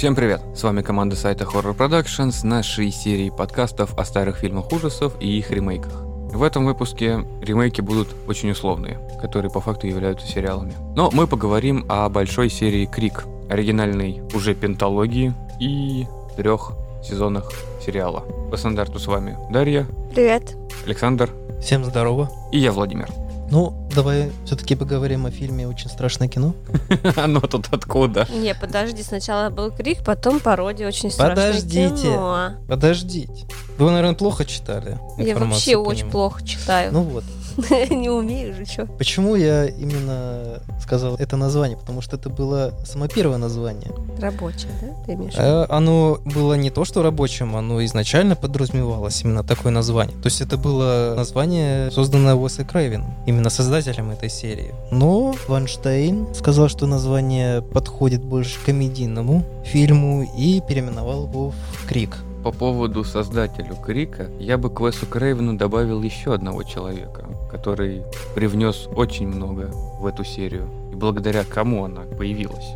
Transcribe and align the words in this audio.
Всем 0.00 0.14
привет! 0.14 0.40
С 0.54 0.62
вами 0.62 0.80
команда 0.80 1.14
сайта 1.14 1.44
Horror 1.44 1.76
Productions 1.76 2.30
с 2.30 2.42
нашей 2.42 2.90
серией 2.90 3.30
подкастов 3.30 3.98
о 3.98 4.04
старых 4.06 4.38
фильмах 4.38 4.72
ужасов 4.72 5.12
и 5.20 5.28
их 5.28 5.50
ремейках. 5.50 5.92
В 5.92 6.42
этом 6.42 6.64
выпуске 6.64 7.26
ремейки 7.42 7.82
будут 7.82 8.08
очень 8.26 8.50
условные, 8.50 8.98
которые 9.20 9.52
по 9.52 9.60
факту 9.60 9.88
являются 9.88 10.26
сериалами. 10.26 10.72
Но 10.96 11.10
мы 11.12 11.26
поговорим 11.26 11.84
о 11.90 12.08
большой 12.08 12.48
серии 12.48 12.86
Крик, 12.86 13.26
оригинальной 13.50 14.22
уже 14.32 14.54
пенталогии 14.54 15.34
и 15.60 16.06
трех 16.34 16.72
сезонах 17.04 17.52
сериала. 17.84 18.24
По 18.50 18.56
стандарту 18.56 18.98
с 18.98 19.06
вами 19.06 19.36
Дарья, 19.50 19.86
Привет. 20.14 20.56
Александр 20.86 21.28
Всем 21.60 21.84
здорово. 21.84 22.30
и 22.52 22.58
я, 22.58 22.72
Владимир. 22.72 23.10
Ну, 23.50 23.74
давай 23.94 24.30
все-таки 24.44 24.76
поговорим 24.76 25.26
о 25.26 25.30
фильме 25.30 25.66
«Очень 25.66 25.90
страшное 25.90 26.28
кино». 26.28 26.54
Оно 27.16 27.40
тут 27.40 27.68
откуда? 27.72 28.26
Не, 28.30 28.54
подожди, 28.54 29.02
сначала 29.02 29.50
был 29.50 29.70
крик, 29.70 30.04
потом 30.04 30.40
пародия 30.40 30.86
очень 30.88 31.10
страшное 31.10 31.48
Подождите. 31.48 32.02
кино. 32.02 32.52
Подождите. 32.68 33.46
Вы, 33.78 33.90
наверное, 33.90 34.14
плохо 34.14 34.44
читали 34.44 34.98
Я 35.18 35.36
вообще 35.36 35.76
очень 35.76 36.10
плохо 36.10 36.44
читаю. 36.46 36.92
Ну 36.92 37.02
вот. 37.02 37.24
Не 37.90 38.10
умею 38.10 38.54
же, 38.54 38.64
что. 38.64 38.86
Почему 38.86 39.36
я 39.36 39.66
именно 39.66 40.60
сказал 40.80 41.16
это 41.16 41.36
название? 41.36 41.76
Потому 41.76 42.00
что 42.00 42.16
это 42.16 42.28
было 42.28 42.72
самое 42.84 43.10
первое 43.10 43.38
название. 43.38 43.92
Рабочее, 44.18 44.70
да? 44.80 44.88
Ты 45.06 45.12
имеешь? 45.14 45.34
А 45.36 45.66
оно 45.68 46.18
было 46.24 46.54
не 46.54 46.70
то, 46.70 46.84
что 46.84 47.02
рабочим, 47.02 47.56
оно 47.56 47.84
изначально 47.84 48.36
подразумевалось 48.36 49.22
именно 49.22 49.44
такое 49.44 49.72
название. 49.72 50.16
То 50.18 50.26
есть 50.26 50.40
это 50.40 50.56
было 50.56 51.14
название, 51.16 51.90
созданное 51.90 52.34
Уэсом 52.34 52.66
Крейвеном, 52.66 53.14
именно 53.26 53.50
создателем 53.50 54.10
этой 54.10 54.30
серии. 54.30 54.74
Но 54.90 55.34
Ванштейн 55.48 56.34
сказал, 56.34 56.68
что 56.68 56.86
название 56.86 57.62
подходит 57.62 58.22
больше 58.22 58.58
к 58.60 58.64
комедийному 58.64 59.44
фильму 59.64 60.28
и 60.36 60.60
переименовал 60.66 61.26
его 61.26 61.52
в 61.72 61.86
Крик. 61.86 62.16
По 62.42 62.52
поводу 62.52 63.04
создателю 63.04 63.76
Крика, 63.76 64.28
я 64.38 64.56
бы 64.56 64.70
к 64.70 64.80
Уэсу 64.80 65.04
Крейвену 65.06 65.58
добавил 65.58 66.02
еще 66.02 66.32
одного 66.32 66.62
человека, 66.62 67.26
который 67.50 68.02
привнес 68.34 68.88
очень 68.94 69.28
много 69.28 69.70
в 69.98 70.06
эту 70.06 70.24
серию, 70.24 70.68
и 70.92 70.94
благодаря 70.94 71.44
кому 71.44 71.84
она 71.84 72.02
появилась. 72.02 72.66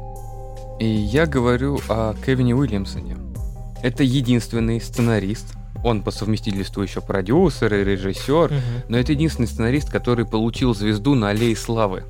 И 0.80 0.86
я 0.86 1.26
говорю 1.26 1.78
о 1.88 2.14
Кевине 2.26 2.54
Уильямсоне. 2.54 3.16
Это 3.82 4.02
единственный 4.02 4.80
сценарист, 4.80 5.54
он 5.84 6.02
по 6.02 6.10
совместительству 6.10 6.82
еще 6.82 7.00
продюсер 7.00 7.72
и 7.74 7.84
режиссер, 7.84 8.52
но 8.88 8.98
это 8.98 9.12
единственный 9.12 9.46
сценарист, 9.46 9.90
который 9.90 10.24
получил 10.24 10.74
звезду 10.74 11.14
на 11.14 11.28
Аллее 11.28 11.54
Славы 11.54 12.04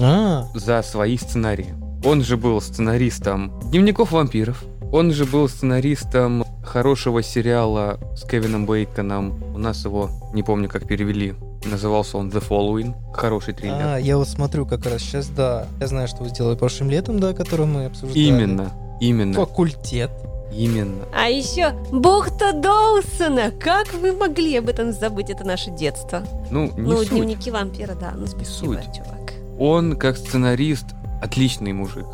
А, 0.00 0.46
за 0.54 0.82
свои 0.82 1.16
сценарии. 1.16 1.74
Он 2.04 2.22
же 2.22 2.36
был 2.36 2.60
сценаристом 2.60 3.60
«Дневников 3.70 4.12
вампиров», 4.12 4.64
он 4.92 5.12
же 5.12 5.24
был 5.24 5.48
сценаристом 5.48 6.44
хорошего 6.64 7.22
сериала 7.22 8.00
с 8.16 8.24
Кевином 8.24 8.66
Бейконом. 8.66 9.54
У 9.54 9.58
нас 9.58 9.84
его, 9.84 10.10
не 10.34 10.42
помню, 10.42 10.68
как 10.68 10.88
перевели. 10.88 11.34
Назывался 11.64 12.16
он 12.16 12.30
The 12.30 12.42
Following. 12.46 12.94
Хороший 13.12 13.52
триллер. 13.54 13.76
а, 13.80 13.96
я 13.98 14.16
вот 14.16 14.28
смотрю 14.28 14.66
как 14.66 14.86
раз 14.86 15.02
сейчас, 15.02 15.28
да. 15.28 15.66
Я 15.80 15.86
знаю, 15.86 16.08
что 16.08 16.22
вы 16.22 16.30
сделали 16.30 16.56
прошлым 16.56 16.90
летом, 16.90 17.20
да, 17.20 17.34
который 17.34 17.66
мы 17.66 17.86
обсуждали. 17.86 18.18
именно, 18.18 18.72
именно, 19.00 19.34
Факультет. 19.34 20.10
именно. 20.52 21.04
А 21.14 21.28
еще 21.28 21.72
бухта 21.92 22.52
Доусона! 22.52 23.50
Как 23.50 23.92
вы 23.92 24.12
могли 24.12 24.56
об 24.56 24.68
этом 24.68 24.92
забыть? 24.92 25.28
Это 25.28 25.44
наше 25.44 25.70
детство. 25.70 26.22
Ну, 26.50 26.72
не 26.76 26.92
ну, 26.92 26.98
суть. 26.98 27.10
дневники 27.10 27.50
вампира, 27.50 27.94
да. 27.94 28.12
Ну, 28.16 28.26
спасибо, 28.26 28.74
суть. 28.74 28.96
чувак. 28.96 29.34
Он, 29.58 29.96
как 29.96 30.16
сценарист, 30.16 30.86
отличный 31.22 31.74
мужик. 31.74 32.06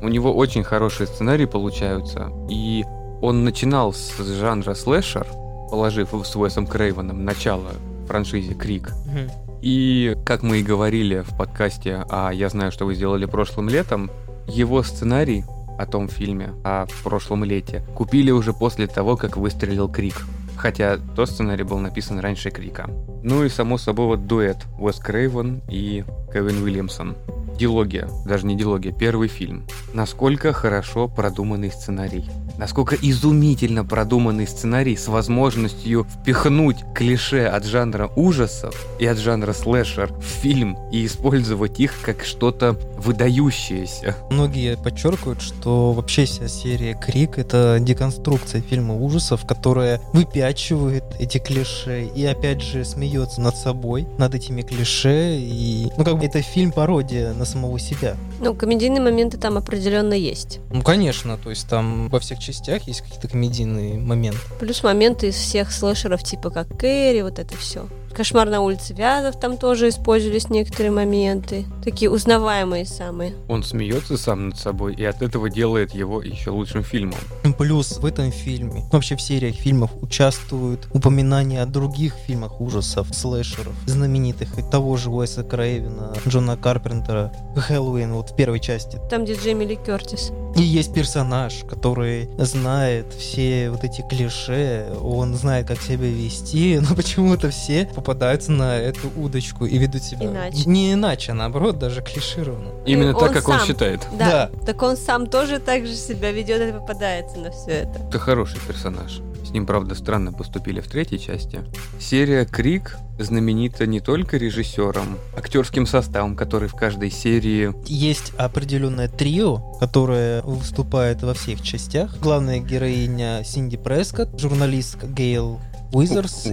У 0.00 0.08
него 0.08 0.34
очень 0.34 0.64
хорошие 0.64 1.06
сценарии 1.06 1.44
получаются. 1.44 2.30
И 2.48 2.84
он 3.20 3.44
начинал 3.44 3.92
с 3.92 4.16
жанра 4.18 4.74
слэшер, 4.74 5.26
положив 5.70 6.14
с 6.24 6.36
Уэсом 6.36 6.66
Крейвеном 6.66 7.24
начало 7.24 7.70
франшизе 8.04 8.54
Крик. 8.54 8.92
Мгм. 9.06 9.30
И, 9.62 10.16
как 10.26 10.42
мы 10.42 10.58
и 10.58 10.62
говорили 10.62 11.20
в 11.20 11.36
подкасте 11.36 12.04
«А 12.10 12.30
я 12.30 12.48
знаю, 12.48 12.70
что 12.70 12.84
вы 12.84 12.94
сделали 12.94 13.24
прошлым 13.24 13.68
летом», 13.68 14.10
его 14.46 14.82
сценарий 14.82 15.44
о 15.78 15.86
том 15.86 16.08
фильме, 16.08 16.52
о 16.64 16.86
прошлом 17.02 17.44
лете, 17.44 17.82
купили 17.94 18.30
уже 18.30 18.52
после 18.52 18.86
того, 18.86 19.16
как 19.16 19.36
выстрелил 19.36 19.88
Крик. 19.88 20.26
Хотя 20.56 20.98
тот 21.16 21.30
сценарий 21.30 21.64
был 21.64 21.78
написан 21.78 22.18
раньше 22.20 22.50
Крика. 22.50 22.88
Ну 23.22 23.44
и, 23.44 23.48
само 23.48 23.78
собой, 23.78 24.06
вот 24.06 24.26
дуэт 24.26 24.58
Уэс 24.78 24.98
Крейвен 24.98 25.62
и 25.68 26.04
Кевин 26.32 26.62
Уильямсон. 26.62 27.16
Дилогия, 27.58 28.08
даже 28.26 28.46
не 28.46 28.56
дилогия, 28.56 28.92
первый 28.92 29.28
фильм. 29.28 29.64
Насколько 29.92 30.52
хорошо 30.52 31.08
продуманный 31.08 31.70
сценарий. 31.70 32.28
Насколько 32.58 32.96
изумительно 33.00 33.84
продуманный 33.84 34.46
сценарий 34.46 34.96
с 34.96 35.08
возможностью 35.08 36.04
впихнуть 36.04 36.84
клише 36.94 37.46
от 37.46 37.64
жанра 37.64 38.10
ужасов 38.16 38.86
и 38.98 39.06
от 39.06 39.18
жанра 39.18 39.52
слэшер 39.52 40.12
в 40.12 40.22
фильм 40.22 40.78
и 40.92 41.04
использовать 41.06 41.80
их 41.80 42.00
как 42.02 42.24
что-то 42.24 42.78
выдающееся. 42.96 44.16
Многие 44.30 44.76
подчеркивают, 44.76 45.42
что 45.42 45.92
вообще 45.92 46.24
вся 46.24 46.48
серия 46.48 46.94
Крик 46.94 47.38
это 47.38 47.78
деконструкция 47.80 48.60
фильма 48.60 48.94
ужасов, 48.94 49.46
которая 49.46 50.00
выпячивает 50.12 51.04
эти 51.18 51.38
клише 51.38 52.04
и 52.04 52.24
опять 52.24 52.62
же 52.62 52.84
смеется 52.84 53.40
над 53.40 53.56
собой, 53.56 54.06
над 54.18 54.34
этими 54.34 54.62
клише. 54.62 55.36
И, 55.38 55.88
ну, 55.96 56.04
как 56.04 56.18
бы 56.18 56.24
это 56.24 56.40
фильм 56.40 56.72
пародия 56.72 57.32
на 57.34 57.44
самого 57.44 57.78
себя. 57.78 58.16
Ну, 58.44 58.54
комедийные 58.54 59.00
моменты 59.00 59.38
там 59.38 59.56
определенно 59.56 60.12
есть. 60.12 60.60
Ну, 60.70 60.82
конечно, 60.82 61.38
то 61.38 61.48
есть 61.48 61.66
там 61.66 62.10
во 62.10 62.20
всех 62.20 62.38
частях 62.40 62.82
есть 62.82 63.00
какие-то 63.00 63.26
комедийные 63.26 63.94
моменты. 63.98 64.38
Плюс 64.60 64.82
моменты 64.82 65.28
из 65.28 65.36
всех 65.36 65.72
слэшеров, 65.72 66.22
типа 66.22 66.50
как 66.50 66.68
Кэрри, 66.78 67.22
вот 67.22 67.38
это 67.38 67.56
все. 67.56 67.88
Кошмар 68.14 68.48
на 68.48 68.60
улице 68.60 68.94
Вязов 68.94 69.40
там 69.40 69.56
тоже 69.56 69.88
использовались 69.88 70.48
некоторые 70.48 70.92
моменты. 70.92 71.64
Такие 71.82 72.10
узнаваемые 72.10 72.86
самые. 72.86 73.34
Он 73.48 73.64
смеется 73.64 74.16
сам 74.16 74.50
над 74.50 74.58
собой 74.58 74.94
и 74.94 75.04
от 75.04 75.20
этого 75.20 75.50
делает 75.50 75.92
его 75.92 76.22
еще 76.22 76.50
лучшим 76.50 76.84
фильмом. 76.84 77.18
Плюс 77.58 77.98
в 77.98 78.06
этом 78.06 78.30
фильме, 78.30 78.84
вообще 78.92 79.16
в 79.16 79.20
сериях 79.20 79.56
фильмов 79.56 79.90
участвуют 80.00 80.88
упоминания 80.92 81.60
о 81.60 81.66
других 81.66 82.14
фильмах 82.14 82.60
ужасов, 82.60 83.08
слэшеров, 83.12 83.74
знаменитых, 83.86 84.58
и 84.58 84.62
того 84.62 84.96
же 84.96 85.10
Уэса 85.10 85.42
Крейвена, 85.42 86.14
Джона 86.26 86.56
Карпентера, 86.56 87.32
Хэллоуин, 87.56 88.12
вот 88.12 88.30
в 88.30 88.36
первой 88.36 88.60
части. 88.60 89.00
Там, 89.10 89.24
где 89.24 89.34
Джейми 89.34 89.64
Ли 89.64 89.76
Кертис. 89.76 90.30
И 90.56 90.62
есть 90.62 90.94
персонаж, 90.94 91.64
который 91.68 92.28
знает 92.38 93.12
все 93.12 93.70
вот 93.70 93.82
эти 93.82 94.02
клише, 94.08 94.86
он 95.02 95.34
знает, 95.34 95.66
как 95.66 95.80
себя 95.80 96.06
вести, 96.06 96.78
но 96.88 96.94
почему-то 96.94 97.50
все 97.50 97.88
попадаются 98.04 98.52
на 98.52 98.76
эту 98.76 99.08
удочку 99.16 99.64
и 99.64 99.78
ведут 99.78 100.02
себя 100.02 100.26
Иначе. 100.26 100.68
не 100.68 100.92
иначе, 100.92 101.32
а 101.32 101.34
наоборот, 101.34 101.78
даже 101.78 102.02
клишированно. 102.02 102.70
Именно 102.84 103.16
он 103.16 103.20
так, 103.20 103.32
как 103.32 103.48
он 103.48 103.58
сам. 103.58 103.66
считает. 103.66 104.06
Да. 104.18 104.50
Так 104.66 104.82
он 104.82 104.96
сам 104.98 105.26
тоже 105.26 105.58
так 105.58 105.86
же 105.86 105.94
себя 105.94 106.30
ведет 106.30 106.60
и 106.60 106.72
попадается 106.72 107.38
на 107.38 107.50
все 107.50 107.70
это. 107.70 108.00
Это 108.06 108.18
хороший 108.18 108.60
персонаж. 108.60 109.22
С 109.42 109.50
ним, 109.50 109.66
правда, 109.66 109.94
странно 109.94 110.32
поступили 110.32 110.80
в 110.80 110.86
третьей 110.88 111.18
части. 111.18 111.60
Серия 111.98 112.44
Крик 112.44 112.96
знаменита 113.18 113.86
не 113.86 114.00
только 114.00 114.36
режиссером, 114.36 115.18
актерским 115.36 115.86
составом, 115.86 116.36
который 116.36 116.68
в 116.68 116.74
каждой 116.74 117.10
серии 117.10 117.72
Есть 117.86 118.32
определенное 118.36 119.08
трио, 119.08 119.58
которое 119.80 120.42
выступает 120.42 121.22
во 121.22 121.32
всех 121.32 121.62
частях. 121.62 122.18
Главная 122.20 122.58
героиня 122.58 123.42
Синди 123.44 123.76
Прескотт, 123.76 124.38
журналистка 124.38 125.06
Гейл 125.06 125.60
Уизерс, 125.94 126.48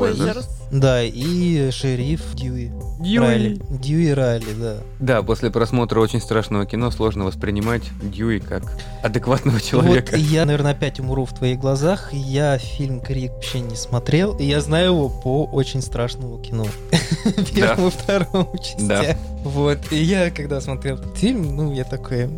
да, 0.72 1.04
и 1.04 1.70
шериф 1.72 2.34
Дьюи. 2.34 2.72
Райли. 3.18 3.60
Дьюи 3.70 4.12
Райли, 4.12 4.54
да. 4.58 4.78
Да, 5.00 5.24
после 5.24 5.52
просмотра 5.52 6.00
очень 6.00 6.22
страшного 6.22 6.66
кино 6.66 6.92
сложно 6.92 7.26
воспринимать 7.26 7.84
Дьюи 8.02 8.40
как 8.40 8.64
адекватного 9.04 9.60
человека. 9.60 10.12
Вот 10.12 10.20
я, 10.20 10.46
наверное, 10.46 10.72
опять 10.72 11.00
умру 11.00 11.26
в 11.26 11.34
твоих 11.34 11.60
глазах. 11.60 12.14
Я 12.14 12.58
фильм 12.58 13.02
Крик 13.02 13.32
вообще 13.32 13.60
не 13.60 13.76
смотрел. 13.76 14.38
И 14.38 14.46
я 14.46 14.62
знаю 14.62 14.92
его 14.92 15.10
по 15.10 15.46
очень 15.46 15.82
страшному 15.82 16.38
кино. 16.38 16.68
Первому, 17.54 17.90
второму 17.90 18.56
частях. 18.58 19.18
Вот. 19.44 19.80
И 19.92 19.96
я, 19.96 20.30
когда 20.30 20.62
смотрел 20.62 20.96
этот 20.98 21.18
фильм, 21.18 21.56
ну, 21.56 21.74
я 21.74 21.84
такой... 21.84 22.30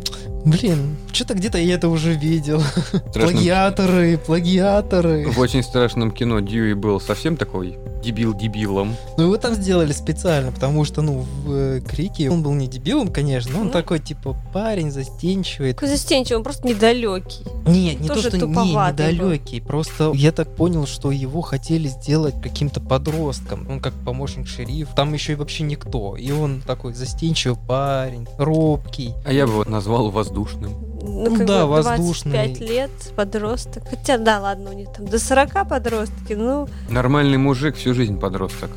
Блин, 0.44 0.96
что-то 1.12 1.34
где-то 1.34 1.58
я 1.58 1.74
это 1.74 1.88
уже 1.88 2.12
видел. 2.14 2.60
Страшным- 2.60 3.12
Плагиаторы, 3.32 4.18
плагиаторы. 4.18 5.26
В 5.30 5.38
очень 5.38 5.62
страшном 5.62 6.10
кино 6.10 6.40
Дьюи 6.40 6.74
был 6.74 7.00
совсем 7.00 7.36
такой 7.36 7.78
дебил 8.04 8.34
дебилом. 8.34 8.94
Ну, 9.16 9.24
его 9.24 9.36
там 9.38 9.54
сделали 9.54 9.92
специально, 9.92 10.52
потому 10.52 10.84
что, 10.84 11.02
ну, 11.02 11.24
в 11.44 11.52
э, 11.52 11.80
Крике 11.80 12.30
он 12.30 12.42
был 12.42 12.52
не 12.52 12.66
дебилом, 12.68 13.08
конечно, 13.08 13.52
но 13.52 13.60
он 13.60 13.66
Ну. 13.66 13.72
такой, 13.72 13.98
типа, 13.98 14.36
парень 14.52 14.90
застенчивый. 14.90 15.72
Какой 15.74 15.88
застенчивый, 15.88 16.38
он 16.38 16.44
просто 16.44 16.66
недалекий. 16.66 17.44
Нет, 17.66 18.00
не 18.00 18.08
Тоже 18.08 18.22
то, 18.24 18.28
что 18.28 18.36
не 18.36 18.40
туповатый 18.54 19.06
был. 19.06 19.12
недалекий, 19.14 19.60
просто 19.60 20.12
я 20.14 20.30
так 20.32 20.54
понял, 20.54 20.86
что 20.86 21.10
его 21.10 21.40
хотели 21.40 21.88
сделать 21.88 22.34
каким-то 22.42 22.80
подростком, 22.80 23.66
он 23.70 23.80
как 23.80 23.94
помощник 24.04 24.46
шериф, 24.46 24.88
там 24.94 25.12
еще 25.14 25.32
и 25.32 25.36
вообще 25.36 25.64
никто, 25.64 26.16
и 26.16 26.30
он 26.30 26.60
такой 26.66 26.92
застенчивый 26.94 27.58
парень, 27.66 28.26
робкий. 28.38 29.14
А 29.24 29.32
я 29.32 29.46
бы 29.46 29.52
его 29.54 29.64
назвал 29.64 30.10
воздушным. 30.10 30.74
Ну, 31.04 31.30
Ну 31.30 31.36
как 31.36 31.46
да, 31.46 31.66
бы 31.66 31.72
воздушный. 31.72 32.32
25 32.32 32.60
лет, 32.60 32.90
подросток. 33.16 33.82
Хотя, 33.88 34.18
да, 34.18 34.40
ладно, 34.40 34.70
у 34.70 34.72
них 34.72 34.88
там 34.92 35.06
до 35.06 35.18
40 35.18 35.68
подростки, 35.68 36.32
ну, 36.32 36.66
Нормальный 36.88 37.36
мужик 37.38 37.76
всю 37.76 37.94
жизнь 37.94 38.18
подросток. 38.18 38.70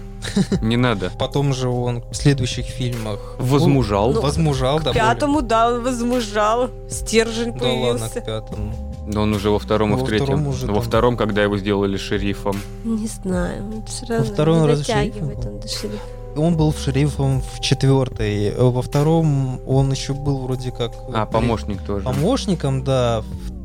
Не 0.61 0.77
надо. 0.77 1.11
Потом 1.19 1.53
же 1.53 1.69
он 1.69 2.03
в 2.11 2.13
следующих 2.15 2.65
фильмах... 2.65 3.35
Возмужал. 3.39 4.11
Ну, 4.13 4.21
возмужал, 4.21 4.79
да. 4.79 4.91
к 4.91 4.93
пятому, 4.93 5.41
да, 5.41 5.69
он 5.71 5.83
возмужал, 5.83 6.69
стержень 6.89 7.51
более- 7.51 7.59
Да 7.59 7.87
ладно, 7.91 8.09
появился. 8.09 8.21
к 8.21 8.25
пятому. 8.25 8.93
Но 9.09 9.21
он 9.21 9.33
уже 9.33 9.49
во 9.49 9.57
втором 9.59 9.93
и 9.93 9.97
Во 9.97 10.03
в 10.03 10.07
третьем. 10.07 10.25
втором 10.25 10.47
уже 10.47 10.67
Во 10.67 10.73
там- 10.73 10.81
втором, 10.83 11.17
когда 11.17 11.41
его 11.43 11.57
сделали 11.57 11.95
шерифом. 11.95 12.59
Не 12.83 13.07
знаю, 13.07 13.63
он 13.65 13.85
все 13.85 14.05
равно 14.07 14.25
втором 14.25 14.61
не 14.67 14.75
дотягивает 14.75 15.45
он 15.45 15.59
до 15.59 15.67
шерифа. 15.69 16.03
Он 16.37 16.55
был 16.55 16.73
шерифом 16.73 17.41
в 17.41 17.59
четвертой. 17.61 18.53
Во 18.55 18.81
втором 18.81 19.59
он 19.67 19.91
еще 19.91 20.13
был 20.13 20.39
вроде 20.39 20.71
как... 20.71 20.91
А, 21.13 21.25
при- 21.25 21.33
помощник 21.33 21.81
тоже. 21.83 22.03
Помощником, 22.03 22.83
да. 22.83 23.21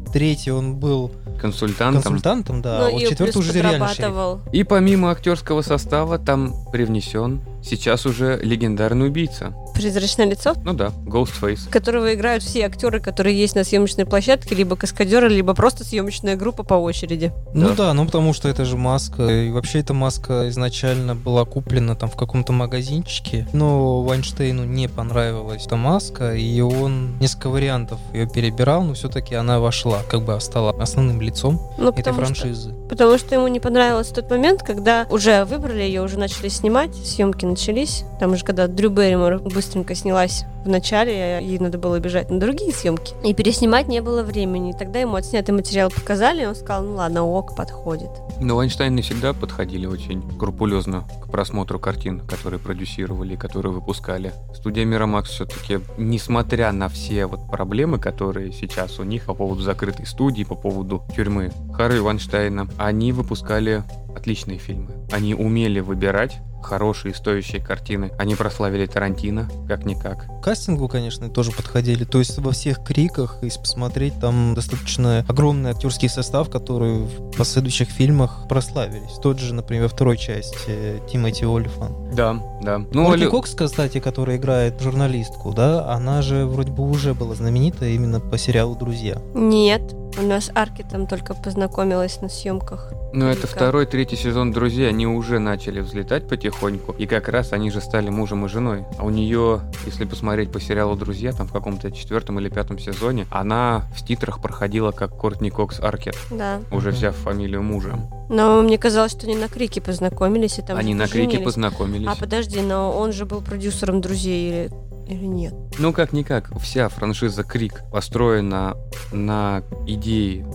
В 0.06 0.12
третьей 0.12 0.52
он 0.52 0.76
был 0.76 1.10
Консультантом. 1.40 2.02
консультантом, 2.02 2.62
да. 2.62 2.78
Ну, 2.80 2.86
а 2.86 2.90
вот 2.90 3.00
четвертый 3.02 3.38
уже 3.38 3.52
реально 3.52 3.88
шериф. 3.88 4.40
И 4.52 4.62
помимо 4.64 5.10
актерского 5.10 5.62
состава 5.62 6.18
там 6.18 6.54
привнесен 6.70 7.40
сейчас 7.62 8.06
уже 8.06 8.38
легендарный 8.42 9.06
убийца. 9.08 9.54
Призрачное 9.74 10.26
лицо, 10.26 10.54
Ну 10.64 10.74
да, 10.74 10.92
Ghostface. 11.06 11.70
которого 11.70 12.12
играют 12.14 12.42
все 12.42 12.66
актеры, 12.66 13.00
которые 13.00 13.38
есть 13.38 13.54
на 13.54 13.64
съемочной 13.64 14.04
площадке, 14.04 14.54
либо 14.54 14.76
каскадеры, 14.76 15.28
либо 15.28 15.54
просто 15.54 15.84
съемочная 15.84 16.36
группа 16.36 16.62
по 16.62 16.74
очереди. 16.74 17.32
Ну 17.54 17.68
Да. 17.70 17.74
да. 17.74 17.94
ну 17.94 18.04
потому 18.06 18.32
что 18.34 18.48
это 18.48 18.64
же 18.64 18.76
маска. 18.76 19.26
И 19.28 19.50
вообще 19.50 19.78
эта 19.80 19.94
маска 19.94 20.48
изначально 20.50 21.14
была 21.14 21.44
куплена 21.44 21.94
там 21.94 22.10
в 22.10 22.16
каком-то 22.16 22.52
магазинчике. 22.52 23.46
Но 23.52 24.02
Вайнштейну 24.02 24.64
не 24.64 24.88
понравилась 24.88 25.64
эта 25.66 25.76
маска, 25.76 26.34
и 26.34 26.60
он 26.60 27.18
несколько 27.18 27.48
вариантов 27.48 27.98
ее 28.12 28.28
перебирал, 28.28 28.82
но 28.82 28.94
все-таки 28.94 29.34
она 29.34 29.58
вошла, 29.60 30.00
как 30.10 30.22
бы 30.24 30.38
стала 30.40 30.70
основным 30.82 31.20
лицом 31.20 31.60
Ну, 31.78 31.90
этой 31.90 32.02
потому 32.04 32.24
что, 32.26 32.34
франшизы. 32.34 32.74
потому 32.88 33.16
что 33.18 33.34
ему 33.34 33.48
не 33.48 33.60
понравился 33.60 34.14
тот 34.14 34.30
момент, 34.30 34.62
когда 34.62 35.06
уже 35.10 35.44
выбрали 35.44 35.82
ее, 35.82 36.02
уже 36.02 36.18
начали 36.18 36.48
снимать, 36.48 36.94
съемки 36.94 37.44
начались. 37.52 38.04
Там 38.18 38.36
же, 38.36 38.44
когда 38.44 38.66
Дрю 38.66 38.90
Берримор 38.90 39.38
быстренько 39.38 39.94
снялась 39.94 40.44
в 40.64 40.68
начале, 40.68 41.40
ей 41.42 41.58
надо 41.58 41.78
было 41.78 41.98
бежать 41.98 42.30
на 42.30 42.40
другие 42.40 42.72
съемки. 42.72 43.14
И 43.24 43.34
переснимать 43.34 43.88
не 43.88 44.00
было 44.00 44.22
времени. 44.22 44.72
Тогда 44.72 45.00
ему 45.00 45.16
отснятый 45.16 45.54
материал 45.54 45.90
показали, 45.90 46.42
и 46.42 46.46
он 46.46 46.54
сказал, 46.54 46.84
ну 46.84 46.94
ладно, 46.94 47.24
ок, 47.24 47.56
подходит. 47.56 48.10
Но 48.40 48.56
Вайнштейны 48.56 49.02
всегда 49.02 49.32
подходили 49.32 49.86
очень 49.86 50.22
скрупулезно 50.32 51.04
к 51.22 51.30
просмотру 51.30 51.78
картин, 51.78 52.20
которые 52.20 52.60
продюсировали 52.60 53.36
которые 53.36 53.72
выпускали. 53.72 54.32
Студия 54.54 54.84
Мирамакс 54.84 55.30
все-таки, 55.30 55.80
несмотря 55.98 56.70
на 56.72 56.88
все 56.88 57.26
вот 57.26 57.50
проблемы, 57.50 57.98
которые 57.98 58.52
сейчас 58.52 58.98
у 58.98 59.02
них 59.02 59.24
по 59.24 59.34
поводу 59.34 59.62
закрытой 59.62 60.06
студии, 60.06 60.44
по 60.44 60.54
поводу 60.54 61.02
тюрьмы 61.14 61.52
Харри 61.74 61.98
Вайнштейна, 61.98 62.68
они 62.78 63.12
выпускали 63.12 63.82
отличные 64.14 64.58
фильмы. 64.58 64.92
Они 65.10 65.34
умели 65.34 65.80
выбирать 65.80 66.38
хорошие 66.62 67.14
стоящие 67.14 67.60
картины. 67.60 68.12
Они 68.18 68.34
прославили 68.34 68.86
Тарантино, 68.86 69.48
как-никак. 69.68 70.26
Кастингу, 70.52 70.86
конечно, 70.86 71.30
тоже 71.30 71.50
подходили. 71.50 72.04
То 72.04 72.18
есть 72.18 72.36
во 72.38 72.50
всех 72.50 72.84
криках, 72.84 73.38
если 73.40 73.58
посмотреть, 73.58 74.12
там 74.20 74.52
достаточно 74.54 75.24
огромный 75.26 75.70
актерский 75.70 76.10
состав, 76.10 76.50
который 76.50 76.98
в 77.04 77.34
последующих 77.38 77.88
фильмах 77.88 78.46
прославились. 78.50 79.12
Тот 79.22 79.38
же, 79.38 79.54
например, 79.54 79.88
второй 79.88 80.18
части 80.18 80.58
э, 80.68 80.98
Тимоти 81.10 81.46
Олифан. 81.46 82.14
Да, 82.14 82.38
да. 82.62 82.82
Ну, 82.92 83.10
Оли- 83.10 83.30
Кокс, 83.30 83.54
кстати, 83.54 83.98
которая 83.98 84.36
играет 84.36 84.78
журналистку, 84.78 85.54
да, 85.54 85.90
она 85.90 86.20
же 86.20 86.44
вроде 86.44 86.70
бы 86.70 86.86
уже 86.86 87.14
была 87.14 87.34
знаменита 87.34 87.86
именно 87.86 88.20
по 88.20 88.36
сериалу 88.36 88.76
«Друзья». 88.76 89.16
Нет, 89.34 89.80
у 90.18 90.22
нас 90.22 90.50
Арки 90.54 90.84
там 90.88 91.06
только 91.06 91.34
познакомилась 91.34 92.20
на 92.20 92.28
съемках. 92.28 92.92
Ну, 93.14 93.26
это 93.26 93.46
второй, 93.46 93.86
третий 93.86 94.16
сезон 94.16 94.52
«Друзья», 94.52 94.88
они 94.88 95.06
уже 95.06 95.38
начали 95.38 95.80
взлетать 95.80 96.26
потихоньку, 96.28 96.92
и 96.92 97.06
как 97.06 97.28
раз 97.28 97.52
они 97.52 97.70
же 97.70 97.80
стали 97.80 98.08
мужем 98.08 98.46
и 98.46 98.48
женой. 98.48 98.84
А 98.98 99.04
у 99.04 99.10
нее, 99.10 99.60
если 99.84 100.04
посмотреть 100.04 100.50
по 100.50 100.60
сериалу 100.60 100.96
«Друзья», 100.96 101.32
там 101.32 101.46
в 101.46 101.52
каком-то 101.52 101.90
четвертом 101.90 102.38
или 102.38 102.48
пятом 102.48 102.78
сезоне, 102.78 103.26
она 103.30 103.84
в 103.94 104.04
титрах 104.04 104.40
проходила 104.40 104.92
как 104.92 105.16
Кортни 105.18 105.50
Кокс 105.50 105.80
Аркет, 105.80 106.16
Да. 106.30 106.60
уже 106.70 106.90
взяв 106.90 107.14
фамилию 107.14 107.62
мужа. 107.62 107.98
Но 108.30 108.62
мне 108.62 108.78
казалось, 108.78 109.12
что 109.12 109.26
они 109.26 109.36
на 109.36 109.48
Крике 109.48 109.82
познакомились 109.82 110.58
и 110.58 110.62
там 110.62 110.78
они 110.78 110.94
на 110.94 111.06
Крике 111.06 111.38
познакомились. 111.38 112.08
А 112.10 112.16
подожди, 112.16 112.60
но 112.62 112.90
он 112.96 113.12
же 113.12 113.26
был 113.26 113.42
продюсером 113.42 114.00
друзей 114.00 114.48
или, 114.48 114.70
или 115.12 115.26
нет? 115.26 115.54
Ну, 115.78 115.92
как-никак, 115.92 116.50
вся 116.60 116.88
франшиза 116.88 117.44
Крик 117.44 117.82
построена 117.90 118.76
на 119.12 119.62
идее 119.86 120.46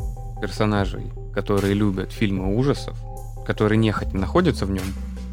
персонажей, 0.41 1.11
которые 1.33 1.73
любят 1.73 2.11
фильмы 2.11 2.55
ужасов, 2.55 2.97
которые 3.45 3.77
нехотя 3.77 4.15
находятся 4.15 4.65
в 4.65 4.71
нем, 4.71 4.83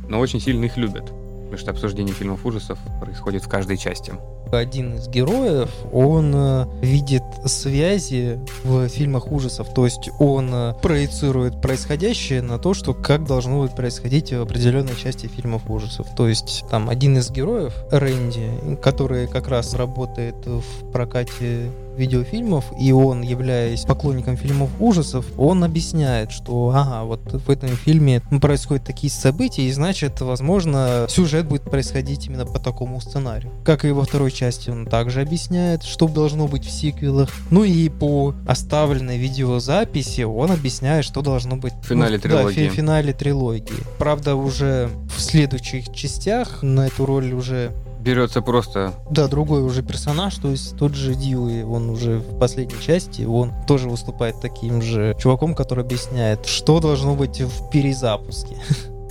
но 0.09 0.21
очень 0.21 0.41
сильно 0.41 0.65
их 0.65 0.77
любят. 0.77 1.07
Потому 1.07 1.59
что 1.59 1.71
обсуждение 1.71 2.15
фильмов 2.15 2.45
ужасов 2.47 2.79
происходит 3.01 3.45
в 3.45 3.49
каждой 3.49 3.77
части. 3.77 4.13
Один 4.53 4.95
из 4.95 5.09
героев, 5.09 5.71
он 5.93 6.33
э, 6.35 6.67
видит 6.81 7.23
связи 7.45 8.39
в 8.63 8.89
фильмах 8.89 9.31
ужасов, 9.31 9.73
то 9.75 9.85
есть 9.85 10.11
он 10.19 10.51
э, 10.53 10.75
проецирует 10.81 11.61
происходящее 11.61 12.41
на 12.43 12.59
то, 12.59 12.75
что 12.75 12.95
как 12.95 13.27
должно 13.27 13.61
будет 13.61 13.75
происходить 13.75 14.33
в 14.33 14.41
определенной 14.41 14.97
части 14.97 15.27
фильмов 15.27 15.69
ужасов. 15.69 16.07
То 16.17 16.29
есть 16.29 16.65
там 16.71 16.89
один 16.89 17.19
из 17.19 17.31
героев, 17.31 17.75
Рэнди, 17.91 18.77
который 18.83 19.27
как 19.27 19.49
раз 19.49 19.75
работает 19.75 20.37
в 20.47 20.93
прокате 20.93 21.71
видеофильмов, 21.97 22.65
и 22.79 22.93
он, 22.93 23.23
являясь 23.23 23.83
поклонником 23.83 24.37
фильмов 24.37 24.71
ужасов, 24.81 25.27
он 25.37 25.65
объясняет, 25.65 26.31
что 26.31 26.73
ага, 26.75 27.05
вот 27.05 27.21
в 27.33 27.51
этом 27.51 27.71
фильме 27.71 28.21
происходят 28.41 28.85
такие 28.85 29.11
события, 29.11 29.63
и 29.63 29.73
значит, 29.73 30.21
возможно, 30.21 31.07
сюжет 31.09 31.47
будет 31.47 31.63
происходить 31.63 32.27
именно 32.27 32.47
по 32.47 32.59
такому 32.59 33.01
сценарию. 33.01 33.53
Как 33.65 33.85
и 33.85 33.91
во 33.91 34.05
второй 34.05 34.31
части 34.31 34.71
он 34.71 34.87
также 34.87 35.21
объясняет, 35.21 35.83
что 35.83 36.09
должно 36.09 36.47
быть 36.47 36.65
в 36.65 36.71
сиквелах. 36.71 37.31
Ну 37.51 37.65
и 37.65 37.89
по 37.89 38.35
оставленной 38.47 39.19
видеозаписи 39.19 40.23
он 40.23 40.51
объясняет, 40.51 41.05
что 41.05 41.23
должно 41.23 41.57
быть 41.57 41.75
В 41.83 41.87
финале 41.87 42.17
ну, 42.17 42.23
да, 42.23 42.29
трилогии. 42.29 42.69
в 42.69 42.71
фи- 42.71 42.77
финале 42.77 43.13
трилогии. 43.13 43.75
Правда, 43.99 44.35
уже 44.35 44.91
в 45.17 45.21
следующих 45.21 45.93
частях 45.93 46.63
на 46.63 46.87
эту 46.87 47.07
роль 47.07 47.33
уже 47.33 47.73
Берется 48.05 48.43
просто 48.43 48.93
да, 49.11 49.29
другой 49.29 49.63
уже 49.63 49.83
персонаж, 49.83 50.37
то 50.37 50.51
есть 50.51 50.77
тот 50.77 50.95
же 50.95 51.15
Дьюи, 51.15 51.63
он 51.63 51.89
уже 51.89 52.19
в 52.19 52.39
последней 52.39 52.79
части, 52.81 53.23
он 53.23 53.53
тоже 53.67 53.89
выступает 53.89 54.41
таким 54.43 54.83
же 54.83 55.17
чуваком, 55.19 55.55
который 55.55 55.85
объясняет, 55.85 56.45
что 56.45 56.81
должно 56.81 57.15
быть 57.15 57.41
в 57.41 57.71
перезапуске. 57.71 58.57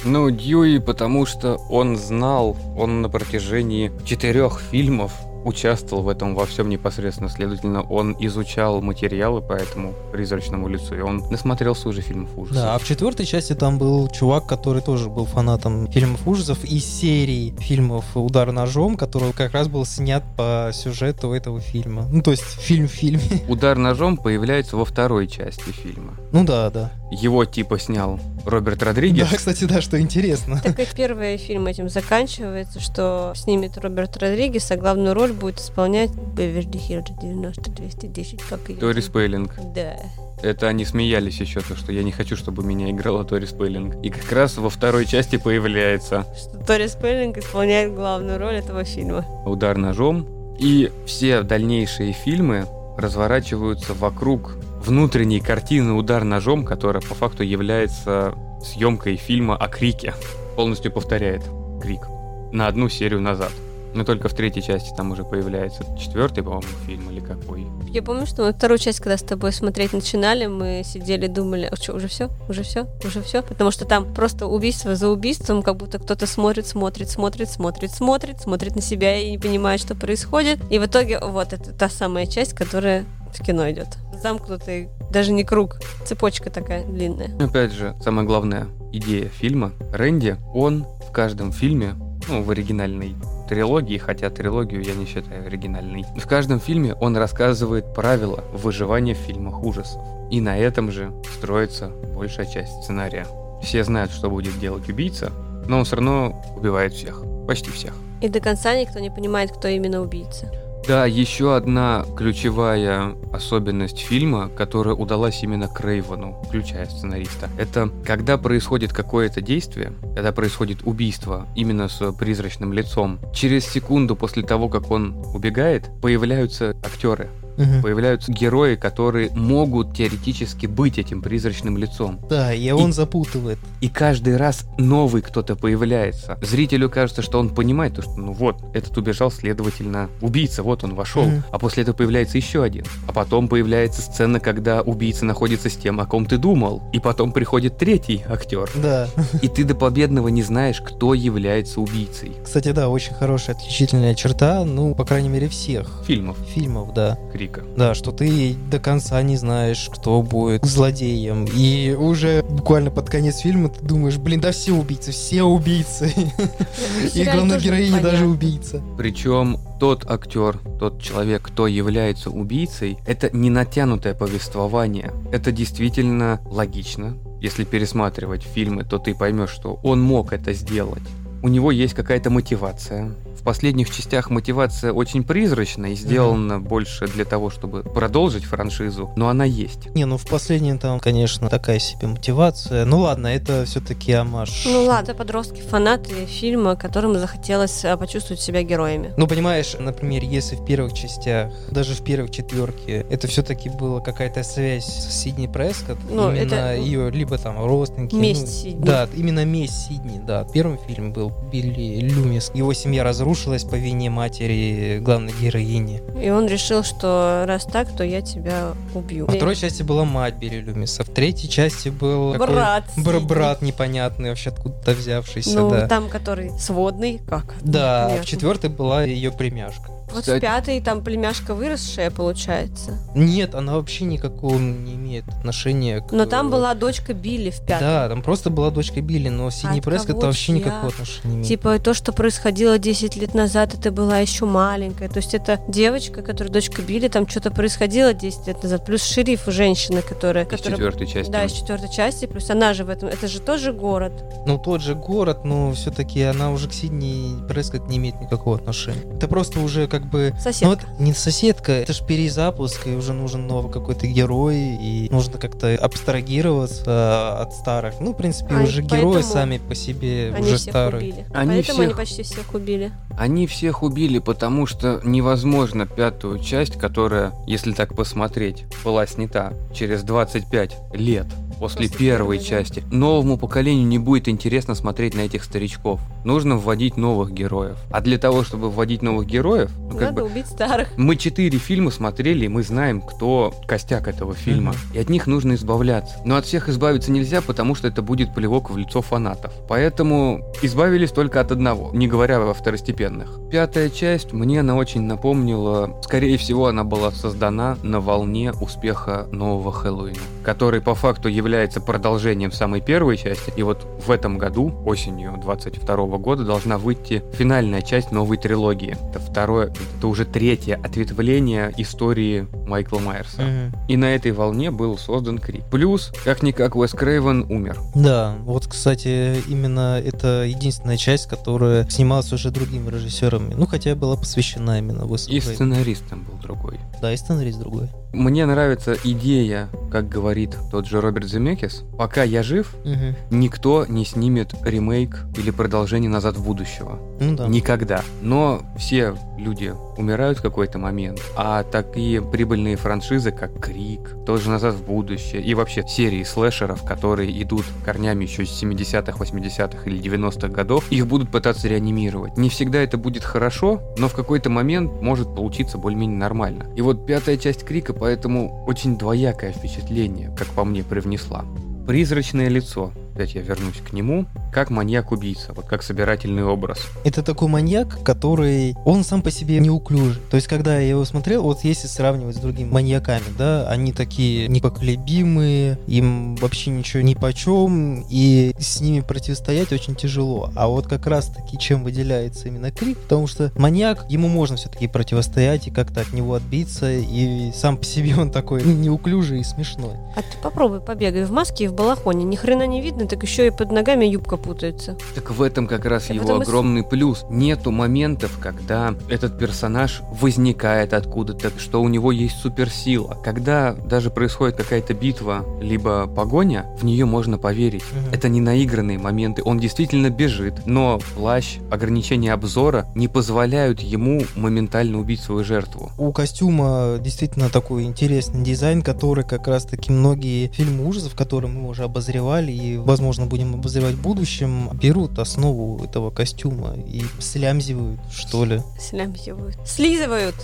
Ну, 0.05 0.29
Дьюи, 0.29 0.79
потому 0.79 1.25
что 1.25 1.55
он 1.69 1.95
знал, 1.95 2.57
он 2.77 3.01
на 3.01 3.07
протяжении 3.07 3.89
четырех 4.03 4.59
фильмов 4.59 5.13
участвовал 5.45 6.03
в 6.03 6.09
этом 6.09 6.35
во 6.35 6.45
всем 6.45 6.69
непосредственно. 6.69 7.29
Следовательно, 7.29 7.81
он 7.81 8.15
изучал 8.19 8.81
материалы 8.81 9.41
по 9.41 9.53
этому 9.53 9.93
призрачному 10.11 10.67
лицу, 10.67 10.95
и 10.95 11.01
он 11.01 11.23
насмотрелся 11.29 11.89
уже 11.89 12.01
фильмов 12.01 12.29
ужасов. 12.37 12.63
Да, 12.63 12.75
а 12.75 12.79
в 12.79 12.83
четвертой 12.85 13.25
части 13.25 13.53
там 13.53 13.77
был 13.77 14.07
чувак, 14.09 14.47
который 14.47 14.81
тоже 14.81 15.09
был 15.09 15.25
фанатом 15.25 15.91
фильмов 15.91 16.27
ужасов 16.27 16.63
и 16.63 16.79
серии 16.79 17.53
фильмов 17.59 18.05
«Удар 18.15 18.51
ножом», 18.51 18.97
который 18.97 19.33
как 19.33 19.53
раз 19.53 19.67
был 19.67 19.85
снят 19.85 20.23
по 20.37 20.71
сюжету 20.73 21.33
этого 21.33 21.59
фильма. 21.59 22.07
Ну, 22.11 22.21
то 22.21 22.31
есть 22.31 22.43
фильм 22.43 22.87
в 22.87 22.91
фильме. 22.91 23.21
Удар 23.47 23.77
ножом 23.77 24.17
появляется 24.17 24.77
во 24.77 24.85
второй 24.85 25.27
части 25.27 25.71
фильма. 25.71 26.15
Ну 26.31 26.43
да, 26.43 26.69
да. 26.69 26.91
Его 27.11 27.45
типа 27.45 27.79
снял 27.79 28.19
Роберт 28.45 28.81
Родригес. 28.81 29.29
Да, 29.29 29.37
кстати, 29.37 29.65
да, 29.65 29.81
что 29.81 29.99
интересно. 29.99 30.59
Так 30.63 30.75
как 30.75 30.87
первый 30.89 31.37
фильм 31.37 31.67
этим 31.67 31.89
заканчивается, 31.89 32.79
что 32.79 33.33
снимет 33.35 33.77
Роберт 33.77 34.17
Родригес, 34.17 34.71
а 34.71 34.77
главную 34.77 35.13
роль 35.13 35.32
будет 35.33 35.59
исполнять 35.59 36.11
Беверли 36.11 36.77
Хиллз 36.77 37.09
90-210, 37.21 38.41
как 38.49 38.69
ее 38.69 38.77
Тори. 38.77 39.01
Спейлинг. 39.01 39.55
Да. 39.75 39.97
Это 40.41 40.67
они 40.67 40.85
смеялись 40.85 41.39
еще, 41.39 41.61
то, 41.61 41.75
что 41.75 41.91
я 41.91 42.03
не 42.03 42.11
хочу, 42.11 42.35
чтобы 42.35 42.63
меня 42.63 42.89
играла 42.91 43.23
Тори 43.23 43.45
Спейлинг. 43.45 43.95
И 44.03 44.09
как 44.09 44.31
раз 44.31 44.57
во 44.57 44.69
второй 44.69 45.05
части 45.05 45.37
появляется 45.37 46.25
Что 46.35 46.57
Тори 46.65 46.87
Спеллинг 46.87 47.37
исполняет 47.37 47.93
главную 47.93 48.39
роль 48.39 48.55
этого 48.55 48.83
фильма. 48.83 49.25
удар 49.45 49.77
ножом. 49.77 50.27
И 50.59 50.91
все 51.05 51.41
дальнейшие 51.41 52.13
фильмы 52.13 52.67
разворачиваются 52.97 53.93
вокруг 53.93 54.55
внутренней 54.85 55.39
картины 55.39 55.93
«Удар 55.93 56.23
ножом», 56.23 56.65
которая 56.65 57.01
по 57.01 57.15
факту 57.15 57.43
является 57.43 58.35
съемкой 58.61 59.15
фильма 59.15 59.55
о 59.55 59.67
Крике. 59.67 60.13
Полностью 60.55 60.91
повторяет 60.91 61.43
Крик 61.81 62.07
на 62.51 62.67
одну 62.67 62.87
серию 62.87 63.19
назад. 63.19 63.51
Но 63.93 64.03
только 64.03 64.27
в 64.27 64.33
третьей 64.33 64.63
части 64.63 64.93
там 64.95 65.11
уже 65.11 65.23
появляется 65.23 65.85
четвертый, 65.97 66.43
по-моему, 66.43 66.67
фильм 66.85 67.09
или 67.11 67.19
какой. 67.19 67.67
Я 67.89 68.01
помню, 68.01 68.25
что 68.25 68.43
мы 68.43 68.53
вторую 68.53 68.79
часть, 68.79 68.99
когда 68.99 69.17
с 69.17 69.21
тобой 69.21 69.51
смотреть 69.51 69.93
начинали, 69.93 70.47
мы 70.47 70.81
сидели, 70.83 71.27
думали, 71.27 71.69
а 71.71 71.75
что, 71.75 71.93
уже 71.93 72.07
все? 72.07 72.29
Уже 72.49 72.63
все? 72.63 72.87
Уже 73.05 73.21
все? 73.21 73.43
Потому 73.43 73.71
что 73.71 73.85
там 73.85 74.13
просто 74.13 74.47
убийство 74.47 74.95
за 74.95 75.09
убийством, 75.09 75.61
как 75.61 75.77
будто 75.77 75.99
кто-то 75.99 76.25
смотрит, 76.25 76.65
смотрит, 76.65 77.09
смотрит, 77.09 77.49
смотрит, 77.49 77.91
смотрит, 77.91 78.41
смотрит 78.41 78.75
на 78.75 78.81
себя 78.81 79.17
и 79.17 79.31
не 79.31 79.37
понимает, 79.37 79.79
что 79.79 79.95
происходит. 79.95 80.59
И 80.71 80.79
в 80.79 80.85
итоге 80.85 81.19
вот 81.19 81.53
это 81.53 81.71
та 81.71 81.89
самая 81.89 82.25
часть, 82.25 82.53
которая 82.53 83.05
в 83.33 83.43
кино 83.43 83.69
идет. 83.69 83.87
Замкнутый, 84.21 84.89
даже 85.11 85.31
не 85.31 85.43
круг, 85.43 85.79
цепочка 86.05 86.49
такая 86.49 86.85
длинная. 86.85 87.31
Опять 87.39 87.73
же, 87.73 87.95
самая 88.01 88.25
главная 88.25 88.67
идея 88.91 89.27
фильма. 89.29 89.73
Рэнди, 89.91 90.37
он 90.53 90.85
в 91.07 91.11
каждом 91.11 91.51
фильме, 91.51 91.95
ну, 92.27 92.43
в 92.43 92.49
оригинальной 92.49 93.15
трилогии, 93.47 93.97
хотя 93.97 94.29
трилогию 94.29 94.83
я 94.83 94.93
не 94.93 95.05
считаю 95.05 95.45
оригинальной. 95.45 96.05
В 96.15 96.27
каждом 96.27 96.59
фильме 96.59 96.95
он 96.95 97.17
рассказывает 97.17 97.93
правила 97.93 98.43
выживания 98.53 99.13
в 99.13 99.17
фильмах 99.17 99.63
ужасов. 99.63 100.01
И 100.31 100.41
на 100.41 100.57
этом 100.57 100.91
же 100.91 101.11
строится 101.37 101.89
большая 102.15 102.45
часть 102.45 102.83
сценария. 102.83 103.27
Все 103.61 103.83
знают, 103.83 104.11
что 104.11 104.29
будет 104.29 104.59
делать 104.59 104.89
убийца, 104.89 105.31
но 105.67 105.79
он 105.79 105.85
все 105.85 105.95
равно 105.97 106.41
убивает 106.55 106.93
всех. 106.93 107.23
Почти 107.47 107.71
всех. 107.71 107.93
И 108.21 108.29
до 108.29 108.39
конца 108.39 108.75
никто 108.75 108.99
не 108.99 109.09
понимает, 109.09 109.51
кто 109.51 109.67
именно 109.67 110.01
убийца. 110.01 110.51
Да, 110.85 111.05
еще 111.05 111.55
одна 111.55 112.05
ключевая 112.17 113.15
особенность 113.31 113.99
фильма, 113.99 114.49
которая 114.49 114.93
удалась 114.93 115.41
именно 115.41 115.69
Крейвену, 115.69 116.41
включая 116.47 116.87
сценариста, 116.87 117.49
это 117.57 117.89
когда 118.05 118.37
происходит 118.37 118.91
какое-то 118.91 119.39
действие, 119.41 119.93
когда 120.13 120.33
происходит 120.33 120.79
убийство 120.83 121.47
именно 121.55 121.87
с 121.87 122.11
призрачным 122.11 122.73
лицом, 122.73 123.19
через 123.33 123.65
секунду 123.65 124.17
после 124.17 124.43
того, 124.43 124.67
как 124.67 124.91
он 124.91 125.23
убегает, 125.33 125.89
появляются 126.01 126.75
актеры, 126.83 127.29
Мгм. 127.57 127.81
появляются 127.81 128.31
герои, 128.31 128.75
которые 128.75 129.29
могут 129.31 129.95
теоретически 129.95 130.65
быть 130.65 130.97
этим 130.97 131.21
призрачным 131.21 131.77
лицом. 131.77 132.19
Да, 132.29 132.53
и 132.53 132.71
он 132.71 132.93
запутывает. 132.93 133.59
И 133.81 133.89
каждый 133.89 134.37
раз 134.37 134.65
новый 134.77 135.21
кто-то 135.21 135.55
появляется. 135.55 136.37
Зрителю 136.41 136.89
кажется, 136.89 137.21
что 137.21 137.39
он 137.39 137.49
понимает, 137.49 137.95
то, 137.95 138.01
что 138.01 138.15
ну 138.15 138.33
вот, 138.33 138.57
этот 138.73 138.97
убежал, 138.97 139.31
следовательно, 139.31 140.09
убийца, 140.21 140.63
вот 140.63 140.83
он 140.83 140.95
вошел. 140.95 141.23
Мгм. 141.23 141.43
А 141.51 141.59
после 141.59 141.83
этого 141.83 141.95
появляется 141.95 142.37
еще 142.37 142.63
один. 142.63 142.85
А 143.07 143.11
потом 143.11 143.47
появляется 143.47 144.01
сцена, 144.01 144.39
когда 144.39 144.81
убийца 144.81 145.25
находится 145.25 145.69
с 145.69 145.75
тем, 145.75 145.99
о 145.99 146.05
ком 146.05 146.25
ты 146.25 146.37
думал. 146.37 146.83
И 146.93 146.99
потом 146.99 147.31
приходит 147.31 147.77
третий 147.77 148.23
актер. 148.27 148.69
Да. 148.75 149.07
И 149.41 149.47
ты 149.47 149.63
до 149.63 149.75
победного 149.75 150.27
не 150.29 150.43
знаешь, 150.43 150.81
кто 150.81 151.13
является 151.13 151.81
убийцей. 151.81 152.33
Кстати, 152.43 152.71
да, 152.71 152.89
очень 152.89 153.13
хорошая 153.13 153.55
отличительная 153.55 154.15
черта, 154.15 154.63
ну, 154.63 154.95
по 154.95 155.05
крайней 155.05 155.29
мере, 155.29 155.47
всех 155.47 156.03
Фильмов 156.05 156.37
фильмов, 156.53 156.93
да. 156.93 157.17
Крика. 157.43 157.63
Да, 157.75 157.93
что 157.93 158.11
ты 158.11 158.55
до 158.71 158.79
конца 158.79 159.21
не 159.21 159.35
знаешь, 159.35 159.89
кто 159.91 160.21
будет 160.21 160.63
злодеем. 160.63 161.45
И 161.53 161.93
уже 161.97 162.41
буквально 162.43 162.89
под 162.89 163.09
конец 163.09 163.39
фильма 163.39 163.69
ты 163.69 163.83
думаешь, 163.83 164.17
блин, 164.17 164.39
да 164.39 164.51
все 164.51 164.71
убийцы, 164.73 165.11
все 165.11 165.43
убийцы. 165.43 166.13
И 167.13 167.23
главная 167.23 167.59
героиня 167.59 168.01
даже 168.01 168.25
убийца. 168.25 168.81
Причем 168.97 169.59
тот 169.79 170.09
актер, 170.09 170.57
тот 170.79 171.01
человек, 171.01 171.41
кто 171.43 171.67
является 171.67 172.29
убийцей, 172.29 172.97
это 173.05 173.29
не 173.35 173.49
натянутое 173.49 174.13
повествование. 174.13 175.11
Это 175.31 175.51
действительно 175.51 176.39
логично. 176.45 177.17
Если 177.41 177.65
пересматривать 177.65 178.43
фильмы, 178.43 178.85
то 178.85 178.99
ты 178.99 179.13
поймешь, 179.13 179.49
что 179.49 179.79
он 179.83 180.01
мог 180.01 180.31
это 180.31 180.53
сделать. 180.53 181.03
У 181.41 181.49
него 181.49 181.71
есть 181.71 181.93
какая-то 181.93 182.29
мотивация. 182.29 183.13
В 183.43 183.45
последних 183.45 183.89
частях 183.93 184.29
мотивация 184.29 184.93
очень 184.93 185.25
призрачная 185.25 185.89
и 185.89 185.95
сделана 185.95 186.61
больше 186.61 187.07
для 187.07 187.25
того, 187.25 187.49
чтобы 187.49 187.83
продолжить 187.83 188.45
франшизу, 188.45 189.11
но 189.17 189.27
она 189.27 189.43
есть. 189.43 189.93
Не, 189.93 190.05
ну 190.05 190.15
в 190.15 190.25
последнем 190.25 190.79
там, 190.79 191.01
конечно, 191.01 191.49
такая 191.49 191.79
себе 191.79 192.07
мотивация. 192.07 192.85
Ну 192.85 192.99
ладно, 192.99 193.27
это 193.27 193.65
все-таки 193.65 194.13
амаш. 194.13 194.63
Ну 194.65 194.85
ладно, 194.85 195.09
это 195.09 195.13
подростки, 195.13 195.59
фанаты 195.59 196.25
фильма, 196.25 196.77
которым 196.77 197.15
захотелось 197.15 197.83
а, 197.83 197.97
почувствовать 197.97 198.41
себя 198.41 198.63
героями. 198.63 199.13
Ну, 199.17 199.27
понимаешь, 199.27 199.75
например, 199.77 200.23
если 200.23 200.55
в 200.55 200.63
первых 200.63 200.93
частях, 200.93 201.51
даже 201.69 201.95
в 201.95 202.01
первой 202.01 202.29
четверке, 202.29 203.05
это 203.09 203.27
все-таки 203.27 203.67
была 203.67 203.99
какая-то 203.99 204.43
связь 204.43 204.85
с 204.85 205.21
Сидни 205.21 205.47
Прескотт, 205.47 205.97
Ну, 206.09 206.31
именно 206.31 206.53
это- 206.53 206.75
ее 206.75 207.11
либо 207.11 207.37
там 207.37 207.61
родственники. 207.61 208.15
Месть 208.15 208.41
ну, 208.43 208.47
Сидни. 208.47 208.85
Да, 208.85 209.09
именно 209.13 209.43
месть 209.43 209.89
Сидни, 209.89 210.21
да. 210.25 210.45
Первый 210.53 210.77
фильм 210.87 211.11
был 211.11 211.33
Билли 211.51 211.99
Люмис. 211.99 212.49
Его 212.53 212.71
семья 212.71 213.03
разрушилась 213.33 213.63
по 213.63 213.75
вине 213.75 214.09
матери 214.09 214.99
главной 215.01 215.33
героини. 215.41 216.01
И 216.21 216.29
он 216.29 216.47
решил, 216.47 216.83
что 216.83 217.43
раз 217.47 217.65
так, 217.65 217.91
то 217.95 218.03
я 218.03 218.21
тебя 218.21 218.73
убью. 218.93 219.25
Во 219.25 219.33
второй 219.33 219.55
части 219.55 219.81
была 219.83 220.05
мать 220.05 220.35
Билли 220.35 220.57
Люмиса. 220.61 221.03
В 221.03 221.09
третьей 221.09 221.49
части 221.49 221.89
был 221.89 222.35
Брат. 222.35 222.85
бр- 222.95 223.15
Сидни. 223.15 223.27
брат 223.27 223.61
непонятный, 223.61 224.29
вообще 224.29 224.51
откуда-то 224.51 224.91
взявшийся, 224.91 225.59
Ну, 225.59 225.69
да. 225.71 225.87
там, 225.87 226.09
который 226.09 226.51
сводный, 226.59 227.19
как? 227.27 227.55
Да, 227.61 228.05
а 228.07 228.21
в 228.21 228.25
четвертой 228.25 228.69
была 228.69 229.03
ее 229.03 229.31
племяшка. 229.31 229.89
Вот 230.13 230.21
Кстати- 230.21 230.39
в 230.39 230.41
пятой 230.41 230.81
там 230.81 231.03
племяшка 231.03 231.55
выросшая, 231.55 232.11
получается. 232.11 232.99
Нет, 233.15 233.55
она 233.55 233.75
вообще 233.75 234.05
никакого 234.05 234.57
не 234.57 234.93
имеет 234.93 235.27
отношения 235.27 236.01
к... 236.01 236.11
Но 236.11 236.25
там 236.25 236.49
была 236.49 236.73
дочка 236.73 237.13
Билли 237.13 237.49
в 237.49 237.59
пятой. 237.65 237.81
Да, 237.81 238.09
там 238.09 238.21
просто 238.21 238.49
была 238.49 238.69
дочка 238.69 239.01
Билли, 239.01 239.29
но 239.29 239.49
Сидни 239.49 239.79
от 239.79 239.85
Прескотт 239.85 240.23
вообще 240.23 240.45
чья? 240.47 240.55
никакого 240.55 240.87
отношения 240.87 241.21
не 241.25 241.33
имеет. 241.35 241.47
Типа 241.47 241.79
то, 241.79 241.93
что 241.93 242.13
происходило 242.13 242.77
10 242.77 243.15
лет 243.15 243.33
назад, 243.33 243.73
это 243.73 243.91
была 243.91 244.19
еще 244.19 244.45
маленькая. 244.45 245.09
То 245.09 245.17
есть 245.17 245.33
это 245.33 245.59
девочка, 245.67 246.21
которая 246.21 246.53
дочка 246.53 246.81
Билли, 246.81 247.07
там 247.07 247.27
что-то 247.27 247.51
происходило 247.51 248.13
10 248.13 248.47
лет 248.47 248.63
назад. 248.63 248.85
Плюс 248.85 249.03
шериф 249.03 249.47
у 249.47 249.51
женщины, 249.51 250.01
которая... 250.01 250.45
Из 250.45 250.49
которая... 250.49 250.77
четвертой 250.77 251.07
части. 251.07 251.31
Да, 251.31 251.43
из 251.45 251.51
четвертой 251.51 251.91
части, 251.91 252.25
плюс 252.25 252.49
она 252.49 252.73
же 252.73 252.83
в 252.83 252.89
этом, 252.89 253.09
это 253.09 253.27
же 253.27 253.39
тоже 253.39 253.73
город. 253.73 254.13
Ну, 254.45 254.57
тот 254.57 254.81
же 254.81 254.95
город, 254.95 255.45
но 255.45 255.71
все-таки 255.73 256.21
она 256.21 256.51
уже 256.51 256.69
к 256.69 256.73
Сидни 256.73 257.35
Прескотт 257.47 257.87
не 257.87 257.97
имеет 257.97 258.19
никакого 258.21 258.57
отношения. 258.57 259.01
Это 259.15 259.27
просто 259.27 259.59
уже 259.59 259.87
как 259.87 260.02
бы... 260.05 260.33
Соседка. 260.39 260.65
Ну, 260.65 260.69
вот 260.91 260.99
не 260.99 261.13
соседка, 261.13 261.71
это 261.71 261.93
же 261.93 262.03
перезапуск, 262.05 262.87
и 262.87 262.91
уже 262.95 263.13
нужен 263.13 263.47
новый 263.47 263.71
какой-то 263.71 264.07
герой, 264.07 264.57
и 264.57 265.07
нужно 265.11 265.37
как-то 265.37 265.75
абстрагироваться 265.75 267.39
от 267.41 267.53
старых. 267.53 267.95
Ну, 267.99 268.13
в 268.13 268.17
принципе, 268.17 268.55
А, 268.55 268.63
уже 268.63 268.81
герои 268.81 269.21
сами 269.21 269.57
по 269.57 269.75
себе 269.75 270.31
они 270.35 270.47
уже 270.47 270.57
всех 270.57 270.71
старые. 270.73 271.01
убили. 271.13 271.25
Они 271.33 271.51
Поэтому 271.53 271.79
они 271.79 271.87
всех- 271.87 271.97
почти 271.97 272.23
всех 272.23 272.53
убили. 272.53 272.91
Они 273.17 273.47
всех 273.47 273.83
убили, 273.83 274.19
потому 274.19 274.65
что 274.65 274.99
невозможно 275.03 275.85
пятую 275.85 276.39
часть, 276.39 276.77
которая, 276.77 277.33
если 277.47 277.73
так 277.73 277.95
посмотреть, 277.95 278.65
была 278.83 279.05
снята 279.07 279.53
через 279.73 280.03
25 280.03 280.77
лет 280.93 281.27
после, 281.59 281.87
первой 281.87 282.39
части. 282.39 282.83
Новому 282.91 283.37
поколению 283.37 283.87
не 283.87 283.99
будет 283.99 284.27
интересно 284.27 284.75
смотреть 284.75 285.15
на 285.15 285.21
этих 285.21 285.43
старичков. 285.43 286.01
Нужно 286.23 286.57
вводить 286.57 286.97
новых 286.97 287.31
героев. 287.31 287.77
А 287.91 288.01
для 288.01 288.17
того, 288.17 288.43
чтобы 288.43 288.69
вводить 288.69 289.01
новых 289.01 289.27
героев, 289.27 289.71
ну, 289.77 289.91
как 289.91 290.09
Надо 290.09 290.21
бы, 290.21 290.27
убить 290.27 290.47
старых. 290.47 290.89
мы 290.97 291.15
четыре 291.15 291.57
фильма 291.57 291.91
смотрели, 291.91 292.45
и 292.45 292.47
мы 292.47 292.63
знаем, 292.63 293.01
кто 293.01 293.53
костяк 293.67 294.07
этого 294.07 294.33
фильма. 294.33 294.71
Мгм. 294.71 294.79
И 294.93 294.99
от 294.99 295.09
них 295.09 295.27
нужно 295.27 295.53
избавляться. 295.53 296.17
Но 296.25 296.35
от 296.35 296.45
всех 296.45 296.69
избавиться 296.69 297.11
нельзя, 297.11 297.41
потому 297.41 297.75
что 297.75 297.87
это 297.87 298.01
будет 298.01 298.33
плевок 298.33 298.69
в 298.69 298.77
лицо 298.77 299.01
фанатов. 299.01 299.53
Поэтому 299.67 300.41
избавились 300.61 301.11
только 301.11 301.39
от 301.39 301.51
одного, 301.51 301.91
не 301.93 302.07
говоря 302.07 302.39
о 302.39 302.53
второстепенных. 302.53 303.39
Пятая 303.51 303.89
часть, 303.89 304.33
мне 304.33 304.61
она 304.61 304.75
очень 304.75 305.01
напомнила, 305.03 305.99
скорее 306.01 306.37
всего, 306.37 306.67
она 306.67 306.83
была 306.83 307.11
создана 307.11 307.77
на 307.83 307.99
волне 307.99 308.51
успеха 308.59 309.27
нового 309.31 309.71
Хэллоуина, 309.71 310.17
который 310.43 310.81
по 310.81 310.95
факту 310.95 311.29
является 311.29 311.42
продолжением 311.79 312.51
самой 312.51 312.81
первой 312.81 313.17
части. 313.17 313.51
И 313.55 313.63
вот 313.63 313.85
в 314.05 314.11
этом 314.11 314.37
году, 314.37 314.73
осенью 314.85 315.39
22 315.41 315.95
года, 316.17 316.43
должна 316.43 316.77
выйти 316.77 317.23
финальная 317.33 317.81
часть 317.81 318.11
новой 318.11 318.37
трилогии. 318.37 318.97
Это 319.09 319.19
второе, 319.19 319.73
это 319.97 320.07
уже 320.07 320.25
третье 320.25 320.79
ответвление 320.83 321.73
истории 321.77 322.47
Майкла 322.67 322.99
Майерса. 322.99 323.41
Мгм. 323.41 323.75
И 323.87 323.97
на 323.97 324.15
этой 324.15 324.31
волне 324.31 324.71
был 324.71 324.97
создан 324.97 325.37
Крик. 325.37 325.63
Плюс, 325.71 326.11
как-никак, 326.23 326.75
Уэс 326.75 326.91
Крейвен 326.91 327.45
умер. 327.49 327.79
Да, 327.95 328.35
вот, 328.41 328.67
кстати, 328.67 329.37
именно 329.47 330.01
это 330.03 330.43
единственная 330.43 330.97
часть, 330.97 331.27
которая 331.27 331.87
снималась 331.89 332.31
уже 332.33 332.51
другими 332.51 332.89
режиссерами. 332.89 333.53
Ну, 333.53 333.67
хотя 333.67 333.95
была 333.95 334.15
посвящена 334.15 334.79
именно 334.79 335.05
Уэсу 335.05 335.29
И 335.29 335.39
Крейвену. 335.39 335.53
сценаристом 335.55 336.23
был 336.23 336.37
другой. 336.43 336.79
Да, 337.01 337.11
и 337.11 337.17
сценарист 337.17 337.59
другой. 337.59 337.89
Мне 338.13 338.45
нравится 338.45 338.95
идея, 339.03 339.69
как 339.91 340.07
говорит 340.07 340.55
тот 340.69 340.85
же 340.85 341.01
Роберт 341.01 341.25
Земекис. 341.27 341.83
Пока 341.97 342.21
я 342.21 342.43
жив, 342.43 342.75
Мгм. 342.85 343.15
никто 343.31 343.85
не 343.87 344.05
снимет 344.05 344.53
ремейк 344.63 345.25
или 345.35 345.49
продолжение 345.49 346.09
«Назад 346.11 346.37
в 346.37 346.43
будущего». 346.45 346.99
Ну 347.19 347.35
да. 347.35 347.47
Никогда. 347.47 348.03
Но 348.21 348.61
все 348.77 349.15
люди 349.39 349.73
умирают 349.97 350.39
в 350.39 350.41
какой-то 350.41 350.77
момент, 350.77 351.21
а 351.35 351.63
такие 351.63 352.21
прибыльные 352.21 352.75
франшизы, 352.75 353.31
как 353.31 353.59
Крик, 353.59 354.15
тоже 354.25 354.49
«Назад 354.49 354.75
в 354.75 354.83
будущее» 354.83 355.41
и 355.41 355.53
вообще 355.53 355.83
серии 355.87 356.23
слэшеров, 356.23 356.83
которые 356.83 357.41
идут 357.41 357.65
корнями 357.85 358.23
еще 358.23 358.45
с 358.45 358.63
70-х, 358.63 359.17
80-х 359.17 359.89
или 359.89 359.99
90-х 359.99 360.47
годов, 360.49 360.91
их 360.91 361.07
будут 361.07 361.31
пытаться 361.31 361.67
реанимировать. 361.67 362.37
Не 362.37 362.49
всегда 362.49 362.79
это 362.79 362.97
будет 362.97 363.23
хорошо, 363.23 363.81
но 363.97 364.07
в 364.07 364.13
какой-то 364.13 364.49
момент 364.49 365.01
может 365.01 365.33
получиться 365.35 365.77
более-менее 365.77 366.17
нормально. 366.17 366.67
И 366.75 366.81
вот 366.81 367.05
пятая 367.05 367.37
часть 367.37 367.63
Крика 367.63 367.93
поэтому 367.93 368.63
очень 368.65 368.97
двоякое 368.97 369.51
впечатление, 369.51 370.31
как 370.37 370.47
по 370.47 370.63
мне, 370.63 370.83
привнесла. 370.83 371.45
Призрачное 371.87 372.47
лицо. 372.47 372.91
Опять 373.13 373.35
я 373.35 373.41
вернусь 373.41 373.77
к 373.77 373.93
нему, 373.93 374.25
как 374.51 374.69
маньяк-убийца, 374.69 375.53
вот 375.53 375.65
как 375.65 375.83
собирательный 375.83 376.43
образ. 376.43 376.79
Это 377.03 377.21
такой 377.21 377.47
маньяк, 377.47 378.03
который, 378.03 378.75
он 378.85 379.03
сам 379.03 379.21
по 379.21 379.29
себе 379.29 379.59
неуклюжий. 379.59 380.21
То 380.31 380.35
есть, 380.35 380.47
когда 380.47 380.79
я 380.79 380.89
его 380.89 381.05
смотрел, 381.05 381.43
вот 381.43 381.63
если 381.63 381.87
сравнивать 381.87 382.37
с 382.37 382.39
другими 382.39 382.69
маньяками, 382.69 383.23
да, 383.37 383.67
они 383.69 383.93
такие 383.93 384.47
непоколебимые, 384.47 385.77
им 385.87 386.35
вообще 386.37 386.71
ничего 386.71 387.03
ни 387.03 387.13
по 387.13 387.31
чем, 387.33 388.03
и 388.09 388.53
с 388.57 388.81
ними 388.81 389.01
противостоять 389.01 389.71
очень 389.71 389.95
тяжело. 389.95 390.51
А 390.55 390.67
вот 390.67 390.87
как 390.87 391.05
раз 391.05 391.27
таки 391.27 391.59
чем 391.59 391.83
выделяется 391.83 392.47
именно 392.47 392.71
Крик, 392.71 392.97
потому 392.97 393.27
что 393.27 393.51
маньяк, 393.55 394.05
ему 394.09 394.27
можно 394.27 394.57
все-таки 394.57 394.87
противостоять 394.87 395.67
и 395.67 395.71
как-то 395.71 396.01
от 396.01 396.13
него 396.13 396.33
отбиться, 396.33 396.91
и 396.91 397.51
сам 397.51 397.77
по 397.77 397.85
себе 397.85 398.15
он 398.17 398.31
такой 398.31 398.63
неуклюжий 398.63 399.41
и 399.41 399.43
смешной. 399.43 399.93
А 400.15 400.21
ты 400.21 400.37
попробуй 400.41 400.81
побегай 400.81 401.25
в 401.25 401.31
маске 401.31 401.65
и 401.65 401.67
в 401.67 401.73
балахоне. 401.73 402.23
Ни 402.23 402.35
хрена 402.35 402.65
не 402.65 402.81
видно, 402.81 403.02
так 403.07 403.23
еще 403.23 403.47
и 403.47 403.51
под 403.51 403.71
ногами 403.71 404.05
юбка 404.05 404.37
путается. 404.37 404.97
Так 405.15 405.31
в 405.31 405.41
этом 405.41 405.67
как 405.67 405.85
раз 405.85 406.05
в 406.05 406.09
его 406.11 406.25
этом 406.25 406.39
и 406.39 406.43
огромный 406.43 406.83
плюс. 406.83 407.25
Нету 407.29 407.71
моментов, 407.71 408.37
когда 408.39 408.95
этот 409.09 409.37
персонаж 409.37 410.01
возникает 410.19 410.93
откуда-то, 410.93 411.51
что 411.59 411.81
у 411.81 411.87
него 411.87 412.11
есть 412.11 412.37
суперсила. 412.37 413.17
Когда 413.23 413.73
даже 413.73 414.09
происходит 414.09 414.57
какая-то 414.57 414.93
битва, 414.93 415.45
либо 415.61 416.07
погоня, 416.07 416.65
в 416.79 416.85
нее 416.85 417.05
можно 417.05 417.37
поверить. 417.37 417.83
Мгм. 417.91 418.13
Это 418.13 418.29
не 418.29 418.41
наигранные 418.41 418.97
моменты, 418.97 419.41
он 419.43 419.59
действительно 419.59 420.09
бежит, 420.09 420.65
но 420.65 420.99
плащ, 421.15 421.57
ограничения 421.71 422.33
обзора 422.33 422.87
не 422.95 423.07
позволяют 423.07 423.79
ему 423.79 424.23
моментально 424.35 424.99
убить 424.99 425.21
свою 425.21 425.43
жертву. 425.43 425.91
У 425.97 426.11
костюма 426.11 426.97
действительно 426.99 427.49
такой 427.49 427.83
интересный 427.83 428.43
дизайн, 428.43 428.81
который 428.81 429.23
как 429.23 429.47
раз-таки 429.47 429.91
многие 429.91 430.47
фильмы 430.47 430.87
ужасов, 430.87 431.15
которые 431.15 431.51
мы 431.51 431.67
уже 431.69 431.83
обозревали 431.83 432.51
и, 432.51 432.77
возможно, 432.93 433.25
будем 433.25 433.55
обозревать 433.55 433.95
в 433.95 434.01
будущем, 434.01 434.69
берут 434.73 435.17
основу 435.17 435.83
этого 435.83 436.11
костюма 436.11 436.75
и 436.75 437.03
слямзивают, 437.19 437.99
что 438.11 438.45
ли. 438.45 438.61
Слямзивают. 438.79 439.57
Слизывают. 439.65 440.35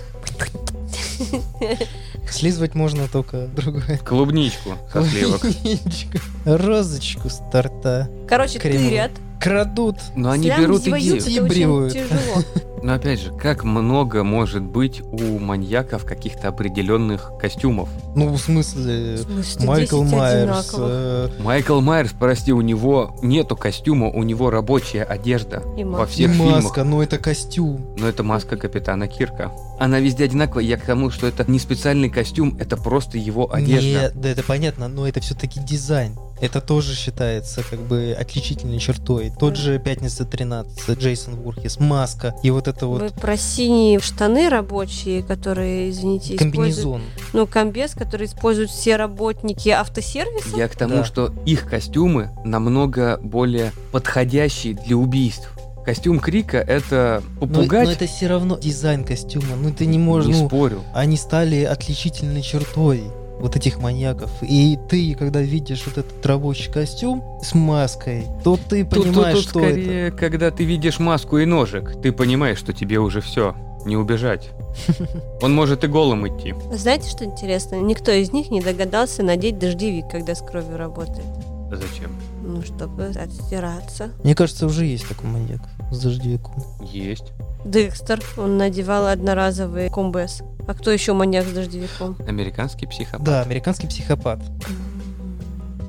Слизывать 2.31 2.73
можно 2.73 3.07
только 3.07 3.45
другое. 3.47 3.99
Клубничку 3.99 4.71
со 4.91 5.03
сливок. 5.05 5.41
Клубничку. 5.41 6.17
Розочку 6.45 7.29
с 7.29 7.39
торта. 7.51 8.09
Короче, 8.27 8.57
Кремовую. 8.57 8.89
тырят. 8.89 9.11
Крадут. 9.39 9.97
Но 10.15 10.31
они 10.31 10.49
берут 10.49 10.87
очень 10.87 11.19
Тибривают. 11.19 11.93
тяжело. 11.93 12.43
Но 12.81 12.93
опять 12.93 13.19
же, 13.19 13.31
как 13.35 13.63
много 13.63 14.23
может 14.23 14.63
быть 14.63 15.01
у 15.11 15.37
маньяков 15.39 16.05
каких-то 16.05 16.47
определенных 16.47 17.31
костюмов? 17.39 17.89
Ну, 18.15 18.29
в 18.29 18.37
смысле, 18.39 19.15
В 19.15 19.21
смысле, 19.23 19.65
Майкл 19.67 20.03
10 20.03 20.15
Майерс. 20.17 20.75
э, 20.77 21.29
Майкл 21.39 21.79
Майерс, 21.81 22.11
прости, 22.17 22.53
у 22.53 22.61
него 22.61 23.15
нету 23.21 23.55
костюма, 23.55 24.07
у 24.07 24.23
него 24.23 24.49
рабочая 24.49 25.03
одежда 25.03 25.61
И 25.77 25.83
во 25.83 25.91
маска. 25.99 26.05
И 26.11 26.13
всех 26.13 26.31
фильмах. 26.31 26.63
маска, 26.63 26.83
но 26.83 27.03
это 27.03 27.17
костюм. 27.17 27.85
Но 27.97 28.07
это 28.07 28.23
маска 28.23 28.55
капитана 28.57 29.07
Кирка. 29.07 29.51
Она 29.79 29.99
везде 29.99 30.25
одинаковая. 30.25 30.63
Я 30.63 30.77
к 30.77 30.85
тому, 30.85 31.09
что 31.09 31.27
это 31.27 31.49
не 31.49 31.59
специальный 31.59 32.09
костюм, 32.09 32.57
это 32.59 32.77
просто 32.77 33.17
его 33.17 33.53
одежда. 33.53 33.87
Нет, 33.87 34.11
да 34.15 34.29
это 34.29 34.43
понятно, 34.43 34.87
но 34.87 35.07
это 35.07 35.19
все-таки 35.21 35.59
дизайн. 35.59 36.15
Это 36.41 36.61
тоже 36.61 36.95
считается 36.95 37.63
как 37.69 37.79
бы 37.79 38.15
отличительной 38.17 38.79
чертой. 38.79 39.31
Тот 39.37 39.55
же 39.57 39.77
«Пятница 39.79 40.23
13», 40.23 40.97
Джейсон 40.97 41.35
Вурхис, 41.35 41.79
маска 41.79 42.35
и 42.43 42.51
вот 42.51 42.67
это 42.67 42.87
Вы 42.87 42.99
вот 42.99 43.13
про 43.13 43.37
синие 43.37 43.99
штаны 43.99 44.49
рабочие, 44.49 45.21
которые, 45.23 45.89
извините, 45.89 46.35
используют... 46.35 46.53
комбинезон. 46.53 47.01
Ну, 47.33 47.47
комбез, 47.47 47.91
который 47.93 48.27
используют 48.27 48.71
все 48.71 48.95
работники 48.95 49.69
автосервиса. 49.69 50.55
Я 50.55 50.67
к 50.67 50.75
тому, 50.75 50.97
Да. 50.97 51.03
что 51.03 51.33
их 51.45 51.67
костюмы 51.67 52.31
намного 52.45 53.17
более 53.21 53.73
подходящие 53.91 54.73
для 54.75 54.95
убийств. 54.95 55.51
Костюм 55.85 56.19
Крика 56.19 56.57
это 56.57 57.23
Но, 57.39 57.47
попугать. 57.47 57.85
но 57.85 57.91
это 57.93 58.05
все 58.05 58.27
равно 58.27 58.57
дизайн 58.59 59.03
костюма. 59.03 59.55
Ну 59.59 59.71
ты 59.73 59.85
не 59.87 59.97
можешь, 59.97 60.33
не 60.33 60.41
ну, 60.41 60.47
спорю. 60.47 60.83
они 60.93 61.17
стали 61.17 61.63
отличительной 61.63 62.41
чертой 62.43 63.01
вот 63.39 63.55
этих 63.55 63.79
маньяков. 63.79 64.29
И 64.41 64.77
ты, 64.89 65.15
когда 65.15 65.41
видишь 65.41 65.83
вот 65.85 65.97
этот 65.97 66.25
рабочий 66.25 66.71
костюм 66.71 67.23
с 67.41 67.53
маской, 67.55 68.25
то 68.43 68.57
ты 68.69 68.83
Тут, 68.85 68.93
тут- 68.95 69.03
понимаешь, 69.05 69.37
тут 69.37 69.49
что 69.49 69.59
это. 69.61 69.69
скорее, 69.71 70.11
когда 70.11 70.51
ты 70.51 70.63
видишь 70.65 70.99
маску 70.99 71.37
и 71.37 71.45
ножик, 71.45 72.01
ты 72.01 72.11
понимаешь, 72.11 72.57
что 72.59 72.73
тебе 72.73 72.99
уже 72.99 73.21
все, 73.21 73.55
не 73.85 73.95
убежать. 73.97 74.49
Он 75.41 75.53
может 75.55 75.83
и 75.83 75.87
голым 75.87 76.27
идти. 76.27 76.53
Знаете, 76.71 77.09
что 77.09 77.25
интересно? 77.25 77.75
Никто 77.75 78.11
из 78.11 78.31
них 78.33 78.51
не 78.51 78.61
догадался 78.61 79.23
надеть 79.23 79.57
дождевик, 79.57 80.09
когда 80.09 80.35
с 80.35 80.41
кровью 80.41 80.77
работает. 80.77 81.25
Зачем? 81.71 82.15
Ну, 82.41 82.61
чтобы 82.63 83.05
отстираться. 83.05 84.09
Мне 84.23 84.33
кажется, 84.35 84.65
уже 84.65 84.85
есть 84.85 85.07
такой 85.07 85.29
маньяк 85.29 85.61
с 85.91 85.99
дождевиком. 86.01 86.55
Есть. 86.81 87.31
Декстер, 87.65 88.21
он 88.37 88.57
надевал 88.57 89.07
одноразовый 89.07 89.89
комбез. 89.89 90.41
А 90.67 90.73
кто 90.73 90.91
еще 90.91 91.13
маньяк 91.13 91.45
с 91.45 91.51
дождевиком? 91.51 92.15
Американский 92.27 92.85
психопат. 92.85 93.23
Да, 93.23 93.41
американский 93.41 93.87
психопат. 93.87 94.39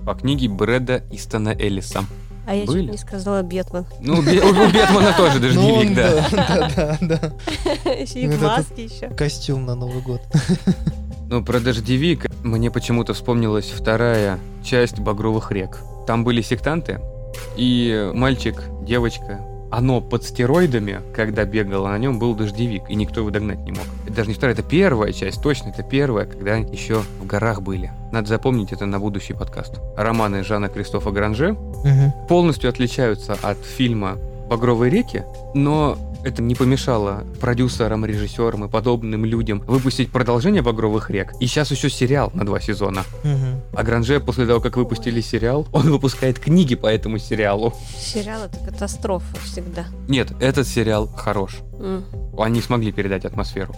По 0.05 0.15
книге 0.15 0.49
Брэда 0.49 1.03
Истона 1.13 1.51
Эллиса. 1.51 2.05
А 2.47 2.55
я 2.55 2.65
Были? 2.65 2.83
чуть 2.83 2.91
не 2.93 2.97
сказала 2.99 3.43
Бетмен. 3.43 3.85
Ну, 4.01 4.15
у 4.15 4.23
Бе- 4.23 4.41
у 4.41 4.53
Бетмена 4.53 5.13
тоже 5.17 5.35
Ну, 5.35 5.41
дождевик, 5.41 5.89
он, 5.91 5.95
да. 5.95 6.29
да, 6.33 6.71
да, 6.77 6.99
да. 7.85 7.91
Еще 7.93 8.23
и 8.23 8.27
Ну, 8.27 8.37
маске 8.39 8.85
еще. 8.87 9.09
Костюм 9.11 9.67
на 9.67 9.75
Новый 9.75 10.01
год. 10.03 10.23
Ну, 11.29 11.45
про 11.45 11.61
дождевик 11.61 12.27
мне 12.43 12.71
почему-то 12.73 13.15
вспомнилась 13.15 13.71
вторая 13.71 14.39
часть 14.65 14.99
«Багровых 14.99 15.53
рек». 15.53 15.79
Там 16.07 16.25
были 16.25 16.43
сектанты, 16.43 16.99
и 17.57 18.11
мальчик, 18.15 18.65
девочка, 18.83 19.41
оно 19.71 20.01
под 20.01 20.25
стероидами, 20.25 21.01
когда 21.15 21.45
бегало, 21.45 21.89
на 21.89 21.99
нем 21.99 22.19
был 22.19 22.35
дождевик, 22.35 22.83
и 22.89 22.95
никто 22.95 23.21
его 23.21 23.31
догнать 23.31 23.61
не 23.61 23.73
мог. 23.73 23.85
Это 24.07 24.15
даже 24.17 24.29
не 24.29 24.35
вторая, 24.35 24.55
это 24.55 24.63
первая 24.63 25.13
часть, 25.13 25.43
точно, 25.43 25.69
это 25.69 25.83
первая, 25.83 26.27
когда 26.27 26.57
еще 26.57 27.03
в 27.21 27.27
горах 27.27 27.63
были. 27.63 27.91
Надо 28.13 28.29
запомнить 28.29 28.73
это 28.73 28.87
на 28.87 28.99
будущий 28.99 29.33
подкаст. 29.35 29.81
Романы 29.97 30.43
Жана 30.45 30.69
Кристофа 30.69 31.11
Гранже 31.11 31.53
Мгм. 31.85 32.13
полностью 32.29 32.69
отличаются 32.69 33.37
от 33.41 33.59
фильма 33.59 34.17
«Багровые 34.49 34.91
реки», 34.91 35.23
но 35.55 35.97
это 36.25 36.43
не 36.43 36.55
помешало 36.55 37.25
продюсерам, 37.41 38.05
режиссерам 38.05 38.65
и 38.65 38.69
подобным 38.69 39.25
людям 39.25 39.63
выпустить 39.67 40.11
продолжение 40.11 40.63
«Багровых 40.63 41.11
рек». 41.11 41.33
И 41.41 41.47
сейчас 41.47 41.71
еще 41.71 41.91
сериал 41.91 42.31
на 42.35 42.45
два 42.45 42.61
сезона. 42.61 43.05
Мгм. 43.25 43.61
А 43.73 43.83
Гранже, 43.83 44.21
после 44.21 44.47
того, 44.47 44.61
как 44.61 44.77
выпустили 44.77 45.21
сериал, 45.21 45.67
он 45.73 45.91
выпускает 45.91 46.39
книги 46.39 46.75
по 46.75 46.87
этому 46.87 47.19
сериалу. 47.19 47.75
Сериал 47.99 48.45
это 48.45 48.59
катастрофа 48.59 49.37
всегда. 49.45 49.87
Нет, 50.09 50.33
этот 50.41 50.67
сериал 50.67 51.09
хорош. 51.09 51.59
М. 51.79 52.05
Они 52.39 52.61
смогли 52.61 52.93
передать 52.93 53.25
атмосферу. 53.25 53.75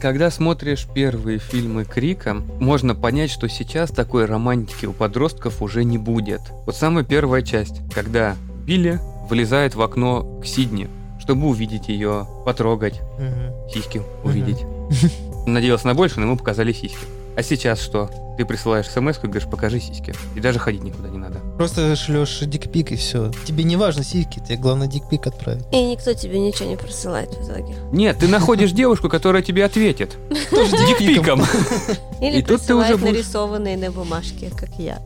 Когда 0.00 0.30
смотришь 0.30 0.86
первые 0.94 1.38
фильмы 1.38 1.84
Крика, 1.84 2.34
можно 2.34 2.94
понять, 2.94 3.30
что 3.30 3.48
сейчас 3.48 3.90
такой 3.90 4.26
романтики 4.26 4.84
у 4.84 4.92
подростков 4.92 5.62
уже 5.62 5.84
не 5.84 5.96
будет. 5.96 6.42
Вот 6.66 6.76
самая 6.76 7.02
первая 7.02 7.40
часть, 7.40 7.80
когда 7.94 8.36
Билли 8.66 9.00
вылезает 9.30 9.74
в 9.74 9.80
окно 9.80 10.40
к 10.40 10.46
Сидни, 10.46 10.88
чтобы 11.26 11.48
увидеть 11.48 11.88
ее, 11.88 12.28
потрогать, 12.44 13.00
Мгм. 13.18 13.68
сиськи 13.74 14.00
увидеть. 14.22 14.58
Надеялся 15.46 15.88
на 15.88 15.94
больше, 15.94 16.20
но 16.20 16.26
ему 16.26 16.36
показали 16.36 16.72
сиськи. 16.72 16.98
А 17.36 17.42
сейчас 17.42 17.80
что? 17.80 18.08
Ты 18.38 18.44
присылаешь 18.46 18.86
смс 18.88 19.18
и 19.18 19.26
говоришь, 19.26 19.48
покажи 19.50 19.80
сиськи. 19.80 20.14
И 20.36 20.40
даже 20.40 20.60
ходить 20.60 20.84
никуда 20.84 21.08
не 21.08 21.18
надо. 21.18 21.40
Просто 21.56 21.96
шлешь 21.96 22.38
дикпик 22.42 22.92
и 22.92 22.96
все. 22.96 23.32
Тебе 23.44 23.64
не 23.64 23.76
важно 23.76 24.04
сиськи, 24.04 24.38
тебе 24.38 24.56
главное 24.56 24.86
дикпик 24.86 25.26
отправить. 25.26 25.64
И 25.72 25.82
никто 25.82 26.14
тебе 26.14 26.38
ничего 26.38 26.68
не 26.70 26.76
присылает 26.76 27.30
в 27.30 27.44
итоге. 27.44 27.74
Нет, 27.90 28.18
ты 28.18 28.28
находишь 28.28 28.70
девушку, 28.82 29.08
которая 29.08 29.42
тебе 29.42 29.64
ответит. 29.64 30.16
Тоже 30.50 30.70
Дикпиком. 30.76 31.40
Или 32.20 32.38
И 32.38 32.42
тут 32.42 32.62
ты 32.62 32.74
уже 32.76 32.92
присылает 32.96 33.02
нарисованные 33.02 33.76
на 33.76 33.90
бумажке, 33.90 34.50
как 34.56 34.70
я. 34.78 35.02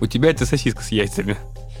У 0.00 0.06
тебя 0.06 0.30
это 0.30 0.46
сосиска 0.46 0.82
с 0.84 0.92
яйцами, 0.92 1.36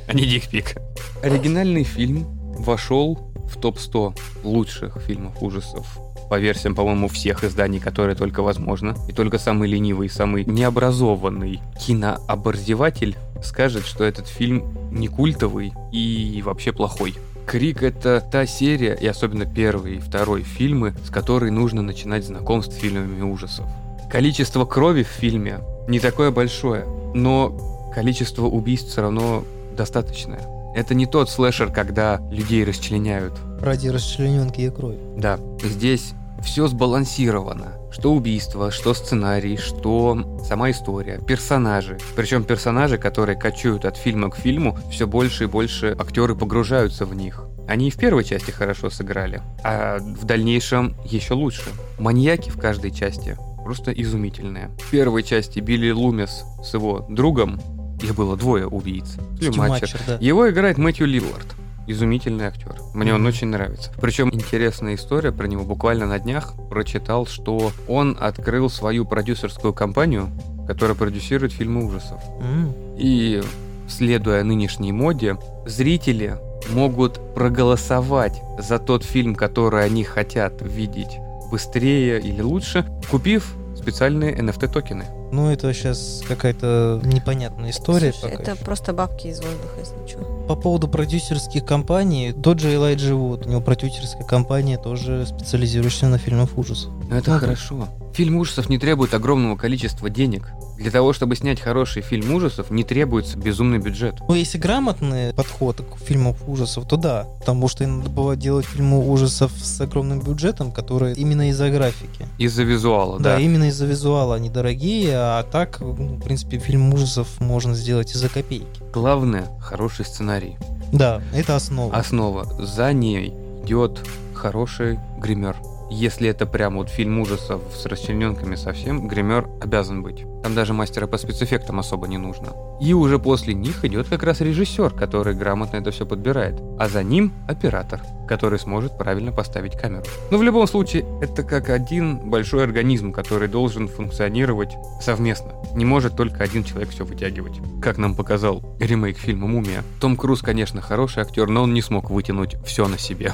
а 0.08 0.12
не 0.12 0.24
дикпик. 0.24 0.74
Оригинальный 1.22 1.84
фильм 1.84 2.39
вошел 2.60 3.18
в 3.46 3.58
топ-100 3.60 4.18
лучших 4.44 4.98
фильмов 4.98 5.42
ужасов 5.42 5.98
по 6.30 6.38
версиям, 6.38 6.76
по-моему, 6.76 7.08
всех 7.08 7.42
изданий, 7.42 7.80
которые 7.80 8.14
только 8.14 8.42
возможно. 8.42 8.94
И 9.08 9.12
только 9.12 9.38
самый 9.38 9.68
ленивый, 9.68 10.08
самый 10.08 10.44
необразованный 10.44 11.60
кинооборзеватель 11.84 13.16
скажет, 13.42 13.84
что 13.84 14.04
этот 14.04 14.28
фильм 14.28 14.64
не 14.92 15.08
культовый 15.08 15.72
и 15.92 16.40
вообще 16.44 16.72
плохой. 16.72 17.14
Крик— 17.46 17.82
это 17.82 18.20
та 18.20 18.46
серия, 18.46 18.94
и 18.94 19.08
особенно 19.08 19.44
первый 19.44 19.96
и 19.96 19.98
второй 19.98 20.44
фильмы, 20.44 20.94
с 21.04 21.10
которой 21.10 21.50
нужно 21.50 21.82
начинать 21.82 22.24
знакомство 22.24 22.70
с 22.70 22.76
фильмами 22.76 23.22
ужасов. 23.22 23.66
Количество 24.08 24.64
крови 24.64 25.02
в 25.02 25.08
фильме 25.08 25.58
не 25.88 25.98
такое 25.98 26.30
большое, 26.30 26.84
но 27.12 27.90
количество 27.92 28.46
убийств 28.46 28.90
все 28.90 29.02
равно 29.02 29.42
достаточное. 29.76 30.59
Это 30.74 30.94
не 30.94 31.06
тот 31.06 31.28
слэшер, 31.30 31.72
когда 31.72 32.20
людей 32.30 32.64
расчленяют. 32.64 33.34
Ради 33.60 33.88
расчлененки 33.88 34.60
и 34.60 34.70
крови. 34.70 34.98
Да, 35.16 35.38
здесь 35.62 36.12
все 36.42 36.68
сбалансировано. 36.68 37.74
Что 37.90 38.12
убийство, 38.12 38.70
что 38.70 38.94
сценарий, 38.94 39.56
что 39.56 40.40
сама 40.46 40.70
история, 40.70 41.18
персонажи. 41.26 41.98
Причем 42.14 42.44
персонажи, 42.44 42.98
которые 42.98 43.36
кочуют 43.36 43.84
от 43.84 43.96
фильма 43.96 44.30
к 44.30 44.36
фильму, 44.36 44.78
все 44.90 45.06
больше 45.06 45.44
и 45.44 45.48
больше 45.48 45.96
актеры 45.98 46.36
погружаются 46.36 47.04
в 47.04 47.14
них. 47.14 47.44
Они 47.68 47.88
и 47.88 47.90
в 47.90 47.96
первой 47.96 48.24
части 48.24 48.50
хорошо 48.50 48.90
сыграли, 48.90 49.42
а 49.62 49.98
в 49.98 50.24
дальнейшем 50.24 50.96
еще 51.04 51.34
лучше. 51.34 51.70
Маньяки 51.98 52.50
в 52.50 52.58
каждой 52.58 52.90
части 52.90 53.36
просто 53.64 53.92
изумительные. 53.92 54.70
В 54.78 54.90
первой 54.90 55.22
части 55.22 55.60
Билли 55.60 55.90
Лумис 55.90 56.44
с 56.62 56.74
его 56.74 57.06
другом, 57.08 57.60
их 58.02 58.14
было 58.14 58.36
двое 58.36 58.66
убийц. 58.66 59.16
Стюматчер, 59.40 60.00
да. 60.06 60.18
Его 60.20 60.48
играет 60.50 60.78
Мэтью 60.78 61.06
Лиллард. 61.06 61.46
Изумительный 61.86 62.44
актер. 62.44 62.76
Мне 62.94 63.12
он 63.14 63.20
Мгм. 63.22 63.28
очень 63.28 63.48
нравится. 63.48 63.90
Причем 64.00 64.28
интересная 64.32 64.94
история 64.94 65.32
про 65.32 65.46
него. 65.48 65.64
Буквально 65.64 66.06
на 66.06 66.18
днях 66.20 66.52
прочитал, 66.70 67.26
что 67.26 67.72
он 67.88 68.16
открыл 68.20 68.70
свою 68.70 69.04
продюсерскую 69.04 69.72
компанию, 69.72 70.28
которая 70.68 70.94
продюсирует 70.96 71.52
фильмы 71.52 71.84
ужасов. 71.86 72.20
М, 72.40 72.72
И, 72.96 73.42
следуя 73.88 74.44
нынешней 74.44 74.92
моде, 74.92 75.36
зрители 75.66 76.36
могут 76.72 77.18
проголосовать 77.34 78.40
за 78.58 78.78
тот 78.78 79.02
фильм, 79.02 79.34
который 79.34 79.84
они 79.84 80.04
хотят 80.04 80.60
видеть 80.60 81.18
быстрее 81.50 82.20
или 82.20 82.42
лучше, 82.42 82.84
купив 83.10 83.54
специальные 83.76 84.36
NFT-токены. 84.36 85.06
Ну, 85.32 85.50
это 85.50 85.72
сейчас 85.72 86.22
какая-то 86.26 87.00
непонятная 87.04 87.70
история. 87.70 88.12
Слушай, 88.12 88.34
это 88.34 88.52
ещё. 88.52 88.64
просто 88.64 88.92
бабки 88.92 89.28
из 89.28 89.40
воздуха, 89.40 89.78
если 89.78 90.06
что. 90.08 90.18
По 90.48 90.56
поводу 90.56 90.88
продюсерских 90.88 91.64
компаний, 91.64 92.32
тот 92.32 92.58
же 92.58 92.74
Элайджи 92.74 93.14
Вуд, 93.14 93.46
у 93.46 93.48
него 93.48 93.60
продюсерская 93.60 94.24
компания, 94.26 94.78
тоже 94.78 95.26
специализирующаяся 95.26 96.08
на 96.08 96.18
фильмах 96.18 96.56
ужасов. 96.58 96.92
Но 97.08 97.16
это 97.16 97.32
Ну, 97.32 97.38
хорошо. 97.38 97.88
Фильм 98.14 98.36
ужасов 98.36 98.68
не 98.68 98.78
требует 98.78 99.14
огромного 99.14 99.56
количества 99.56 100.10
денег. 100.10 100.48
Для 100.76 100.90
того, 100.90 101.12
чтобы 101.12 101.36
снять 101.36 101.60
хороший 101.60 102.00
фильм 102.00 102.32
ужасов, 102.34 102.70
не 102.70 102.84
требуется 102.84 103.36
безумный 103.38 103.78
бюджет. 103.78 104.14
Ну, 104.26 104.34
если 104.34 104.56
грамотный 104.56 105.34
подход 105.34 105.76
к 105.82 105.98
фильмам 106.02 106.34
ужасов, 106.46 106.88
то 106.88 106.96
да. 106.96 107.26
Потому 107.40 107.68
что 107.68 107.84
иногда 107.84 108.08
бывает 108.08 108.38
делать 108.40 108.64
фильмы 108.64 109.06
ужасов 109.06 109.52
с 109.52 109.78
огромным 109.80 110.20
бюджетом, 110.20 110.72
которые 110.72 111.14
именно 111.16 111.50
из-за 111.50 111.68
графики. 111.70 112.26
Из-за 112.38 112.62
визуала, 112.62 113.18
Да, 113.18 113.36
да. 113.36 113.40
именно 113.40 113.64
из-за 113.64 113.84
визуала 113.84 114.36
они 114.36 114.48
дорогие, 114.48 115.12
а 115.14 115.42
так, 115.42 115.80
ну, 115.80 115.92
в 116.16 116.22
принципе, 116.22 116.58
фильм 116.58 116.92
ужасов 116.94 117.28
можно 117.40 117.74
сделать 117.74 118.12
из-за 118.14 118.30
копейки. 118.30 118.66
Главное– 118.92 119.48
хороший 119.60 120.06
сценарий. 120.06 120.56
Да, 120.92 121.20
это 121.34 121.56
основа. 121.56 121.94
Основа. 121.94 122.44
За 122.64 122.92
ней 122.94 123.34
идет 123.64 124.00
хороший 124.34 124.98
гример. 125.18 125.56
Если 125.90 126.28
это 126.28 126.46
прям 126.46 126.76
вот 126.76 126.88
фильм 126.88 127.18
ужасов 127.18 127.60
с 127.74 127.84
расчлененками 127.84 128.54
совсем, 128.54 129.08
гример 129.08 129.48
обязан 129.60 130.02
быть. 130.02 130.24
Там 130.42 130.54
даже 130.54 130.72
мастера 130.72 131.08
по 131.08 131.18
спецэффектам 131.18 131.80
особо 131.80 132.06
не 132.06 132.16
нужно. 132.16 132.52
И 132.80 132.94
уже 132.94 133.18
после 133.18 133.54
них 133.54 133.84
идет 133.84 134.08
как 134.08 134.22
раз 134.22 134.40
режиссер, 134.40 134.90
который 134.94 135.34
грамотно 135.34 135.78
это 135.78 135.90
все 135.90 136.06
подбирает. 136.06 136.60
А 136.78 136.88
за 136.88 137.02
ним 137.02 137.32
оператор, 137.48 138.00
который 138.28 138.60
сможет 138.60 138.96
правильно 138.96 139.32
поставить 139.32 139.76
камеру. 139.76 140.04
Но 140.30 140.38
в 140.38 140.42
любом 140.44 140.66
случае, 140.68 141.04
это 141.20 141.42
как 141.42 141.68
один 141.68 142.30
большой 142.30 142.62
организм, 142.62 143.12
который 143.12 143.48
должен 143.48 143.88
функционировать 143.88 144.70
совместно. 145.02 145.52
Не 145.74 145.84
может 145.84 146.16
только 146.16 146.44
один 146.44 146.62
человек 146.62 146.90
все 146.90 147.04
вытягивать. 147.04 147.58
Как 147.82 147.98
нам 147.98 148.14
показал 148.14 148.62
ремейк 148.78 149.18
фильма 149.18 149.48
«Мумия». 149.48 149.82
Том 150.00 150.16
Круз, 150.16 150.40
конечно, 150.40 150.80
хороший 150.80 151.22
актер, 151.24 151.48
но 151.48 151.64
он 151.64 151.74
не 151.74 151.82
смог 151.82 152.10
вытянуть 152.10 152.56
все 152.64 152.86
на 152.86 152.96
себе. 152.96 153.32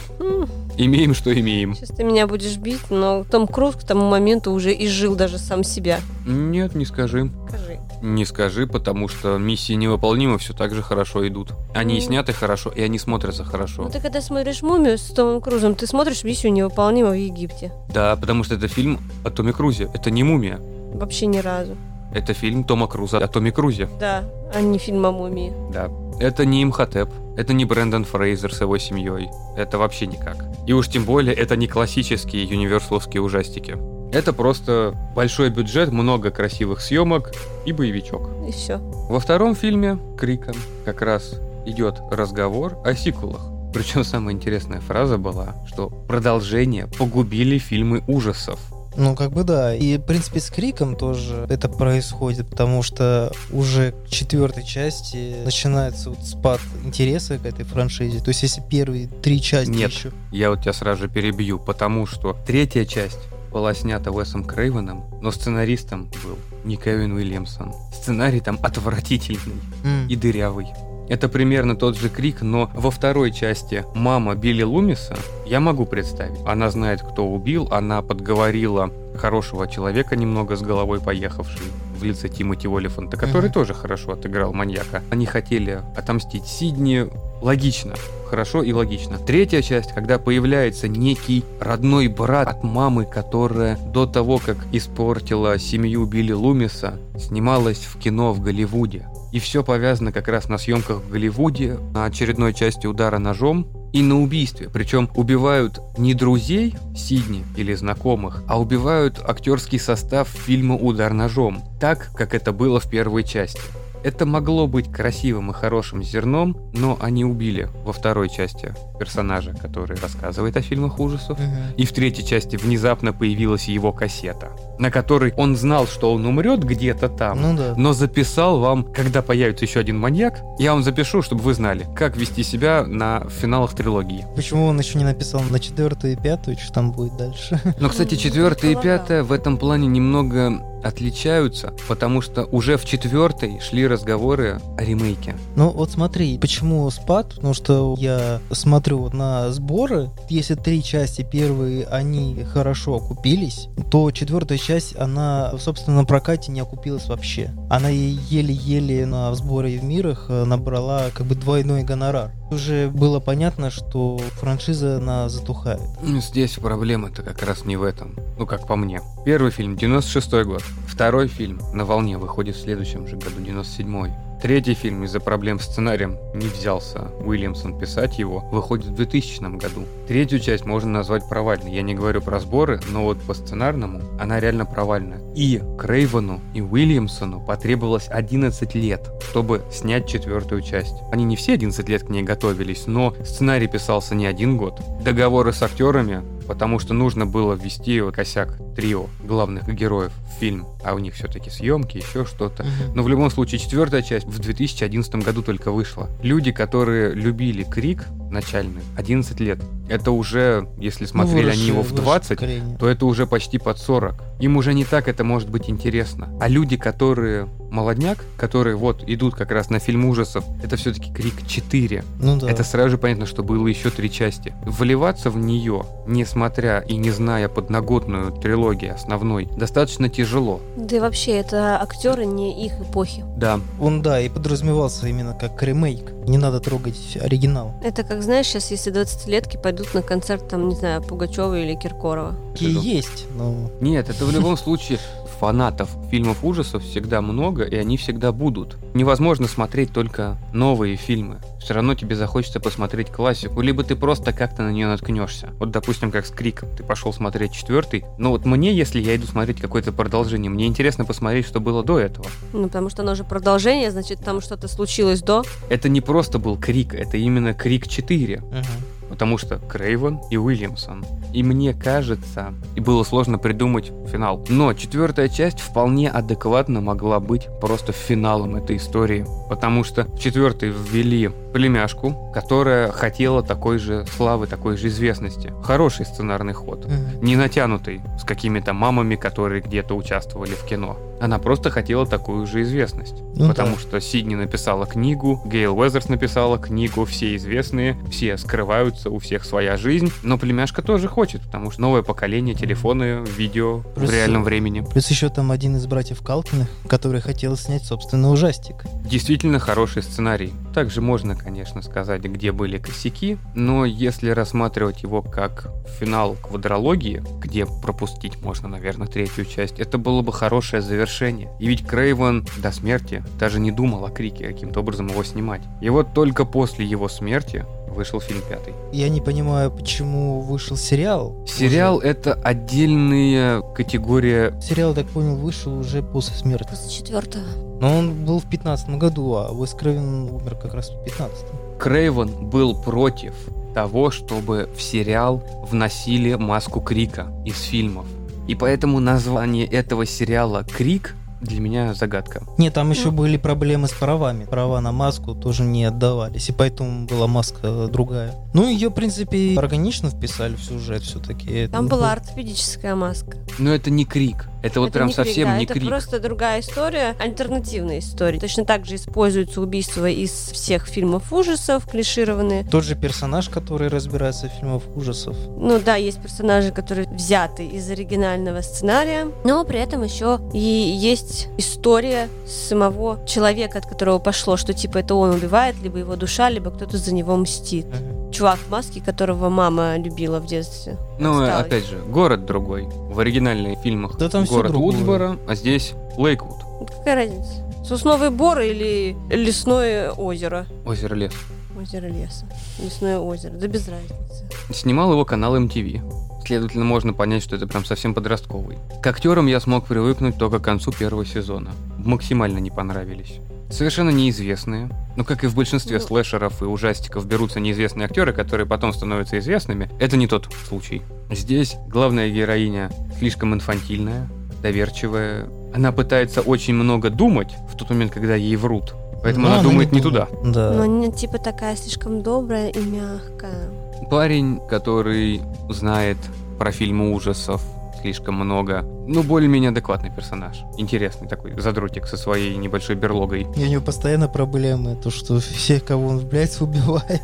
Имеем, 0.78 1.14
что 1.14 1.32
имеем. 1.38 1.74
Сейчас 1.74 1.88
ты 1.90 2.04
меня 2.04 2.26
будешь 2.26 2.56
бить, 2.58 2.90
но 2.90 3.24
Том 3.24 3.46
Круз 3.46 3.76
к 3.76 3.82
тому 3.84 4.08
моменту 4.10 4.52
уже 4.52 4.72
изжил 4.72 5.16
даже 5.16 5.38
сам 5.38 5.64
себя. 5.64 6.00
Нет, 6.26 6.74
не 6.74 6.84
скажи. 6.84 7.30
Скажи. 7.48 7.80
Не 8.02 8.24
скажи, 8.26 8.66
потому 8.66 9.08
что 9.08 9.38
миссии 9.38 9.72
невыполнимы 9.72 10.38
все 10.38 10.52
так 10.52 10.74
же 10.74 10.82
хорошо 10.82 11.26
идут. 11.26 11.52
Они 11.74 11.94
Ну. 11.94 12.00
сняты 12.00 12.32
хорошо, 12.34 12.70
и 12.70 12.82
они 12.82 12.98
смотрятся 12.98 13.42
хорошо. 13.44 13.84
Ну 13.84 13.90
ты 13.90 14.00
когда 14.00 14.20
смотришь 14.20 14.60
«Мумию» 14.62 14.98
с 14.98 15.06
Томом 15.06 15.40
Крузом, 15.40 15.74
ты 15.74 15.86
смотришь 15.86 16.24
«Миссию 16.24 16.52
невыполнима» 16.52 17.10
в 17.10 17.14
Египте. 17.18 17.72
Да, 17.92 18.14
потому 18.16 18.44
что 18.44 18.54
это 18.56 18.68
фильм 18.68 19.00
о 19.24 19.30
Томе 19.30 19.52
Крузе. 19.52 19.88
Это 19.94 20.10
не 20.10 20.24
«Мумия». 20.24 20.60
Вообще 20.92 21.26
ни 21.26 21.38
разу. 21.38 21.74
Это 22.12 22.34
фильм 22.34 22.64
Тома 22.64 22.86
Круза 22.86 23.18
о 23.18 23.28
Томе 23.28 23.52
Крузе. 23.52 23.88
Да, 24.00 24.24
а 24.52 24.60
не 24.60 24.78
фильм 24.78 25.04
о 25.06 25.12
мумии. 25.12 25.52
Да. 25.72 25.90
Это 26.18 26.46
не 26.46 26.62
Имхотеп. 26.62 27.10
Это 27.36 27.52
не 27.52 27.64
Брэндон 27.64 28.04
Фрейзер 28.04 28.54
с 28.54 28.60
его 28.62 28.78
семьей. 28.78 29.28
Это 29.56 29.76
вообще 29.76 30.06
никак. 30.06 30.36
И 30.66 30.72
уж 30.72 30.88
тем 30.88 31.04
более 31.04 31.34
это 31.34 31.56
не 31.56 31.68
классические 31.68 32.44
юниверсаловские 32.44 33.22
ужастики. 33.22 33.76
Это 34.12 34.32
просто 34.32 34.96
большой 35.14 35.50
бюджет, 35.50 35.92
много 35.92 36.30
красивых 36.30 36.80
съемок 36.80 37.32
и 37.66 37.72
боевичок. 37.72 38.30
И 38.48 38.52
все. 38.52 38.78
Во 38.78 39.20
втором 39.20 39.54
фильме 39.54 39.98
«Крика» 40.18 40.52
как 40.84 41.02
раз 41.02 41.34
идет 41.66 42.00
разговор 42.10 42.78
о 42.84 42.94
сиквелах. 42.94 43.42
Причем 43.74 44.04
самая 44.04 44.34
интересная 44.34 44.80
фраза 44.80 45.18
была, 45.18 45.54
что 45.66 45.90
продолжения 45.90 46.86
погубили 46.98 47.58
фильмы 47.58 48.02
ужасов. 48.06 48.58
Ну, 48.96 49.14
как 49.14 49.32
бы 49.32 49.44
да. 49.44 49.74
И, 49.74 49.98
в 49.98 50.02
принципе, 50.02 50.40
с 50.40 50.50
Криком 50.50 50.96
тоже 50.96 51.46
это 51.48 51.68
происходит, 51.68 52.48
потому 52.48 52.82
что 52.82 53.32
уже 53.52 53.92
к 53.92 54.08
четвертой 54.08 54.64
части 54.64 55.36
начинается 55.44 56.10
вот 56.10 56.24
спад 56.24 56.60
интереса 56.84 57.38
к 57.38 57.46
этой 57.46 57.64
франшизе. 57.64 58.20
То 58.20 58.28
есть, 58.28 58.42
если 58.42 58.62
первые 58.68 59.08
три 59.08 59.40
части 59.40 59.70
Нет. 59.70 59.90
еще... 59.90 60.12
Я 60.32 60.50
вот 60.50 60.62
тебя 60.62 60.72
сразу 60.72 61.02
же 61.02 61.08
перебью, 61.08 61.58
потому 61.58 62.06
что 62.06 62.36
третья 62.46 62.84
часть 62.84 63.18
была 63.52 63.74
снята 63.74 64.10
Уэсом 64.10 64.44
Крейвеном, 64.44 65.04
но 65.20 65.30
сценаристом 65.30 66.10
был 66.24 66.38
не 66.64 66.76
Кевин 66.76 67.12
Уильямсон. 67.12 67.72
Сценарий 67.92 68.40
там 68.40 68.58
отвратительный 68.62 69.60
М, 69.84 70.08
и 70.08 70.16
дырявый. 70.16 70.66
Это 71.08 71.28
примерно 71.28 71.76
тот 71.76 71.96
же 71.96 72.08
крик, 72.08 72.42
но 72.42 72.70
во 72.74 72.90
второй 72.90 73.30
части 73.32 73.84
мама 73.94 74.34
Билли 74.34 74.62
Лумиса 74.62 75.16
я 75.46 75.60
могу 75.60 75.86
представить. 75.86 76.38
Она 76.46 76.70
знает, 76.70 77.00
кто 77.02 77.26
убил, 77.28 77.68
она 77.70 78.02
подговорила 78.02 78.90
хорошего 79.16 79.68
человека, 79.68 80.16
немного 80.16 80.56
с 80.56 80.62
головой 80.62 81.00
поехавший 81.00 81.62
в 81.98 82.02
лице 82.02 82.28
Тимоти 82.28 82.68
Олифанта, 82.68 83.16
который 83.16 83.46
Мгм. 83.46 83.52
тоже 83.54 83.72
хорошо 83.72 84.12
отыграл 84.12 84.52
маньяка. 84.52 85.02
Они 85.10 85.24
хотели 85.26 85.80
отомстить 85.96 86.44
Сидни. 86.46 87.06
Логично. 87.40 87.94
Хорошо 88.28 88.62
и 88.62 88.72
логично. 88.72 89.18
Третья 89.18 89.62
часть, 89.62 89.92
когда 89.94 90.18
появляется 90.18 90.88
некий 90.88 91.44
родной 91.60 92.08
брат 92.08 92.48
от 92.48 92.64
мамы, 92.64 93.04
которая 93.04 93.78
до 93.78 94.06
того, 94.06 94.38
как 94.44 94.56
испортила 94.72 95.58
семью 95.58 96.04
Билли 96.06 96.32
Лумиса, 96.32 96.98
снималась 97.18 97.78
в 97.78 97.98
кино 97.98 98.32
в 98.32 98.40
Голливуде. 98.40 99.06
И 99.32 99.38
все 99.38 99.62
повязано 99.62 100.12
как 100.12 100.28
раз 100.28 100.48
на 100.48 100.58
съемках 100.58 100.98
в 100.98 101.10
Голливуде, 101.10 101.78
на 101.92 102.04
очередной 102.04 102.54
части 102.54 102.86
удара 102.86 103.18
ножом 103.18 103.68
и 103.92 104.02
на 104.02 104.20
убийстве. 104.20 104.68
Причем 104.72 105.10
убивают 105.14 105.80
не 105.98 106.14
друзей 106.14 106.74
Сидни 106.94 107.44
или 107.56 107.74
знакомых, 107.74 108.42
а 108.46 108.60
убивают 108.60 109.18
актерский 109.18 109.78
состав 109.78 110.28
фильма 110.28 110.76
«Удар 110.76 111.12
ножом», 111.12 111.62
так, 111.80 112.10
как 112.14 112.34
это 112.34 112.52
было 112.52 112.80
в 112.80 112.88
первой 112.88 113.24
части. 113.24 113.60
Это 114.06 114.24
могло 114.24 114.68
быть 114.68 114.88
красивым 114.92 115.50
и 115.50 115.52
хорошим 115.52 116.00
зерном, 116.00 116.56
но 116.72 116.96
они 117.00 117.24
убили 117.24 117.68
во 117.84 117.92
второй 117.92 118.28
части 118.28 118.72
персонажа, 119.00 119.52
который 119.52 119.96
рассказывает 120.00 120.56
о 120.56 120.62
фильмах 120.62 121.00
ужасов. 121.00 121.36
мгм. 121.40 121.74
И 121.76 121.84
в 121.84 121.92
третьей 121.92 122.24
части 122.24 122.54
внезапно 122.54 123.12
появилась 123.12 123.66
его 123.66 123.92
кассета, 123.92 124.50
на 124.78 124.92
которой 124.92 125.34
он 125.36 125.56
знал, 125.56 125.88
что 125.88 126.14
он 126.14 126.24
умрет 126.24 126.62
где-то 126.62 127.08
там, 127.08 127.42
Ну 127.42 127.56
да. 127.56 127.74
но 127.76 127.92
записал 127.94 128.60
вам, 128.60 128.84
когда 128.84 129.22
появится 129.22 129.64
еще 129.64 129.80
один 129.80 129.98
маньяк, 129.98 130.38
я 130.60 130.72
вам 130.72 130.84
запишу, 130.84 131.20
чтобы 131.20 131.42
вы 131.42 131.54
знали, 131.54 131.84
как 131.96 132.16
вести 132.16 132.44
себя 132.44 132.84
на 132.86 133.26
финалах 133.28 133.74
трилогии. 133.74 134.24
Почему 134.36 134.66
он 134.66 134.78
еще 134.78 134.98
не 134.98 135.04
написал 135.04 135.42
на 135.50 135.58
четвертую 135.58 136.12
и 136.12 136.16
пятую, 136.16 136.56
что 136.58 136.72
там 136.74 136.92
будет 136.92 137.16
дальше? 137.16 137.60
Но, 137.80 137.88
кстати, 137.88 138.14
Ну, 138.14 138.20
четвертая 138.20 138.70
и 138.70 138.76
пятая 138.80 139.24
в 139.24 139.32
этом 139.32 139.56
плане 139.58 139.88
немного 139.88 140.62
отличаются, 140.82 141.72
потому 141.88 142.20
что 142.20 142.44
уже 142.44 142.76
в 142.76 142.84
четвертой 142.84 143.60
шли 143.60 143.86
разговоры 143.86 144.60
о 144.76 144.84
ремейке. 144.84 145.36
Ну 145.56 145.70
вот 145.70 145.90
смотри, 145.90 146.38
почему 146.38 146.88
спад? 146.90 147.34
Потому 147.34 147.54
что 147.54 147.96
я 147.98 148.40
смотрю 148.50 149.10
на 149.10 149.50
сборы. 149.50 150.10
Если 150.28 150.54
три 150.54 150.82
части 150.82 151.26
первые, 151.30 151.86
они 151.86 152.44
хорошо 152.52 152.96
окупились, 152.96 153.68
то 153.90 154.10
четвертая 154.10 154.58
часть, 154.58 154.96
она, 154.96 155.52
собственно, 155.58 155.98
на 155.98 156.04
прокате 156.04 156.52
не 156.52 156.60
окупилась 156.60 157.08
вообще. 157.08 157.50
Она 157.70 157.88
еле-еле 157.88 159.06
на 159.06 159.34
сборе 159.34 159.78
в 159.78 159.84
мирах 159.84 160.26
э, 160.28 160.44
набрала 160.44 161.10
как 161.14 161.26
бы 161.26 161.34
двойной 161.34 161.82
гонорар. 161.82 162.32
Уже 162.50 162.88
было 162.88 163.18
понятно, 163.18 163.70
что 163.70 164.18
франшиза 164.34 164.98
она 164.98 165.28
затухает. 165.28 165.80
Ну, 166.02 166.20
Здесь 166.20 166.54
проблема-то 166.54 167.22
как 167.22 167.42
раз 167.42 167.64
не 167.64 167.76
в 167.76 167.82
этом. 167.82 168.14
Ну, 168.38 168.46
как 168.46 168.66
по 168.66 168.76
мне. 168.76 169.00
Первый 169.24 169.50
фильм 169.50 169.76
96 169.76 170.44
год. 170.44 170.62
Второй 170.86 171.28
фильм 171.28 171.60
на 171.72 171.84
волне 171.84 172.18
выходит 172.18 172.56
в 172.56 172.60
следующем 172.60 173.06
же 173.08 173.16
году, 173.16 173.40
97-й. 173.40 174.25
Третий 174.40 174.74
фильм 174.74 175.02
из-за 175.04 175.18
проблем 175.18 175.58
с 175.58 175.64
сценарием 175.64 176.18
не 176.34 176.46
взялся 176.46 177.08
Уильямсон 177.20 177.78
писать 177.78 178.18
его, 178.18 178.40
выходит 178.52 178.86
в 178.86 178.94
2000 178.94 179.56
году. 179.56 179.84
Третью 180.06 180.40
часть 180.40 180.66
можно 180.66 180.90
назвать 180.90 181.26
провальной. 181.28 181.72
Я 181.72 181.82
не 181.82 181.94
говорю 181.94 182.20
про 182.20 182.38
сборы, 182.38 182.80
но 182.90 183.04
вот 183.04 183.20
по 183.22 183.32
сценарному 183.32 184.02
она 184.20 184.38
реально 184.38 184.66
провальная. 184.66 185.20
И 185.34 185.62
Крейвену 185.78 186.40
и 186.54 186.60
Уильямсону 186.60 187.44
потребовалось 187.44 188.08
11 188.08 188.74
лет, 188.74 189.10
чтобы 189.30 189.62
снять 189.72 190.06
четвертую 190.06 190.60
часть. 190.60 190.94
Они 191.10 191.24
не 191.24 191.36
все 191.36 191.54
11 191.54 191.88
лет 191.88 192.04
к 192.04 192.10
ней 192.10 192.22
готовились, 192.22 192.86
но 192.86 193.14
сценарий 193.24 193.68
писался 193.68 194.14
не 194.14 194.26
один 194.26 194.58
год. 194.58 194.80
Договоры 195.02 195.52
с 195.52 195.62
актерами 195.62 196.22
потому 196.46 196.78
что 196.78 196.94
нужно 196.94 197.26
было 197.26 197.54
ввести 197.54 198.02
косяк 198.10 198.58
трио 198.74 199.06
главных 199.22 199.68
героев 199.68 200.12
в 200.28 200.40
фильм, 200.40 200.66
а 200.84 200.94
у 200.94 200.98
них 200.98 201.14
все-таки 201.14 201.50
съемки, 201.50 201.98
еще 201.98 202.24
что-то. 202.24 202.64
Но 202.94 203.02
в 203.02 203.08
любом 203.08 203.30
случае, 203.30 203.58
четвертая 203.58 204.02
часть 204.02 204.26
в 204.26 204.38
2011 204.38 205.16
году 205.16 205.42
только 205.42 205.70
вышла. 205.70 206.08
Люди, 206.22 206.52
которые 206.52 207.14
любили 207.14 207.64
Крик 207.64 208.04
начальный, 208.30 208.82
11 208.96 209.38
лет, 209.40 209.58
это 209.88 210.10
уже, 210.10 210.68
если 210.78 211.04
ну, 211.04 211.10
смотрели 211.10 211.46
ну, 211.46 211.52
они 211.52 211.62
его 211.62 211.82
в 211.82 211.92
20, 211.94 212.78
то 212.78 212.88
это 212.88 213.06
уже 213.06 213.26
почти 213.26 213.58
под 213.58 213.78
40. 213.78 214.14
Им 214.40 214.56
уже 214.56 214.74
не 214.74 214.84
так 214.84 215.08
это 215.08 215.24
может 215.24 215.48
быть 215.48 215.70
интересно. 215.70 216.28
А 216.40 216.48
люди, 216.48 216.76
которые 216.76 217.48
молодняк, 217.70 218.24
которые 218.36 218.76
вот 218.76 219.04
идут 219.06 219.34
как 219.34 219.50
раз 219.50 219.70
на 219.70 219.78
фильм 219.78 220.06
ужасов, 220.06 220.44
это 220.62 220.76
все-таки 220.76 221.12
Крик 221.12 221.46
4. 221.46 222.04
Ну 222.20 222.38
да. 222.38 222.50
Это 222.50 222.64
сразу 222.64 222.90
же 222.90 222.98
понятно, 222.98 223.26
что 223.26 223.42
было 223.42 223.66
еще 223.66 223.90
три 223.90 224.10
части. 224.10 224.54
Вливаться 224.64 225.30
в 225.30 225.36
нее, 225.36 225.84
несмотря 226.06 226.80
и 226.80 226.96
не 226.96 227.10
зная 227.10 227.48
подноготную 227.48 228.32
трилогии 228.32 228.88
основной, 228.88 229.46
достаточно 229.56 230.08
тяжело. 230.08 230.60
Да 230.76 230.96
и 230.96 231.00
вообще, 231.00 231.32
это 231.32 231.80
актеры 231.80 232.26
не 232.26 232.66
их 232.66 232.80
эпохи. 232.80 233.24
Да. 233.36 233.60
Он, 233.78 234.02
да, 234.02 234.20
и 234.20 234.28
подразумевался 234.28 235.06
именно 235.06 235.34
как 235.34 235.62
ремейк. 235.62 236.12
Не 236.26 236.38
надо 236.38 236.58
трогать 236.58 237.18
оригинал. 237.20 237.74
Это 237.82 238.02
как, 238.02 238.22
знаешь, 238.22 238.46
сейчас 238.46 238.70
если 238.70 238.92
20-летки 238.92 239.58
пойдут 239.58 239.92
на 239.94 240.02
концерт, 240.02 240.48
там, 240.48 240.68
не 240.68 240.74
знаю, 240.74 241.02
Пугачева 241.02 241.60
или 241.60 241.74
Киркорова. 241.74 242.34
И 242.58 242.64
есть, 242.64 243.26
но... 243.36 243.70
Нет, 243.80 244.08
это 244.08 244.24
в 244.24 244.32
любом 244.32 244.56
случае 244.56 244.98
фанатов 245.40 245.90
фильмов 246.10 246.44
ужасов 246.44 246.82
всегда 246.82 247.20
много, 247.20 247.64
и 247.64 247.76
они 247.76 247.96
всегда 247.96 248.32
будут. 248.32 248.76
Невозможно 248.94 249.46
смотреть 249.46 249.92
только 249.92 250.38
новые 250.52 250.96
фильмы. 250.96 251.38
Все 251.60 251.74
равно 251.74 251.94
тебе 251.94 252.16
захочется 252.16 252.60
посмотреть 252.60 253.10
классику, 253.10 253.60
либо 253.60 253.82
ты 253.82 253.96
просто 253.96 254.32
как-то 254.32 254.62
на 254.62 254.70
нее 254.70 254.86
наткнешься. 254.86 255.50
Вот, 255.58 255.70
допустим, 255.70 256.10
как 256.10 256.26
с 256.26 256.30
Криком. 256.30 256.68
Ты 256.76 256.84
пошел 256.84 257.12
смотреть 257.12 257.52
четвертый, 257.52 258.04
но 258.18 258.30
вот 258.30 258.44
мне, 258.44 258.72
если 258.74 259.00
я 259.00 259.16
иду 259.16 259.26
смотреть 259.26 259.60
какое-то 259.60 259.92
продолжение, 259.92 260.50
мне 260.50 260.66
интересно 260.66 261.04
посмотреть, 261.04 261.46
что 261.46 261.60
было 261.60 261.82
до 261.82 261.98
этого. 261.98 262.26
Ну, 262.52 262.64
потому 262.64 262.88
что 262.88 263.02
оно 263.02 263.14
же 263.14 263.24
продолжение, 263.24 263.90
значит, 263.90 264.20
там 264.20 264.40
что-то 264.40 264.68
случилось 264.68 265.22
до. 265.22 265.42
Это 265.68 265.88
не 265.88 266.00
просто 266.00 266.38
был 266.38 266.56
Крик, 266.56 266.94
это 266.94 267.16
именно 267.16 267.52
Крик 267.52 267.88
4. 267.88 268.38
Угу 268.38 268.85
потому 269.16 269.38
что 269.38 269.56
Крейвен 269.56 270.20
и 270.28 270.36
Уильямсон. 270.36 271.02
И 271.32 271.42
мне 271.42 271.72
кажется, 271.72 272.52
и 272.74 272.80
было 272.80 273.02
сложно 273.02 273.38
придумать 273.38 273.90
финал. 274.12 274.44
Но 274.50 274.74
четвертая 274.74 275.30
часть 275.30 275.58
вполне 275.58 276.10
адекватно 276.10 276.82
могла 276.82 277.18
быть 277.18 277.48
просто 277.58 277.92
финалом 277.92 278.56
этой 278.56 278.76
истории, 278.76 279.24
потому 279.48 279.84
что 279.84 280.04
в 280.04 280.18
четвертой 280.18 280.68
ввели 280.68 281.30
племяшку, 281.54 282.30
которая 282.34 282.92
хотела 282.92 283.42
такой 283.42 283.78
же 283.78 284.04
славы, 284.04 284.46
такой 284.46 284.76
же 284.76 284.88
известности. 284.88 285.50
Хороший 285.64 286.04
сценарный 286.04 286.52
ход. 286.52 286.84
Mm-hmm. 286.84 287.24
Не 287.24 287.36
натянутый 287.36 288.02
с 288.20 288.24
какими-то 288.24 288.74
мамами, 288.74 289.16
которые 289.16 289.62
где-то 289.62 289.96
участвовали 289.96 290.50
в 290.50 290.66
кино. 290.66 290.98
Она 291.18 291.38
просто 291.38 291.70
хотела 291.70 292.06
такую 292.06 292.46
же 292.46 292.60
известность. 292.60 293.22
Ну, 293.34 293.48
потому 293.48 293.76
да. 293.76 293.80
что 293.80 294.00
Сидни 294.00 294.34
написала 294.34 294.84
книгу, 294.84 295.40
Гейл 295.46 295.78
Уэзерс 295.78 296.10
написала 296.10 296.58
книгу, 296.58 297.06
все 297.06 297.36
известные, 297.36 297.96
все 298.10 298.36
скрываются, 298.36 299.05
у 299.10 299.18
всех 299.18 299.44
своя 299.44 299.76
жизнь. 299.76 300.12
Но 300.22 300.38
племяшка 300.38 300.82
тоже 300.82 301.08
хочет, 301.08 301.42
потому 301.42 301.70
что 301.70 301.82
новое 301.82 302.02
поколение, 302.02 302.54
телефоны, 302.54 303.24
видео 303.36 303.82
плюс, 303.94 304.10
в 304.10 304.12
реальном 304.12 304.44
времени. 304.44 304.84
Плюс 304.90 305.08
еще 305.08 305.28
там 305.28 305.50
один 305.50 305.76
из 305.76 305.86
братьев 305.86 306.22
Калкина, 306.22 306.66
который 306.88 307.20
хотел 307.20 307.56
снять 307.56 307.84
собственный 307.84 308.32
ужастик. 308.32 308.84
Действительно 309.04 309.58
хороший 309.58 310.02
сценарий. 310.02 310.52
Также 310.74 311.00
можно, 311.00 311.36
конечно, 311.36 311.82
сказать, 311.82 312.22
где 312.22 312.52
были 312.52 312.78
косяки, 312.78 313.38
но 313.54 313.84
если 313.84 314.30
рассматривать 314.30 315.02
его 315.02 315.22
как 315.22 315.68
финал 315.98 316.36
квадрологии, 316.42 317.22
где 317.40 317.66
пропустить 317.66 318.40
можно, 318.42 318.68
наверное, 318.68 319.06
третью 319.06 319.44
часть, 319.44 319.78
это 319.78 319.98
было 319.98 320.22
бы 320.22 320.32
хорошее 320.32 320.82
завершение. 320.82 321.50
И 321.58 321.66
ведь 321.66 321.86
Крейвен 321.86 322.46
до 322.58 322.72
смерти 322.72 323.24
даже 323.38 323.60
не 323.60 323.70
думал 323.70 324.04
о 324.04 324.10
Крике, 324.10 324.46
каким-то 324.46 324.80
образом 324.80 325.06
его 325.08 325.24
снимать. 325.24 325.62
И 325.80 325.88
вот 325.88 326.12
только 326.14 326.44
после 326.44 326.84
его 326.84 327.08
смерти 327.08 327.64
вышел 327.96 328.20
фильм 328.20 328.42
пятый. 328.48 328.74
Я 328.92 329.08
не 329.08 329.20
понимаю, 329.20 329.72
почему 329.72 330.40
вышел 330.40 330.76
сериал. 330.76 331.34
Сериал 331.46 331.96
уже. 331.96 332.06
это 332.06 332.34
отдельная 332.34 333.62
категория. 333.74 334.54
Сериал, 334.60 334.94
так 334.94 335.06
понял, 335.08 335.36
вышел 335.36 335.76
уже 335.76 336.02
после 336.02 336.36
смерти. 336.36 336.68
После 336.70 336.90
четвертого. 336.90 337.44
Но 337.80 337.98
он 337.98 338.24
был 338.24 338.38
в 338.38 338.48
пятнадцатом 338.48 338.98
году, 338.98 339.34
а 339.34 339.50
Уэс 339.50 339.74
Крейвен 339.74 340.30
умер 340.30 340.56
как 340.56 340.74
раз 340.74 340.90
в 340.90 341.04
пятнадцатом. 341.04 341.56
Крейвен 341.78 342.48
был 342.48 342.80
против 342.80 343.34
того, 343.74 344.10
чтобы 344.10 344.70
в 344.74 344.80
сериал 344.80 345.42
вносили 345.68 346.34
маску 346.34 346.80
Крика 346.80 347.26
из 347.44 347.60
фильмов. 347.60 348.06
И 348.48 348.54
поэтому 348.54 349.00
название 349.00 349.66
этого 349.66 350.06
сериала 350.06 350.64
«Крик» 350.64 351.14
для 351.40 351.60
меня 351.60 351.94
загадка. 351.94 352.42
Нет, 352.58 352.74
там 352.74 352.90
еще 352.90 353.06
ну. 353.06 353.12
были 353.12 353.36
проблемы 353.36 353.88
с 353.88 353.92
правами. 353.92 354.44
Права 354.44 354.80
на 354.80 354.92
маску 354.92 355.34
тоже 355.34 355.62
не 355.62 355.84
отдавались, 355.84 356.48
и 356.48 356.52
поэтому 356.52 357.06
была 357.06 357.26
маска 357.26 357.88
другая. 357.88 358.34
Ну, 358.54 358.68
ее, 358.68 358.88
в 358.88 358.94
принципе, 358.94 359.54
органично 359.56 360.10
вписали 360.10 360.54
в 360.56 360.62
сюжет 360.62 361.02
все-таки. 361.02 361.68
Там 361.68 361.88
была 361.88 362.12
ортопедическая 362.12 362.94
маска. 362.94 363.38
Но 363.58 363.74
это 363.74 363.90
не 363.90 364.04
крик. 364.04 364.48
Это 364.66 364.80
вот 364.80 364.86
это 364.88 364.98
прям 364.98 365.08
не 365.08 365.14
совсем 365.14 365.34
крик, 365.34 365.46
да, 365.46 365.58
не 365.58 365.64
это 365.64 365.72
крик. 365.74 365.82
Это 365.84 365.90
просто 365.90 366.20
другая 366.20 366.60
история, 366.60 367.16
альтернативная 367.18 367.98
история. 368.00 368.38
Точно 368.40 368.64
так 368.64 368.84
же 368.84 368.96
используются 368.96 369.60
убийства 369.60 370.08
из 370.08 370.30
всех 370.30 370.86
фильмов 370.86 371.32
ужасов, 371.32 371.86
клишированные. 371.86 372.64
Тот 372.64 372.84
же 372.84 372.96
персонаж, 372.96 373.48
который 373.48 373.88
разбирается 373.88 374.48
в 374.48 374.52
фильмах 374.52 374.82
ужасов. 374.94 375.36
Ну 375.56 375.78
да, 375.78 375.96
есть 375.96 376.20
персонажи, 376.20 376.72
которые 376.72 377.08
взяты 377.08 377.64
из 377.66 377.88
оригинального 377.90 378.60
сценария, 378.60 379.28
но 379.44 379.64
при 379.64 379.78
этом 379.78 380.02
еще 380.02 380.40
и 380.52 380.58
есть 380.58 381.48
история 381.58 382.28
самого 382.46 383.24
человека, 383.26 383.78
от 383.78 383.86
которого 383.86 384.18
пошло, 384.18 384.56
что 384.56 384.72
типа 384.72 384.98
это 384.98 385.14
он 385.14 385.30
убивает, 385.30 385.76
либо 385.82 385.98
его 385.98 386.16
душа, 386.16 386.50
либо 386.50 386.70
кто-то 386.70 386.96
за 386.96 387.14
него 387.14 387.36
мстит. 387.36 387.86
Uh-huh. 387.86 388.15
Чувак 388.36 388.58
в 388.58 388.70
маске, 388.70 389.00
которого 389.00 389.48
мама 389.48 389.96
любила 389.96 390.40
в 390.40 390.46
детстве. 390.46 390.98
Ну, 391.18 391.42
Осталось. 391.42 391.66
опять 391.66 391.86
же, 391.86 391.98
город 392.00 392.44
другой. 392.44 392.86
В 392.86 393.18
оригинальных 393.18 393.78
фильмах 393.78 394.18
да, 394.18 394.28
там 394.28 394.44
город 394.44 394.74
Удсборо, 394.74 395.38
а 395.48 395.54
здесь 395.54 395.94
Лейквуд. 396.18 396.58
Какая 396.98 397.14
разница? 397.14 397.64
Сосновый 397.82 398.28
бор 398.28 398.60
или 398.60 399.16
лесное 399.30 400.10
озеро? 400.10 400.66
Озеро 400.84 401.14
лес. 401.14 401.32
Озеро 401.80 402.08
леса. 402.08 402.46
Лесное 402.78 403.18
озеро. 403.18 403.52
Да 403.52 403.68
без 403.68 403.88
разницы. 403.88 404.46
Снимал 404.70 405.12
его 405.12 405.24
канал 405.24 405.56
MTV. 405.56 406.44
Следовательно, 406.44 406.84
можно 406.84 407.14
понять, 407.14 407.42
что 407.42 407.56
это 407.56 407.66
прям 407.66 407.86
совсем 407.86 408.12
подростковый. 408.12 408.76
К 409.02 409.06
актерам 409.06 409.46
я 409.46 409.60
смог 409.60 409.86
привыкнуть 409.86 410.36
только 410.36 410.58
к 410.58 410.62
концу 410.62 410.92
первого 410.92 411.24
сезона. 411.24 411.70
Максимально 411.96 412.58
не 412.58 412.70
понравились. 412.70 413.40
Совершенно 413.70 414.10
неизвестные. 414.10 414.88
Ну, 415.16 415.24
как 415.24 415.44
и 415.44 415.46
в 415.46 415.54
большинстве 415.54 415.98
ну... 415.98 416.04
слэшеров 416.04 416.62
и 416.62 416.64
ужастиков 416.66 417.26
берутся 417.26 417.60
неизвестные 417.60 418.06
актеры, 418.06 418.32
которые 418.32 418.66
потом 418.66 418.92
становятся 418.92 419.38
известными. 419.38 419.90
Это 419.98 420.16
не 420.16 420.26
тот 420.26 420.48
случай. 420.68 421.02
Здесь 421.30 421.76
главная 421.88 422.30
героиня 422.30 422.90
слишком 423.18 423.54
инфантильная, 423.54 424.28
доверчивая. 424.62 425.48
Она 425.74 425.92
пытается 425.92 426.40
очень 426.40 426.74
много 426.74 427.10
думать 427.10 427.54
в 427.70 427.76
тот 427.76 427.90
момент, 427.90 428.12
когда 428.12 428.34
ей 428.36 428.56
врут. 428.56 428.94
Поэтому 429.22 429.46
Но 429.46 429.52
она, 429.52 429.60
она 429.60 429.68
думает 429.68 429.92
не, 429.92 429.96
не 429.96 430.02
туда. 430.02 430.28
Да. 430.44 430.72
Но 430.72 430.82
она 430.82 431.10
типа 431.10 431.38
такая 431.38 431.74
слишком 431.76 432.22
добрая 432.22 432.68
и 432.68 432.78
мягкая. 432.78 433.70
Парень, 434.10 434.60
который 434.68 435.40
знает 435.68 436.18
про 436.58 436.70
фильмы 436.70 437.12
ужасов 437.12 437.60
слишком 438.06 438.36
много. 438.36 438.82
Ну, 439.08 439.24
более-менее 439.24 439.70
адекватный 439.70 440.10
персонаж. 440.10 440.58
Интересный 440.78 441.26
такой 441.26 441.60
задротик 441.60 442.06
со 442.06 442.16
своей 442.16 442.56
небольшой 442.56 442.94
берлогой. 442.94 443.48
И 443.56 443.64
у 443.64 443.66
него 443.66 443.82
постоянно 443.82 444.28
проблемы, 444.28 444.94
то, 444.94 445.10
что 445.10 445.40
всех, 445.40 445.84
кого 445.84 446.06
он, 446.06 446.24
блядь, 446.24 446.60
убивает. 446.60 447.20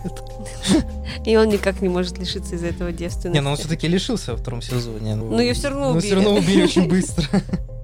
И 1.25 1.37
он 1.37 1.51
никак 1.51 1.81
не 1.83 1.88
может 1.88 2.18
лишиться 2.18 2.57
из 2.57 2.64
этого 2.64 2.90
девственности. 2.90 3.37
Не, 3.37 3.42
но 3.42 3.51
он 3.51 3.57
все-таки 3.57 3.87
лишился 3.87 4.33
во 4.33 4.38
втором 4.38 4.61
сезоне. 4.61 5.14
Но 5.14 5.40
ее 5.40 5.55
все 5.55 5.68
равно 5.68 5.90
убили. 5.90 5.95
Но 5.95 6.01
все 6.01 6.14
равно 6.16 6.35
убили 6.35 6.62
очень 6.64 6.88
быстро. 6.88 7.25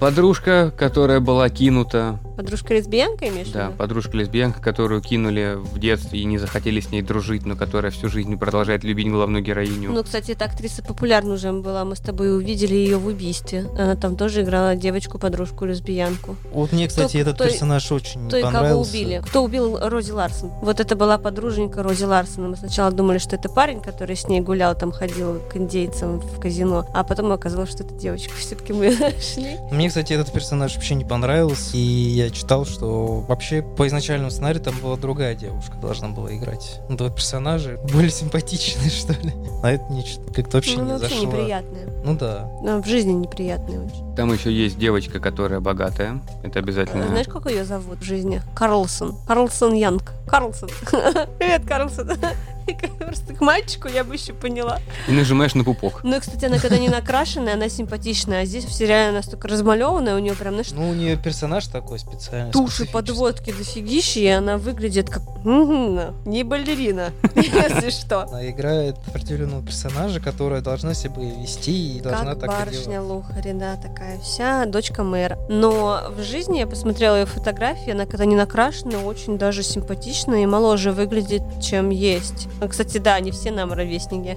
Подружка, 0.01 0.73
которая 0.77 1.19
была 1.19 1.49
кинута 1.51 2.21
Подружка-лесбиянка 2.37 3.29
имеешь 3.31 3.49
в 3.49 3.53
Да, 3.53 3.67
виду? 3.67 3.77
подружка-лесбиянка, 3.79 4.61
которую 4.63 5.01
кинули 5.03 5.57
в 5.57 5.81
детстве 5.81 6.21
и 6.21 6.25
не 6.25 6.39
захотели 6.39 6.79
с 6.79 6.93
ней 6.93 7.03
дружить, 7.03 7.45
но 7.45 7.57
которая 7.57 7.91
всю 7.91 8.09
жизнь 8.09 8.39
продолжает 8.39 8.85
любить 8.85 9.11
главную 9.11 9.43
героиню. 9.43 9.91
Ну, 9.91 10.05
кстати, 10.05 10.31
эта 10.31 10.45
актриса 10.45 10.85
популярна 10.85 11.35
уже 11.35 11.53
была. 11.53 11.85
Мы 11.85 11.97
с 11.97 11.99
тобой 12.01 12.37
увидели 12.37 12.77
ее 12.77 12.97
в 12.99 13.07
убийстве. 13.07 13.67
Она 13.77 13.97
там 13.97 14.15
тоже 14.17 14.43
играла 14.43 14.77
девочку-подружку-лесбиянку. 14.77 16.37
Вот 16.53 16.71
мне, 16.71 16.87
кстати, 16.87 17.09
Кто- 17.09 17.19
этот 17.19 17.35
кто- 17.35 17.45
персонаж 17.47 17.91
очень 17.91 18.29
Кто 18.29 18.37
и 18.37 18.43
кого 18.43 18.53
понравился. 18.53 18.91
убили? 18.91 19.23
Кто 19.27 19.43
убил 19.43 19.79
Рози 19.81 20.13
Ларсон? 20.13 20.51
Вот 20.63 20.79
это 20.79 20.95
была 20.95 21.19
подруженька 21.19 21.83
Рози 21.83 22.05
Ларсона. 22.05 22.47
Мы 22.51 22.57
сначала 22.57 22.93
думали, 22.93 23.19
что 23.19 23.35
это 23.35 23.49
парень, 23.49 23.81
который 23.81 24.15
с 24.15 24.29
ней 24.29 24.41
гулял, 24.43 24.77
там 24.77 24.93
ходил 24.93 25.41
к 25.53 25.57
индейцам 25.57 26.21
в 26.21 26.39
казино, 26.39 26.87
а 26.95 27.03
потом 27.03 27.33
оказалось, 27.33 27.71
что 27.71 27.83
это 27.83 27.95
девочка. 27.95 28.33
Все-таки 28.39 28.73
мы 28.73 28.91
нашли. 29.01 29.57
Мне, 29.73 29.88
кстати, 29.89 30.13
этот 30.13 30.33
персонаж 30.33 30.75
вообще 30.75 30.95
не 30.95 31.05
понравился, 31.05 31.77
и 31.77 31.81
я 31.81 32.31
читал, 32.31 32.65
что 32.65 33.21
вообще 33.21 33.63
по 33.63 33.87
изначальному 33.87 34.31
сценарию 34.31 34.63
там 34.63 34.75
была 34.81 34.97
другая 34.97 35.35
девушка 35.35 35.77
должна 35.77 36.09
была 36.09 36.35
играть. 36.35 36.81
Ну, 36.89 36.97
два 36.97 37.11
персонажа 37.11 37.79
более 37.93 38.11
симпатичные, 38.11 38.91
что 38.91 39.13
ли. 39.15 39.33
А 39.63 39.71
это 39.73 39.85
мне 39.91 40.05
что-то 40.05 40.33
как-то 40.35 40.57
вообще 40.59 40.77
Ну, 40.79 40.85
не 40.85 40.93
вообще 40.93 41.09
зашло. 41.09 41.27
неприятная. 41.27 41.89
Ну 42.05 42.17
да. 42.17 42.49
Она 42.61 42.81
в 42.83 42.87
жизни 42.87 43.13
неприятная 43.13 43.81
очень. 43.81 44.15
Там 44.15 44.33
еще 44.33 44.53
есть 44.53 44.79
девочка, 44.79 45.21
которая 45.21 45.61
богатая. 45.61 46.21
Это 46.43 46.59
обязательно. 46.61 47.07
Знаешь, 47.09 47.27
как 47.29 47.47
ее 47.51 47.65
зовут 47.65 47.99
в 47.99 48.05
жизни? 48.05 48.41
Карлсон. 48.55 49.17
Карлсон 49.27 49.75
Янг. 49.75 50.13
Карлсон. 50.29 50.69
Привет, 51.39 51.63
Карлсон. 51.67 52.11
Просто 52.99 53.33
к 53.33 53.41
мальчику 53.41 53.89
я 53.89 54.05
бы 54.05 54.15
еще 54.15 54.35
поняла. 54.35 54.79
И 55.09 55.13
нажимаешь 55.13 55.55
на 55.55 55.65
пупок. 55.65 56.01
Ну, 56.03 56.17
и, 56.17 56.21
кстати, 56.21 56.45
она 56.45 56.59
когда 56.59 56.77
не 56.79 56.91
накрашенная, 56.91 57.55
она 57.55 57.71
симпатичная. 57.71 58.43
А 58.43 58.45
здесь 58.45 58.67
в 58.67 58.73
сериале 58.73 59.09
она 59.09 59.19
настолько 59.19 59.49
размалеванная, 59.49 60.15
у 60.15 60.19
нее 60.19 60.35
прям, 60.35 60.53
знаешь, 60.53 60.71
Ну, 60.73 60.91
у 60.91 60.93
нее 60.93 61.17
персонаж 61.17 61.67
такой 61.69 61.99
специальный. 61.99 62.53
туши, 62.53 62.85
подводки 62.85 63.53
дофигища, 63.53 64.21
и 64.21 64.27
она 64.27 64.59
выглядит 64.59 65.09
как... 65.09 65.23
Не 65.45 66.43
балерина, 66.43 67.11
если 67.35 67.89
что. 67.89 68.25
Она 68.25 68.51
играет 68.51 68.97
определенного 69.07 69.65
персонажа, 69.65 70.21
которая 70.21 70.61
должна 70.61 70.93
себя 70.93 71.15
вести 71.23 71.97
и 71.97 72.01
должна 72.03 72.35
так 72.35 72.49
барышня. 72.51 73.01
Лухари, 73.01 73.53
да, 73.55 73.77
такая 73.77 74.19
вся, 74.21 74.67
дочка 74.67 75.05
мэра. 75.05 75.39
Но 75.49 76.03
в 76.15 76.23
жизни 76.23 76.59
я 76.59 76.67
посмотрела 76.67 77.17
ее 77.17 77.25
фотографии, 77.27 77.93
она 77.93 78.05
когда 78.05 78.27
не 78.27 78.37
накрашена, 78.37 78.99
очень 78.99 79.39
даже 79.39 79.63
симпатичная 79.63 80.18
и 80.27 80.47
моложе 80.47 80.93
выглядит, 80.93 81.43
чем 81.61 81.91
есть. 81.91 82.49
А, 82.61 82.69
Кстати, 82.69 82.99
да, 82.99 83.19
не 83.21 83.31
все 83.31 83.51
нам 83.51 83.73
ровесники. 83.73 84.37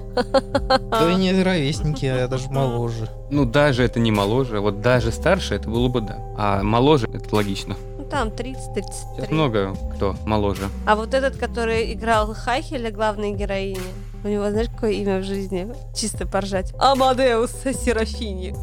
Да 0.90 1.10
и 1.10 1.14
не 1.14 1.42
ровесники, 1.42 2.06
а 2.06 2.28
даже 2.28 2.48
моложе. 2.50 3.08
Ну, 3.30 3.44
даже 3.44 3.82
это 3.82 3.98
не 4.00 4.10
моложе. 4.12 4.60
Вот 4.60 4.80
даже 4.80 5.10
старше 5.12 5.54
это 5.54 5.68
было 5.68 5.88
бы 5.88 6.00
да. 6.00 6.18
А 6.36 6.62
моложе 6.62 7.08
это 7.12 7.34
логично. 7.34 7.76
Ну, 7.98 8.04
там 8.04 8.28
30-33. 8.28 8.56
Сейчас 9.16 9.30
много 9.30 9.74
кто 9.96 10.14
моложе. 10.26 10.68
А 10.86 10.96
вот 10.96 11.14
этот, 11.14 11.36
который 11.36 11.92
играл 11.92 12.34
Хайхеля, 12.34 12.90
главной 12.90 13.32
героини, 13.32 13.80
у 14.24 14.28
него, 14.28 14.50
знаешь, 14.50 14.68
какое 14.74 14.92
имя 14.92 15.18
в 15.18 15.24
жизни? 15.24 15.68
Чисто 15.94 16.26
поржать. 16.26 16.72
Амадеус 16.78 17.50
Серафини. 17.84 18.54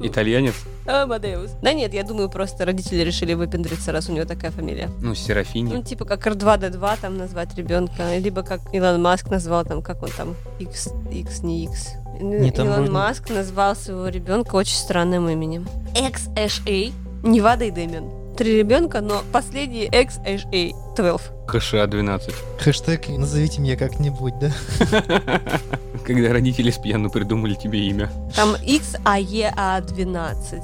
Итальянец? 0.06 0.54
Амадеус. 0.86 1.50
Да 1.62 1.72
нет, 1.72 1.94
я 1.94 2.02
думаю, 2.04 2.28
просто 2.28 2.64
родители 2.64 3.02
решили 3.02 3.34
выпендриться, 3.34 3.92
раз 3.92 4.08
у 4.08 4.12
него 4.12 4.24
такая 4.26 4.50
фамилия. 4.50 4.88
Ну, 5.00 5.08
Ну, 5.10 5.14
Серафини. 5.14 5.82
типа 5.82 6.04
как 6.04 6.26
R2D2 6.26 6.98
там 7.00 7.16
назвать 7.18 7.54
ребенка, 7.56 8.16
либо 8.18 8.42
как 8.42 8.60
Илон 8.72 9.00
Маск 9.02 9.28
назвал 9.30 9.64
там, 9.64 9.82
как 9.82 10.02
он 10.02 10.10
там, 10.16 10.34
X, 10.58 10.90
X, 11.10 11.42
не 11.42 11.64
X. 11.64 11.92
Не, 12.20 12.50
там 12.50 12.66
Илон 12.66 12.80
можно- 12.82 12.92
Маск 12.94 13.30
назвал 13.30 13.74
своего 13.76 14.08
ребенка 14.08 14.54
очень 14.56 14.76
странным 14.76 15.28
именем. 15.28 15.66
XHA, 15.94 16.92
Невада 17.22 17.64
и 17.64 17.70
Дэмиан. 17.70 18.10
Три 18.36 18.58
ребенка, 18.58 19.00
но 19.00 19.22
последний 19.32 19.86
XHA 19.88 20.72
12. 20.96 21.30
ХША 21.46 21.86
12. 21.86 22.34
Хэштег 22.58 23.08
«Назовите 23.08 23.60
меня 23.60 23.76
как-нибудь», 23.76 24.34
да? 24.40 24.50
Когда 26.04 26.32
родители 26.32 26.70
с 26.70 26.78
пьяну 26.78 27.10
придумали 27.10 27.54
тебе 27.54 27.78
имя. 27.86 28.10
Там 28.34 28.56
X, 28.62 28.96
А, 29.04 29.18
Е, 29.20 29.52
А 29.56 29.80
12. 29.80 30.62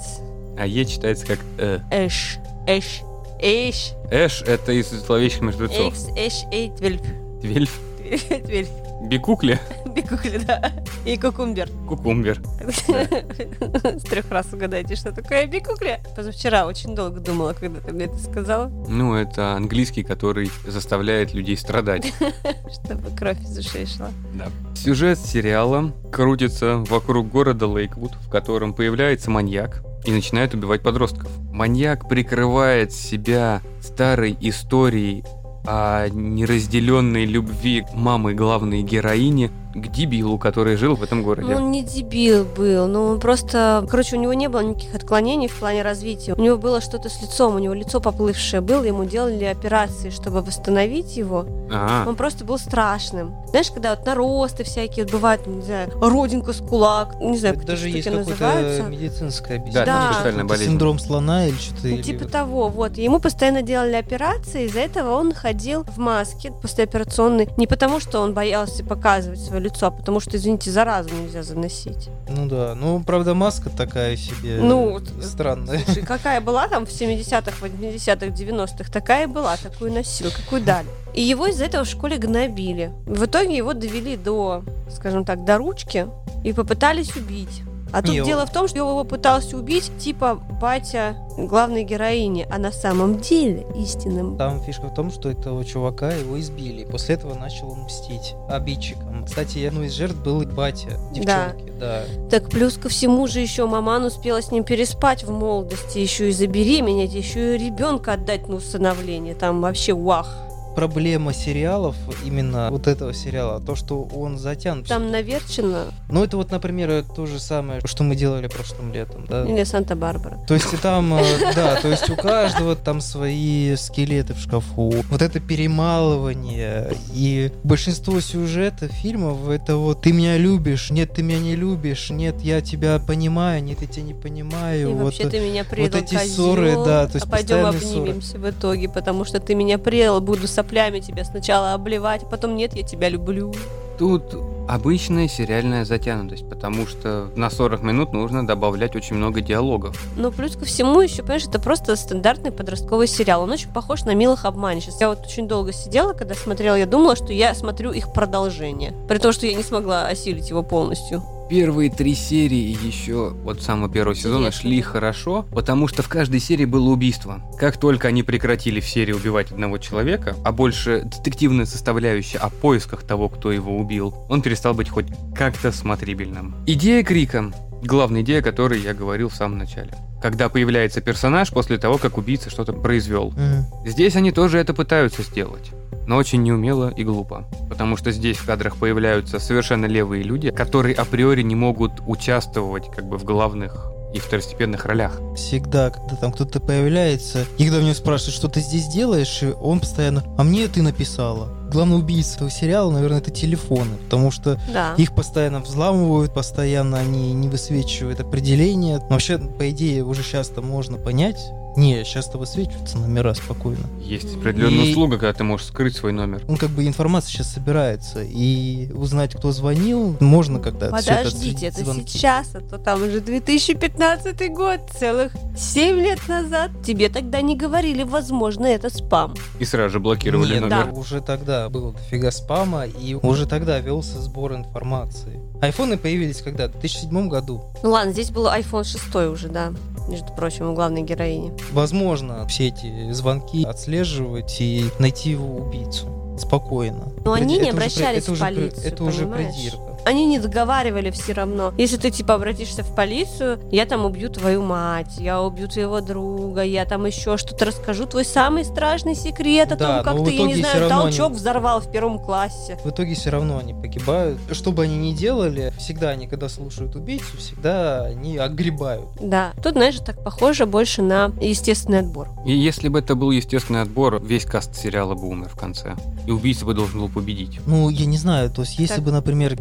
А 0.58 0.66
Е 0.66 0.84
читается 0.84 1.26
как 1.26 1.38
Э. 1.58 1.78
Эш, 1.90 2.38
Эш, 2.66 3.02
Эш, 3.40 3.92
Эш 4.10 4.42
это 4.42 4.72
из 4.72 4.88
зловещих 4.90 5.42
мертвецов. 5.42 5.94
X, 5.94 6.08
Эш, 6.16 6.44
Эй, 6.50 6.70
12. 6.70 7.40
Твельф. 7.40 7.80
12. 8.02 8.68
Бикукли. 9.00 9.58
Бикукли, 9.94 10.38
да. 10.38 10.72
И 11.04 11.16
Кукумбер. 11.16 11.68
Кукумбер. 11.88 12.40
С 13.98 14.02
трех 14.02 14.30
раз 14.30 14.52
угадайте, 14.52 14.94
что 14.94 15.12
такое 15.12 15.46
бикукля. 15.46 16.00
Позавчера 16.14 16.66
очень 16.66 16.94
долго 16.94 17.20
думала, 17.20 17.54
когда 17.54 17.80
ты 17.80 17.92
мне 17.92 18.04
это 18.04 18.18
сказала, 18.18 18.68
Ну, 18.88 19.14
это 19.14 19.54
английский, 19.54 20.02
который 20.02 20.50
заставляет 20.66 21.34
людей 21.34 21.56
страдать. 21.56 22.12
чтобы 22.84 23.10
кровь 23.16 23.40
из 23.42 23.58
ушей 23.58 23.86
шла. 23.86 24.10
Да. 24.34 24.48
Сюжет 24.74 25.18
сериала 25.18 25.92
крутится 26.12 26.76
вокруг 26.88 27.28
города 27.28 27.66
Лейквуд, 27.66 28.12
в 28.14 28.28
котором 28.28 28.74
появляется 28.74 29.30
маньяк 29.30 29.82
и 30.04 30.12
начинает 30.12 30.54
убивать 30.54 30.82
подростков. 30.82 31.28
Маньяк 31.52 32.08
прикрывает 32.08 32.92
себя 32.92 33.60
старой 33.80 34.36
историей 34.40 35.24
о 35.70 36.08
неразделенной 36.08 37.26
любви 37.26 37.84
мамы 37.94 38.34
главной 38.34 38.82
героини 38.82 39.50
к 39.74 39.88
дебилу, 39.88 40.36
который 40.38 40.76
жил 40.76 40.96
в 40.96 41.02
этом 41.02 41.22
городе. 41.22 41.48
Ну, 41.48 41.56
он 41.56 41.70
не 41.70 41.82
дебил 41.84 42.44
был, 42.44 42.86
но 42.88 43.06
он 43.06 43.20
просто... 43.20 43.86
Короче, 43.88 44.16
у 44.16 44.20
него 44.20 44.32
не 44.34 44.48
было 44.48 44.60
никаких 44.62 44.94
отклонений 44.94 45.46
в 45.48 45.56
плане 45.58 45.82
развития. 45.82 46.34
У 46.34 46.40
него 46.40 46.56
было 46.58 46.80
что-то 46.80 47.08
с 47.08 47.22
лицом, 47.22 47.54
у 47.54 47.58
него 47.58 47.72
лицо 47.74 48.00
поплывшее 48.00 48.60
было, 48.62 48.82
ему 48.82 49.04
делали 49.04 49.44
операции, 49.44 50.10
чтобы 50.10 50.42
восстановить 50.42 51.16
его. 51.16 51.46
А, 51.72 52.04
Он 52.08 52.16
просто 52.16 52.44
был 52.44 52.58
страшным. 52.58 53.32
Знаешь, 53.50 53.70
когда 53.70 53.94
вот 53.94 54.04
наросты 54.06 54.64
всякие 54.64 55.04
вот 55.04 55.12
бывают, 55.12 55.46
не 55.46 55.62
знаю, 55.62 55.90
родинка 56.00 56.52
с 56.52 56.58
кулак, 56.58 57.20
не 57.20 57.38
знаю, 57.38 57.54
Это 57.54 57.60
как 57.60 57.68
даже 57.68 57.88
есть 57.88 58.04
какое-то 58.08 58.30
называются. 58.30 58.82
медицинское 58.84 59.58
Да, 59.58 59.62
объяснение. 59.62 60.12
специальная 60.14 60.40
это 60.44 60.48
болезнь. 60.48 60.70
Синдром 60.70 60.98
слона 60.98 61.46
или 61.46 61.56
что-то. 61.56 61.86
Ну, 61.86 61.94
или 61.94 62.02
типа 62.02 62.24
того, 62.26 62.68
вот. 62.68 62.96
Ему 62.98 63.20
постоянно 63.20 63.62
делали 63.62 63.94
операции, 63.94 64.64
из-за 64.64 64.80
этого 64.80 65.12
он 65.12 65.32
ходил 65.32 65.84
в 65.84 65.98
маске 65.98 66.50
послеоперационной. 66.50 67.48
Не 67.56 67.66
потому, 67.68 68.00
что 68.00 68.20
он 68.20 68.34
боялся 68.34 68.84
показывать 68.84 69.40
свое 69.40 69.59
лицо, 69.60 69.90
потому 69.90 70.20
что, 70.20 70.36
извините, 70.36 70.70
заразу 70.70 71.10
нельзя 71.14 71.42
заносить. 71.42 72.08
Ну 72.28 72.46
да, 72.46 72.74
ну 72.74 73.02
правда 73.02 73.34
маска 73.34 73.70
такая 73.70 74.16
себе 74.16 74.58
Ну, 74.60 75.00
странная. 75.22 75.80
Слушай, 75.84 76.02
какая 76.02 76.40
была 76.40 76.68
там 76.68 76.86
в 76.86 76.90
70-х, 76.90 77.52
80-х, 77.60 78.26
90-х, 78.26 78.90
такая 78.90 79.24
и 79.24 79.26
была, 79.26 79.56
такую 79.56 79.92
носил, 79.92 80.30
какую 80.30 80.62
дали. 80.62 80.88
И 81.14 81.22
его 81.22 81.46
из-за 81.46 81.66
этого 81.66 81.84
в 81.84 81.88
школе 81.88 82.16
гнобили. 82.18 82.92
В 83.06 83.24
итоге 83.24 83.56
его 83.56 83.74
довели 83.74 84.16
до, 84.16 84.62
скажем 84.90 85.24
так, 85.24 85.44
до 85.44 85.58
ручки 85.58 86.06
и 86.44 86.52
попытались 86.52 87.14
убить. 87.16 87.62
А 87.92 88.02
тут 88.02 88.12
Не, 88.12 88.22
дело 88.22 88.46
в 88.46 88.52
том, 88.52 88.68
что 88.68 88.78
его 88.78 89.04
пытался 89.04 89.56
убить 89.56 89.90
типа 89.98 90.40
батя 90.60 91.16
главной 91.36 91.84
героини, 91.84 92.46
а 92.50 92.58
на 92.58 92.72
самом 92.72 93.20
деле 93.20 93.66
истинным 93.76 94.36
Там 94.36 94.60
фишка 94.60 94.88
в 94.88 94.94
том, 94.94 95.10
что 95.10 95.30
этого 95.30 95.64
чувака 95.64 96.12
его 96.12 96.38
избили. 96.38 96.84
После 96.84 97.14
этого 97.14 97.34
начал 97.34 97.70
он 97.70 97.84
мстить 97.84 98.34
обидчикам. 98.48 99.24
Кстати, 99.24 99.64
одной 99.64 99.86
из 99.86 99.92
жертв 99.92 100.16
был 100.16 100.42
и 100.42 100.46
батя 100.46 100.90
девчонки. 101.12 101.72
Да. 101.78 102.02
Так 102.30 102.50
плюс 102.50 102.76
ко 102.76 102.88
всему 102.88 103.26
же 103.26 103.40
еще 103.40 103.66
маман 103.66 104.04
успела 104.04 104.42
с 104.42 104.50
ним 104.50 104.64
переспать 104.64 105.24
в 105.24 105.30
молодости, 105.30 105.98
еще 105.98 106.28
и 106.28 106.32
забеременеть, 106.32 107.12
еще 107.12 107.54
и 107.54 107.58
ребенка 107.58 108.14
отдать 108.14 108.48
на 108.48 108.56
усыновление. 108.56 109.34
Там 109.34 109.60
вообще 109.60 109.94
вах. 109.94 110.49
Проблема 110.74 111.32
сериалов, 111.32 111.96
именно 112.24 112.68
вот 112.70 112.86
этого 112.86 113.12
сериала, 113.12 113.60
то, 113.60 113.74
что 113.74 114.02
он 114.02 114.38
затянут. 114.38 114.86
Там 114.86 115.10
наверчено 115.10 115.86
Ну, 116.08 116.24
это 116.24 116.36
вот, 116.36 116.50
например, 116.50 117.04
то 117.14 117.26
же 117.26 117.38
самое, 117.38 117.80
что 117.84 118.04
мы 118.04 118.16
делали 118.16 118.46
прошлым 118.46 118.92
летом, 118.92 119.26
да? 119.28 119.44
или 119.44 119.64
Санта-Барбара. 119.64 120.38
То 120.46 120.54
есть 120.54 120.72
и 120.72 120.76
там, 120.76 121.14
э, 121.14 121.22
да, 121.54 121.76
то 121.80 121.88
есть 121.88 122.08
у 122.10 122.16
каждого 122.16 122.76
там 122.76 123.00
свои 123.00 123.74
скелеты 123.76 124.34
в 124.34 124.38
шкафу. 124.38 124.92
Вот 125.10 125.22
это 125.22 125.40
перемалывание 125.40 126.92
и 127.12 127.52
большинство 127.64 128.20
сюжетов 128.20 128.90
фильмов 128.92 129.48
это 129.48 129.76
вот 129.76 130.02
ты 130.02 130.12
меня 130.12 130.36
любишь, 130.38 130.90
нет, 130.90 131.12
ты 131.14 131.22
меня 131.22 131.38
не 131.38 131.56
любишь, 131.56 132.10
нет, 132.10 132.40
я 132.40 132.60
тебя 132.60 132.98
понимаю, 132.98 133.62
нет, 133.62 133.80
я 133.82 133.86
тебя 133.86 134.02
не 134.02 134.14
понимаю. 134.14 134.90
И 134.90 134.92
вот, 134.92 135.04
вообще 135.04 135.28
ты 135.28 135.40
меня 135.40 135.64
предал, 135.64 136.00
эти 136.00 136.14
козёл, 136.14 136.54
ссоры, 136.54 136.74
да, 136.84 137.06
то 137.06 137.16
есть 137.16 137.26
а 137.26 137.30
пойдем 137.30 137.72
ссоры. 137.72 137.76
обнимемся 137.76 138.38
в 138.38 138.48
итоге, 138.48 138.88
потому 138.88 139.24
что 139.24 139.40
ты 139.40 139.54
меня 139.54 139.78
предал, 139.78 140.20
буду 140.20 140.46
соплями 140.60 141.00
тебя 141.00 141.24
сначала 141.24 141.72
обливать, 141.72 142.22
а 142.22 142.26
потом 142.26 142.54
нет, 142.54 142.74
я 142.74 142.82
тебя 142.82 143.08
люблю. 143.08 143.52
Тут 143.98 144.34
обычная 144.68 145.26
сериальная 145.26 145.84
затянутость, 145.84 146.48
потому 146.48 146.86
что 146.86 147.30
на 147.34 147.50
40 147.50 147.82
минут 147.82 148.12
нужно 148.12 148.46
добавлять 148.46 148.94
очень 148.94 149.16
много 149.16 149.40
диалогов. 149.40 149.98
Но 150.16 150.30
плюс 150.30 150.56
ко 150.56 150.64
всему 150.64 151.00
еще, 151.00 151.22
понимаешь, 151.22 151.46
это 151.46 151.58
просто 151.58 151.96
стандартный 151.96 152.52
подростковый 152.52 153.06
сериал. 153.06 153.42
Он 153.42 153.50
очень 153.50 153.70
похож 153.70 154.04
на 154.04 154.14
«Милых 154.14 154.44
обманщиц». 154.44 155.00
Я 155.00 155.08
вот 155.08 155.20
очень 155.26 155.48
долго 155.48 155.72
сидела, 155.72 156.12
когда 156.12 156.34
смотрела, 156.34 156.76
я 156.76 156.86
думала, 156.86 157.16
что 157.16 157.32
я 157.32 157.54
смотрю 157.54 157.90
их 157.92 158.12
продолжение. 158.12 158.92
При 159.08 159.18
том, 159.18 159.32
что 159.32 159.46
я 159.46 159.54
не 159.54 159.62
смогла 159.62 160.06
осилить 160.06 160.50
его 160.50 160.62
полностью. 160.62 161.22
Первые 161.50 161.90
три 161.90 162.14
серии 162.14 162.76
еще 162.86 163.30
вот 163.30 163.60
самого 163.60 163.92
первого 163.92 164.14
сезона 164.14 164.52
шли 164.52 164.80
хорошо, 164.82 165.44
потому 165.52 165.88
что 165.88 166.00
в 166.04 166.08
каждой 166.08 166.38
серии 166.38 166.64
было 166.64 166.90
убийство. 166.90 167.42
Как 167.58 167.76
только 167.76 168.06
они 168.06 168.22
прекратили 168.22 168.78
в 168.78 168.86
серии 168.86 169.12
убивать 169.12 169.50
одного 169.50 169.78
человека, 169.78 170.36
а 170.44 170.52
больше 170.52 171.02
детективная 171.02 171.66
составляющая 171.66 172.38
о 172.38 172.50
поисках 172.50 173.02
того, 173.02 173.28
кто 173.28 173.50
его 173.50 173.76
убил, 173.76 174.14
он 174.28 174.42
перестал 174.42 174.74
быть 174.74 174.90
хоть 174.90 175.06
как-то 175.34 175.72
смотрибельным. 175.72 176.54
Идея 176.68 177.02
Крика. 177.02 177.52
Главная 177.82 178.22
идея, 178.22 178.40
о 178.40 178.42
которой 178.42 178.80
я 178.80 178.94
говорил 178.94 179.28
в 179.28 179.34
самом 179.34 179.58
начале. 179.58 179.92
Когда 180.22 180.48
появляется 180.48 181.00
персонаж 181.00 181.50
после 181.50 181.78
того, 181.78 181.98
как 181.98 182.18
убийца 182.18 182.50
что-то 182.50 182.72
произвел. 182.72 183.30
Мгм. 183.30 183.66
Здесь 183.86 184.16
они 184.16 184.32
тоже 184.32 184.58
это 184.58 184.74
пытаются 184.74 185.22
сделать. 185.22 185.70
Но 186.06 186.16
очень 186.16 186.42
неумело 186.42 186.92
и 186.94 187.04
глупо. 187.04 187.44
Потому 187.68 187.96
что 187.96 188.10
здесь 188.10 188.36
в 188.36 188.46
кадрах 188.46 188.76
появляются 188.76 189.38
совершенно 189.38 189.86
левые 189.86 190.22
люди, 190.22 190.50
которые 190.50 190.94
априори 190.94 191.42
не 191.42 191.54
могут 191.54 191.92
участвовать 192.06 192.90
как 192.94 193.06
бы 193.06 193.16
в 193.16 193.24
главных 193.24 193.90
и 194.12 194.18
второстепенных 194.18 194.84
ролях. 194.86 195.20
Всегда, 195.36 195.90
когда 195.90 196.16
там 196.16 196.32
кто-то 196.32 196.60
появляется, 196.60 197.44
и 197.58 197.64
когда 197.64 197.78
в 197.78 197.82
него 197.82 197.94
спрашивают, 197.94 198.34
что 198.34 198.48
ты 198.48 198.60
здесь 198.60 198.88
делаешь, 198.88 199.42
и 199.42 199.54
он 199.60 199.80
постоянно, 199.80 200.24
а 200.36 200.42
мне 200.42 200.66
ты 200.68 200.82
написала. 200.82 201.59
Главный 201.70 201.98
убийца 201.98 202.34
этого 202.36 202.50
сериала, 202.50 202.90
наверное, 202.90 203.18
это 203.18 203.30
телефоны, 203.30 203.96
потому 204.04 204.30
что 204.30 204.58
Да. 204.72 204.94
их 204.96 205.12
постоянно 205.14 205.60
взламывают, 205.60 206.34
постоянно 206.34 206.98
они 206.98 207.32
не 207.32 207.48
высвечивают 207.48 208.18
определения. 208.20 208.98
Но 208.98 209.06
вообще, 209.10 209.38
по 209.38 209.70
идее, 209.70 210.02
уже 210.04 210.24
часто 210.24 210.62
можно 210.62 210.98
понять. 210.98 211.38
Не, 211.76 212.04
часто 212.04 212.36
высвечиваются 212.38 212.98
номера 212.98 213.32
спокойно. 213.34 213.86
Есть 214.00 214.36
определенная 214.36 214.84
И- 214.86 214.90
услуга, 214.90 215.18
когда 215.18 215.32
ты 215.32 215.44
можешь 215.44 215.66
скрыть 215.68 215.96
свой 215.96 216.12
номер. 216.12 216.42
Ну, 216.48 216.56
как 216.56 216.70
бы 216.70 216.86
информация 216.86 217.30
сейчас 217.30 217.52
собирается, 217.52 218.22
и 218.22 218.90
узнать, 218.92 219.34
кто 219.34 219.52
звонил, 219.52 220.16
можно 220.20 220.58
когда 220.58 220.86
всё 220.98 221.12
это 221.12 221.24
Подождите, 221.24 221.66
это 221.66 221.84
звонки. 221.84 222.08
сейчас, 222.18 222.54
а 222.54 222.60
то 222.60 222.78
там 222.78 223.02
уже 223.02 223.20
2015 223.20 224.48
год, 224.52 224.80
целых 224.98 225.32
7 225.56 225.96
лет 226.00 226.18
назад. 226.28 226.70
Тебе 226.84 227.08
тогда 227.08 227.40
не 227.40 227.56
говорили, 227.56 228.02
возможно, 228.02 228.66
это 228.66 228.90
спам. 228.90 229.34
И 229.58 229.64
сразу 229.64 229.90
же 229.90 230.00
блокировали 230.00 230.54
Нет, 230.54 230.62
номер. 230.62 230.86
да, 230.86 230.92
уже 230.92 231.20
тогда 231.20 231.68
было 231.68 231.92
дофига 231.92 232.30
спама, 232.30 232.84
и 232.86 233.14
уже 233.14 233.46
тогда 233.46 233.78
велся 233.78 234.20
сбор 234.20 234.54
информации. 234.54 235.40
Айфоны 235.62 235.96
появились 235.98 236.42
когда? 236.42 236.68
В 236.68 236.72
2007 236.72 237.28
году. 237.28 237.62
Ну 237.82 237.90
ладно, 237.90 238.12
здесь 238.12 238.30
был 238.30 238.46
iPhone 238.46 238.84
6 238.84 239.14
уже, 239.32 239.48
да. 239.48 239.72
Между 240.08 240.32
прочим, 240.32 240.70
у 240.70 240.74
главной 240.74 241.02
героини. 241.02 241.52
Возможно, 241.72 242.46
все 242.46 242.68
эти 242.68 243.12
звонки 243.12 243.64
отслеживать 243.64 244.60
и 244.60 244.86
найти 244.98 245.30
его 245.30 245.56
убийцу 245.56 246.06
спокойно. 246.38 247.12
Но 247.24 247.32
они 247.34 247.56
Это 247.56 247.64
не 247.64 247.68
уже 247.70 247.76
обращались 247.78 248.22
это 248.22 248.30
в 248.30 248.34
уже 248.34 248.44
при- 248.46 248.54
полицию, 248.54 248.86
Это 248.86 249.04
уже 249.04 249.18
понимаешь? 249.20 249.54
придирка. 249.54 249.89
Они 250.04 250.26
не 250.26 250.38
договаривали 250.38 251.10
все 251.10 251.32
равно. 251.32 251.72
Если 251.78 251.96
ты, 251.96 252.10
типа, 252.10 252.34
обратишься 252.34 252.82
в 252.82 252.94
полицию, 252.94 253.58
я 253.70 253.84
там 253.86 254.04
убью 254.04 254.30
твою 254.30 254.62
мать, 254.62 255.16
я 255.18 255.42
убью 255.42 255.68
твоего 255.68 256.00
друга, 256.00 256.62
я 256.62 256.84
там 256.84 257.06
еще 257.06 257.36
что-то 257.36 257.66
расскажу, 257.66 258.06
твой 258.06 258.24
самый 258.24 258.64
страшный 258.64 259.14
секрет 259.14 259.72
о 259.72 259.76
Да, 259.76 260.02
том, 260.02 260.04
как 260.18 260.24
ты, 260.24 260.34
я 260.34 260.42
не 260.44 260.56
знаю, 260.56 260.88
толчок 260.88 261.26
они- 261.28 261.36
взорвал 261.36 261.80
в 261.80 261.90
первом 261.90 262.18
классе. 262.18 262.78
В 262.84 262.90
итоге 262.90 263.14
все 263.14 263.30
равно 263.30 263.58
они 263.58 263.74
погибают. 263.74 264.38
Что 264.52 264.72
бы 264.72 264.84
они 264.84 264.96
ни 264.96 265.12
делали, 265.14 265.72
всегда 265.78 266.10
они, 266.10 266.26
когда 266.26 266.48
слушают 266.48 266.96
убийцу, 266.96 267.36
всегда 267.38 268.04
они 268.04 268.36
огребают. 268.38 269.06
Да. 269.20 269.52
Тут, 269.62 269.72
знаешь, 269.72 269.98
так 270.04 270.22
похоже 270.24 270.66
больше 270.66 271.02
на 271.02 271.32
естественный 271.40 272.00
отбор. 272.00 272.28
И 272.46 272.52
если 272.52 272.88
бы 272.88 272.98
это 273.00 273.14
был 273.14 273.30
естественный 273.30 273.82
отбор, 273.82 274.20
весь 274.22 274.44
каст 274.44 274.74
сериала 274.74 275.14
бы 275.14 275.28
умер 275.28 275.50
в 275.52 275.58
конце. 275.58 275.94
И 276.26 276.30
убийца 276.30 276.64
бы 276.64 276.74
должен 276.74 277.00
был 277.00 277.08
победить. 277.08 277.60
Ну, 277.66 277.88
я 277.90 278.06
не 278.06 278.16
знаю, 278.16 278.50
то 278.50 278.62
есть 278.62 278.78
если 278.78 278.96
Так. 278.96 279.04
бы, 279.04 279.12
например, 279.12 279.56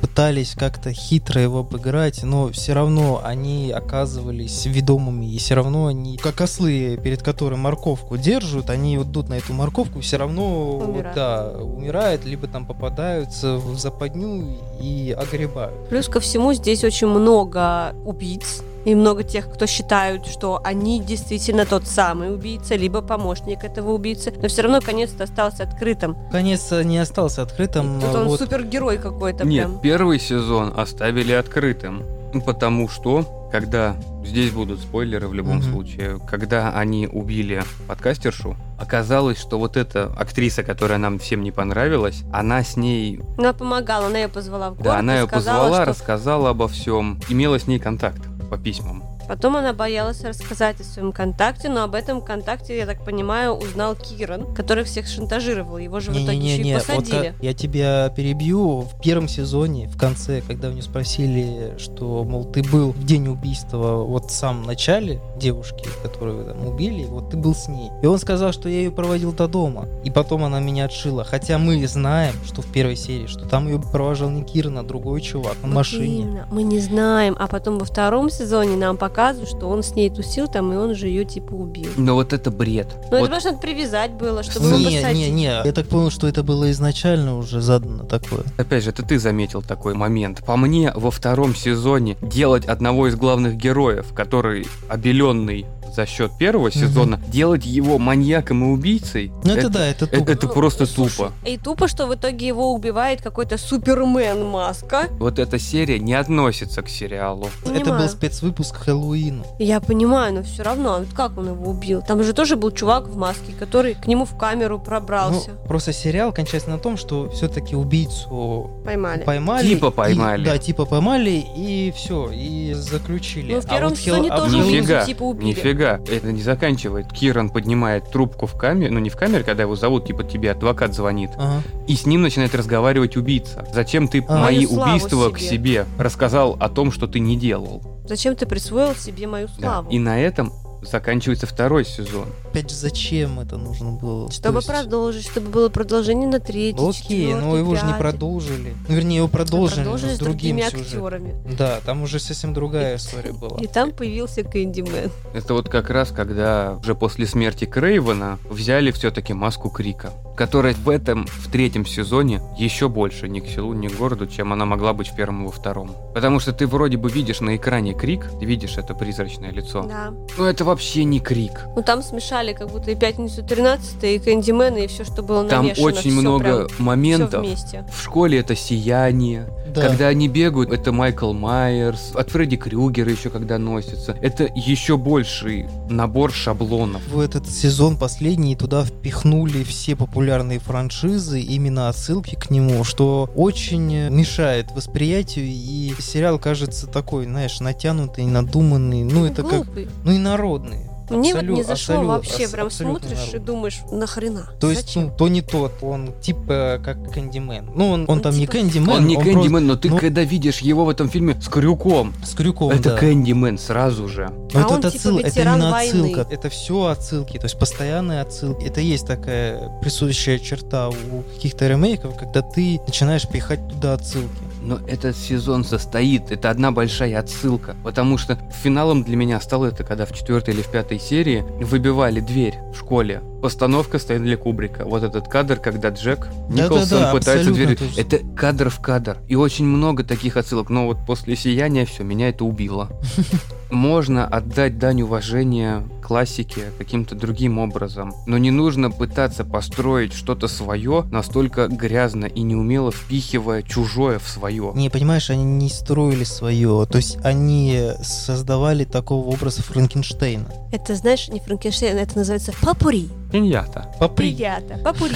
пытались 0.00 0.54
как-то 0.54 0.92
хитро 0.92 1.40
его 1.40 1.58
обыграть, 1.60 2.22
но 2.22 2.48
все 2.48 2.72
равно 2.72 3.20
они 3.22 3.70
оказывались 3.70 4.66
ведомыми, 4.66 5.26
и 5.26 5.38
все 5.38 5.54
равно 5.54 5.86
они, 5.86 6.16
как 6.16 6.40
ослы, 6.40 6.98
перед 7.02 7.22
которым 7.22 7.60
морковку 7.60 8.16
держат, 8.16 8.70
они 8.70 8.96
вот 8.98 9.10
идут 9.10 9.28
на 9.28 9.34
эту 9.34 9.52
морковку, 9.52 10.00
все 10.00 10.16
равно 10.16 10.78
вот, 10.78 10.88
Умирают. 10.88 11.14
да, 11.14 11.48
умирают, 11.62 12.24
либо 12.24 12.46
там 12.46 12.64
попадаются 12.64 13.56
в 13.56 13.78
западню 13.78 14.58
и 14.80 15.14
огребают. 15.18 15.88
Плюс 15.88 16.08
ко 16.08 16.20
всему 16.20 16.52
здесь 16.54 16.84
очень 16.84 17.08
много 17.08 17.94
убийц. 18.04 18.62
И 18.84 18.94
много 18.94 19.22
тех, 19.22 19.52
кто 19.52 19.66
считают, 19.66 20.26
что 20.26 20.60
они 20.64 21.00
действительно 21.00 21.66
тот 21.66 21.86
самый 21.86 22.32
убийца, 22.32 22.76
либо 22.76 23.02
помощник 23.02 23.64
этого 23.64 23.92
убийцы. 23.92 24.32
Но 24.40 24.48
все 24.48 24.62
равно 24.62 24.80
конец-то 24.80 25.24
остался 25.24 25.64
открытым. 25.64 26.16
Конец 26.30 26.70
не 26.70 26.98
остался 26.98 27.42
открытым. 27.42 28.00
Тут 28.00 28.14
он 28.14 28.28
вот 28.28 28.40
супергерой 28.40 28.98
какой-то 28.98 29.44
Нет, 29.44 29.66
прям. 29.66 29.80
первый 29.80 30.18
сезон 30.18 30.72
оставили 30.76 31.32
открытым. 31.32 32.02
Ну, 32.32 32.40
Потому 32.42 32.88
что, 32.88 33.48
когда 33.50 33.96
здесь 34.24 34.52
будут 34.52 34.78
спойлеры 34.78 35.26
в 35.26 35.34
любом 35.34 35.56
Мгм. 35.56 35.62
случае, 35.64 36.20
когда 36.30 36.72
они 36.72 37.08
убили 37.08 37.64
подкастершу, 37.88 38.56
оказалось, 38.78 39.38
что 39.38 39.58
вот 39.58 39.76
эта 39.76 40.04
актриса, 40.16 40.62
которая 40.62 40.98
нам 40.98 41.18
всем 41.18 41.42
не 41.42 41.50
понравилась, 41.50 42.22
она 42.32 42.62
с 42.62 42.76
ней, 42.76 43.20
Она 43.36 43.52
помогала, 43.52 44.06
она 44.06 44.20
ее 44.20 44.28
позвала 44.28 44.70
в 44.70 44.74
город 44.74 44.84
да, 44.84 44.98
она 45.00 45.18
ее 45.18 45.26
сказала, 45.26 45.62
позвала, 45.64 45.82
что 45.82 45.90
рассказала 45.90 46.50
обо 46.50 46.68
всем, 46.68 47.20
имела 47.28 47.58
с 47.58 47.66
ней 47.66 47.80
контакт 47.80 48.22
по 48.50 48.58
письмам. 48.58 49.09
Потом 49.30 49.56
она 49.56 49.72
боялась 49.72 50.24
рассказать 50.24 50.80
о 50.80 50.82
своем 50.82 51.12
контакте, 51.12 51.68
но 51.68 51.84
об 51.84 51.94
этом 51.94 52.20
контакте, 52.20 52.76
я 52.76 52.84
так 52.84 53.04
понимаю, 53.04 53.52
узнал 53.52 53.94
Киран, 53.94 54.52
который 54.56 54.82
всех 54.82 55.06
шантажировал. 55.06 55.78
Его 55.78 56.00
же 56.00 56.10
в 56.10 56.14
итоге 56.14 56.36
еще 56.36 56.56
и 56.56 56.58
Не-не-не, 56.58 56.74
вот 56.74 56.86
посадили. 56.86 57.28
как- 57.28 57.40
я 57.44 57.54
тебя 57.54 58.08
перебью. 58.08 58.80
В 58.80 59.00
первом 59.00 59.28
сезоне, 59.28 59.86
в 59.86 59.96
конце, 59.96 60.40
когда 60.40 60.66
у 60.66 60.72
него 60.72 60.82
спросили, 60.82 61.76
что, 61.78 62.24
мол, 62.24 62.44
ты 62.44 62.64
был 62.64 62.90
в 62.90 63.04
день 63.06 63.28
убийства 63.28 64.02
вот 64.02 64.32
в 64.32 64.34
самом 64.34 64.64
начале 64.64 65.20
девушки, 65.36 65.88
которую 66.02 66.46
там 66.46 66.66
убили, 66.66 67.04
вот 67.04 67.30
ты 67.30 67.36
был 67.36 67.54
с 67.54 67.68
ней. 67.68 67.88
И 68.02 68.06
он 68.06 68.18
сказал, 68.18 68.50
что 68.52 68.68
я 68.68 68.78
ее 68.78 68.90
проводил 68.90 69.32
до 69.32 69.46
дома. 69.46 69.86
И 70.02 70.10
потом 70.10 70.42
она 70.42 70.58
меня 70.58 70.86
отшила. 70.86 71.22
Хотя 71.22 71.56
мы 71.58 71.86
знаем, 71.86 72.34
что 72.44 72.62
в 72.62 72.66
первой 72.66 72.96
серии, 72.96 73.28
что 73.28 73.48
там 73.48 73.68
ее 73.68 73.78
провожал 73.80 74.28
не 74.28 74.42
Киран, 74.42 74.78
а 74.78 74.82
другой 74.82 75.20
чувак 75.20 75.54
на 75.62 75.68
Вот 75.68 75.74
машине. 75.76 76.18
именно, 76.22 76.48
Мы 76.50 76.64
не 76.64 76.80
знаем. 76.80 77.36
А 77.38 77.46
потом 77.46 77.78
во 77.78 77.84
втором 77.84 78.28
сезоне 78.28 78.74
нам 78.76 78.96
показывают, 79.20 79.50
что 79.50 79.68
он 79.68 79.82
с 79.82 79.94
ней 79.94 80.08
тусил 80.08 80.48
там, 80.48 80.72
и 80.72 80.76
он 80.76 80.94
же 80.94 81.06
ее 81.06 81.24
типа 81.24 81.52
убил. 81.52 81.90
Но 81.96 82.14
вот 82.14 82.32
это 82.32 82.50
бред. 82.50 82.88
Ну, 83.10 83.10
Вот 83.10 83.16
это 83.18 83.28
просто 83.28 83.50
надо 83.50 83.60
привязать 83.60 84.12
было, 84.12 84.42
чтобы 84.42 84.66
его 84.66 84.78
Не, 84.78 84.96
посадить. 84.96 85.28
не, 85.28 85.30
не, 85.30 85.62
я 85.64 85.72
так 85.72 85.88
понял, 85.88 86.10
что 86.10 86.26
это 86.26 86.42
было 86.42 86.70
изначально 86.70 87.36
уже 87.36 87.60
задано 87.60 88.04
такое. 88.04 88.44
Опять 88.56 88.84
же, 88.84 88.90
это 88.90 89.02
ты 89.02 89.18
заметил 89.18 89.62
такой 89.62 89.94
момент. 89.94 90.42
По 90.44 90.56
мне, 90.56 90.90
во 90.94 91.10
втором 91.10 91.54
сезоне 91.54 92.16
делать 92.22 92.64
одного 92.64 93.08
из 93.08 93.16
главных 93.16 93.56
героев, 93.56 94.06
который 94.14 94.66
обеленный 94.88 95.66
за 95.94 96.06
счет 96.06 96.32
первого 96.38 96.70
сезона, 96.70 97.20
делать 97.28 97.64
его 97.66 97.98
маньяком 97.98 98.64
и 98.64 98.66
убийцей, 98.68 99.32
Ну 99.44 99.52
это, 99.54 99.68
да, 99.68 99.86
это 99.86 100.04
это, 100.06 100.18
тупо. 100.18 100.30
это 100.30 100.48
просто 100.48 100.86
Слушай, 100.86 101.16
тупо. 101.16 101.32
И 101.44 101.56
тупо, 101.58 101.88
что 101.88 102.06
в 102.06 102.14
итоге 102.14 102.46
его 102.46 102.72
убивает 102.72 103.20
какой-то 103.22 103.58
супермен 103.58 104.44
маска. 104.46 105.08
Вот 105.18 105.38
эта 105.38 105.58
серия 105.58 105.98
не 105.98 106.14
относится 106.14 106.82
к 106.82 106.88
сериалу. 106.88 107.48
Это 107.64 107.80
Понимаю. 107.80 108.02
был 108.02 108.08
спецвыпуск 108.08 108.74
к 108.76 108.82
Хэллоуину. 108.84 109.44
Я 109.58 109.80
понимаю, 109.80 110.34
но 110.34 110.42
все 110.42 110.62
равно, 110.62 110.98
вот 111.00 111.08
как 111.14 111.36
он 111.38 111.48
его 111.48 111.70
убил? 111.70 112.02
Там 112.06 112.22
же 112.22 112.32
тоже 112.32 112.56
был 112.56 112.70
чувак 112.70 113.08
в 113.08 113.16
маске, 113.16 113.52
который 113.58 113.94
к 113.94 114.06
нему 114.06 114.24
в 114.24 114.36
камеру 114.36 114.78
пробрался. 114.78 115.50
Ну, 115.62 115.68
просто 115.68 115.92
сериал 115.92 116.32
кончается 116.32 116.70
на 116.70 116.78
том, 116.78 116.96
что 116.96 117.28
все-таки 117.30 117.74
убийцу 117.76 118.70
Поймали. 118.84 119.22
поймали. 119.22 119.66
Типа 119.68 119.86
и- 119.86 119.90
поймали. 119.90 120.44
да, 120.44 120.58
типа 120.58 120.84
поймали, 120.84 121.44
и 121.56 121.92
все, 121.96 122.30
и 122.32 122.72
заключили. 122.74 123.54
Ну, 123.54 123.60
в 123.60 123.64
А 123.66 123.68
первом 123.68 123.90
вот 123.90 123.98
Хел- 123.98 124.14
сезоне 124.16 124.30
а 124.30 124.36
тоже 124.38 124.58
Хэллоуин- 124.58 124.82
убийцу 124.82 125.06
типа 125.06 125.22
убили. 125.24 125.48
нифига, 125.48 125.79
это 125.84 126.32
не 126.32 126.42
заканчивает. 126.42 127.12
Киран 127.12 127.48
поднимает 127.50 128.10
трубку 128.10 128.46
в 128.46 128.54
камере, 128.56 128.90
ну 128.90 128.98
не 128.98 129.10
в 129.10 129.16
камере, 129.16 129.44
когда 129.44 129.62
его 129.62 129.76
зовут, 129.76 130.06
типа 130.06 130.24
тебе 130.24 130.50
адвокат 130.52 130.94
звонит, 130.94 131.30
Ага. 131.36 131.62
и 131.86 131.94
с 131.96 132.06
ним 132.06 132.22
начинает 132.22 132.54
разговаривать 132.54 133.16
убийца. 133.16 133.66
Зачем 133.72 134.08
ты 134.08 134.24
А. 134.28 134.38
мои 134.38 134.66
убийства 134.66 135.30
к 135.30 135.38
себе. 135.38 135.50
себе 135.50 135.86
рассказал 135.98 136.56
о 136.60 136.68
том, 136.68 136.92
что 136.92 137.06
ты 137.06 137.18
не 137.20 137.36
делал? 137.36 137.82
Зачем 138.06 138.34
ты 138.36 138.46
присвоил 138.46 138.94
себе 138.94 139.26
мою 139.26 139.48
Да. 139.48 139.54
славу? 139.60 139.90
И 139.90 139.98
на 139.98 140.20
этом 140.20 140.52
заканчивается 140.82 141.46
второй 141.46 141.84
сезон. 141.84 142.26
Опять 142.50 142.68
же, 142.70 142.74
зачем 142.76 143.38
это 143.38 143.56
нужно 143.56 143.92
было? 143.92 144.28
Чтобы 144.30 144.54
То 144.54 144.58
есть- 144.58 144.68
продолжить, 144.68 145.24
чтобы 145.28 145.50
было 145.50 145.68
продолжение 145.68 146.28
на 146.28 146.40
третий, 146.40 146.76
Ну, 146.80 146.88
Окей, 146.90 147.32
но 147.34 147.56
его 147.56 147.76
же 147.76 147.86
не 147.86 147.94
продолжили. 147.94 148.74
Ну, 148.88 148.94
вернее, 148.94 149.16
его 149.18 149.28
продолжили, 149.28 149.82
Продолжили 149.82 150.10
с 150.10 150.16
с 150.16 150.18
другим 150.18 150.56
другими 150.56 150.62
сюжетом. 150.62 151.04
актерами. 151.06 151.34
Да, 151.56 151.78
там 151.86 152.02
уже 152.02 152.18
совсем 152.18 152.52
другая 152.52 152.96
история 152.96 153.32
была. 153.32 153.56
И 153.60 153.68
там 153.68 153.92
появился 153.92 154.42
Кэндимен. 154.42 155.12
Это 155.32 155.54
вот 155.54 155.68
как 155.68 155.90
раз, 155.90 156.10
когда 156.10 156.76
уже 156.82 156.96
после 156.96 157.24
смерти 157.26 157.66
Крейвена 157.66 158.38
взяли 158.48 158.90
все-таки 158.90 159.32
маску 159.32 159.70
Крика, 159.70 160.10
которая 160.36 160.74
в 160.74 160.88
этом, 160.88 161.26
в 161.28 161.50
третьем 161.52 161.86
сезоне, 161.86 162.42
еще 162.58 162.88
больше 162.88 163.28
ни 163.28 163.38
к 163.38 163.46
селу, 163.46 163.74
ни 163.74 163.86
к 163.86 163.96
городу, 163.96 164.26
чем 164.26 164.52
она 164.52 164.64
могла 164.64 164.92
быть 164.92 165.06
в 165.08 165.14
первом 165.14 165.42
и 165.44 165.46
во 165.46 165.52
втором. 165.52 165.92
Потому 166.14 166.40
что 166.40 166.52
ты 166.52 166.66
вроде 166.66 166.96
бы 166.96 167.08
видишь 167.10 167.40
на 167.40 167.54
экране 167.54 167.94
Крик, 167.94 168.26
видишь 168.40 168.76
это 168.76 168.94
призрачное 168.94 169.52
лицо. 169.52 169.82
Да. 169.82 170.12
Но 170.36 170.46
это 170.46 170.64
вообще 170.64 171.04
не 171.04 171.20
крик. 171.20 171.66
Ну 171.76 171.82
там 171.82 172.02
смешали 172.02 172.39
как 172.54 172.70
будто 172.70 172.90
и 172.90 172.94
пятницу 172.94 173.42
13 173.42 174.02
и 174.04 174.18
Кэндимен, 174.18 174.76
и 174.76 174.86
все, 174.86 175.04
что 175.04 175.22
было 175.22 175.44
Там 175.44 175.64
намешано. 175.66 175.86
очень 175.86 176.10
всё 176.10 176.20
много 176.20 176.66
прям, 176.66 176.68
моментов. 176.78 177.46
В 177.92 178.02
школе 178.02 178.38
это 178.38 178.56
сияние. 178.56 179.48
Да. 179.74 179.82
Когда 179.82 180.08
они 180.08 180.26
бегают, 180.26 180.72
это 180.72 180.90
Майкл 180.90 181.32
Майерс. 181.32 182.12
От 182.14 182.30
Фредди 182.30 182.56
Крюгера 182.56 183.10
еще 183.10 183.30
когда 183.30 183.56
носится. 183.56 184.16
Это 184.20 184.50
еще 184.54 184.96
больший 184.96 185.66
набор 185.88 186.32
шаблонов. 186.32 187.06
В 187.06 187.20
этот 187.20 187.48
сезон 187.48 187.96
последний 187.96 188.56
туда 188.56 188.84
впихнули 188.84 189.62
все 189.62 189.94
популярные 189.94 190.58
франшизы, 190.58 191.40
именно 191.40 191.88
отсылки 191.88 192.34
к 192.34 192.50
нему, 192.50 192.82
что 192.82 193.30
очень 193.36 194.08
мешает 194.08 194.72
восприятию, 194.72 195.44
и 195.46 195.94
сериал 196.00 196.38
кажется 196.40 196.88
такой, 196.88 197.26
знаешь, 197.26 197.60
натянутый, 197.60 198.24
надуманный, 198.26 199.04
ну 199.04 199.24
это 199.24 199.42
как, 199.42 199.66
Глупый. 199.66 199.88
ну 200.04 200.12
и 200.12 200.18
народный. 200.18 200.89
Мне 201.10 201.34
вот 201.34 201.42
Абсолю- 201.42 201.54
не 201.54 201.62
зашло 201.62 201.94
абсолю- 201.96 202.06
вообще, 202.06 202.44
абс- 202.44 202.52
прям 202.52 202.70
смотришь 202.70 203.10
и 203.10 203.14
народный. 203.14 203.40
думаешь, 203.40 203.80
нахрена? 203.90 204.50
То 204.60 204.70
есть, 204.70 204.96
ну, 204.96 205.10
то 205.16 205.28
не 205.28 205.42
тот, 205.42 205.72
он 205.82 206.12
типа 206.20 206.80
как 206.84 207.12
Кэндимен. 207.12 207.70
Ну, 207.74 207.90
он, 207.90 208.04
он 208.08 208.16
Ну, 208.18 208.22
там 208.22 208.34
не 208.34 208.40
типа- 208.46 208.52
Кэндимен, 208.52 208.88
он 208.90 209.06
не 209.06 209.14
просто 209.16 209.32
Кэндимен, 209.32 209.66
но 209.66 209.76
ты 209.76 209.90
ну- 209.90 209.98
когда 209.98 210.22
видишь 210.22 210.58
его 210.60 210.84
в 210.84 210.88
этом 210.88 211.08
фильме 211.10 211.40
с 211.40 211.48
крюком, 211.48 212.14
с 212.24 212.34
крюком, 212.34 212.70
это 212.70 212.90
да. 212.90 212.96
Кэндимен 212.96 213.58
сразу 213.58 214.08
же. 214.08 214.30
Но 214.52 214.60
А 214.60 214.62
это, 214.62 214.72
он 214.74 214.78
это 214.80 214.90
типа 214.90 215.08
отсыл- 215.08 215.18
это 215.20 215.40
именно 215.40 215.70
войны. 215.70 215.90
отсылка. 216.12 216.26
Это 216.34 216.48
все 216.48 216.84
отсылки, 216.86 217.38
то 217.38 217.44
есть 217.46 217.58
постоянные 217.58 218.20
отсылки. 218.20 218.64
Это 218.64 218.80
есть 218.80 219.06
такая 219.06 219.68
присущая 219.80 220.38
черта 220.38 220.88
у 220.88 221.22
каких-то 221.34 221.66
ремейков, 221.68 222.16
когда 222.16 222.42
ты 222.42 222.80
начинаешь 222.86 223.26
пихать 223.28 223.66
туда 223.68 223.94
отсылки. 223.94 224.28
Но 224.62 224.78
этот 224.86 225.16
сезон 225.16 225.64
состоит, 225.64 226.30
это 226.30 226.50
одна 226.50 226.70
большая 226.70 227.18
отсылка, 227.18 227.76
потому 227.82 228.18
что 228.18 228.38
финалом 228.62 229.02
для 229.04 229.16
меня 229.16 229.40
стало 229.40 229.66
это, 229.66 229.84
когда 229.84 230.04
в 230.06 230.12
четвертой 230.12 230.54
или 230.54 230.62
в 230.62 230.68
пятой 230.68 230.98
серии 230.98 231.44
выбивали 231.60 232.20
дверь 232.20 232.54
в 232.74 232.78
школе. 232.78 233.22
Постановка 233.42 233.98
Стэнли 233.98 234.36
Кубрика. 234.36 234.84
Вот 234.84 235.02
этот 235.02 235.28
кадр, 235.28 235.56
когда 235.56 235.88
Джек 235.88 236.28
Николсон 236.50 236.98
Да-да-да, 236.98 237.12
пытается 237.12 237.50
абсолютно 237.50 237.54
дверь. 237.54 237.76
точно. 237.78 238.00
Это 238.00 238.18
кадр 238.36 238.68
в 238.68 238.80
кадр. 238.80 239.18
И 239.28 239.34
очень 239.34 239.64
много 239.64 240.04
таких 240.04 240.36
отсылок. 240.36 240.68
Но 240.68 240.86
вот 240.86 240.98
после 241.06 241.36
сияния 241.36 241.86
все, 241.86 242.02
меня 242.04 242.28
это 242.28 242.44
убило. 242.44 242.90
Можно 243.70 244.26
отдать 244.26 244.78
дань 244.78 245.02
уважения 245.02 245.84
классике 246.02 246.72
каким-то 246.76 247.14
другим 247.14 247.58
образом, 247.58 248.12
но 248.26 248.36
не 248.36 248.50
нужно 248.50 248.90
пытаться 248.90 249.44
построить 249.44 250.12
что-то 250.12 250.48
свое 250.48 251.04
настолько 251.12 251.68
грязно 251.68 252.24
и 252.24 252.42
неумело 252.42 252.90
впихивая 252.90 253.62
чужое 253.62 254.18
в 254.18 254.28
свое. 254.28 254.72
Не, 254.74 254.90
понимаешь, 254.90 255.30
они 255.30 255.44
не 255.44 255.68
строили 255.68 256.24
свое. 256.24 256.84
То 256.90 256.96
есть 256.96 257.18
они 257.22 257.90
создавали 258.02 258.84
такого 258.84 259.28
образа 259.28 259.62
Франкенштейна. 259.62 260.46
Это, 260.72 260.96
знаешь, 260.96 261.28
не 261.28 261.38
Франкенштейн, 261.38 261.96
это 261.96 262.18
называется 262.18 262.52
папури. 262.60 263.08
Пиньята. 263.30 263.94
Попри. 264.00 264.34
Ребята, 264.34 264.80
папури. 264.82 265.14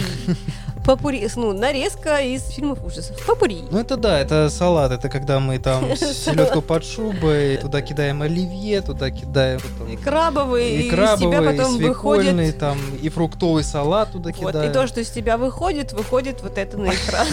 Папури, 0.85 1.26
ну, 1.37 1.53
нарезка 1.55 2.18
из 2.20 2.47
фильмов 2.49 2.85
ужасов. 2.85 3.16
Папури. 3.26 3.64
Ну 3.70 3.78
это 3.78 3.97
да, 3.97 4.20
это 4.20 4.51
салат. 4.51 4.93
Это 4.93 5.09
когда 5.09 5.41
мы 5.41 5.59
там 5.59 5.97
селедку 5.97 6.61
под 6.61 6.85
шубой, 6.85 7.57
туда 7.57 7.80
кидаем 7.80 8.20
оливье, 8.20 8.82
туда 8.82 9.11
кидаем 9.11 9.61
потом 9.61 9.93
И 9.93 9.97
крабовые, 9.97 10.76
и, 10.76 10.82
и 10.82 10.87
из 10.87 10.91
тебя 10.91 10.99
крабовый, 10.99 11.55
и 11.55 11.57
потом 11.57 11.76
свекольный, 11.76 12.32
выходит... 12.32 12.59
там, 12.59 12.78
и 13.01 13.09
фруктовый 13.09 13.64
салат 13.64 14.12
туда 14.12 14.30
Вот, 14.37 14.53
кидаем. 14.53 14.70
и 14.70 14.74
то, 14.74 14.87
что 14.87 15.01
из 15.01 15.09
тебя 15.09 15.39
выходит, 15.39 15.93
выходит 15.95 16.43
вот 16.43 16.59
это 16.59 16.76
на 16.76 16.91
экран. 16.91 17.26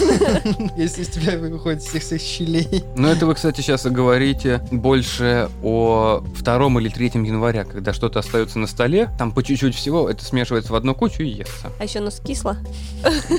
Если 0.76 1.02
из 1.02 1.08
тебя 1.08 1.36
выходит 1.36 1.82
всех 1.82 2.02
всех 2.02 2.22
щелей. 2.22 2.84
Но 2.96 3.08
это 3.08 3.26
вы, 3.26 3.34
кстати, 3.34 3.60
сейчас 3.60 3.84
говорите 3.84 4.62
больше 4.70 5.50
о 5.62 6.24
втором 6.36 6.78
или 6.80 6.88
третьем 6.88 7.24
января, 7.24 7.64
когда 7.64 7.92
что-то 7.92 8.20
остается 8.20 8.58
на 8.58 8.66
столе, 8.66 9.10
там 9.18 9.30
по 9.32 9.42
чуть-чуть 9.42 9.74
всего, 9.74 10.08
это 10.08 10.24
смешивается 10.24 10.72
в 10.72 10.74
одну 10.74 10.94
кучу 10.94 11.22
и 11.22 11.28
естся. 11.28 11.70
А 11.78 11.84
еще 11.84 11.98
оно 11.98 12.10
скисло. 12.10 12.56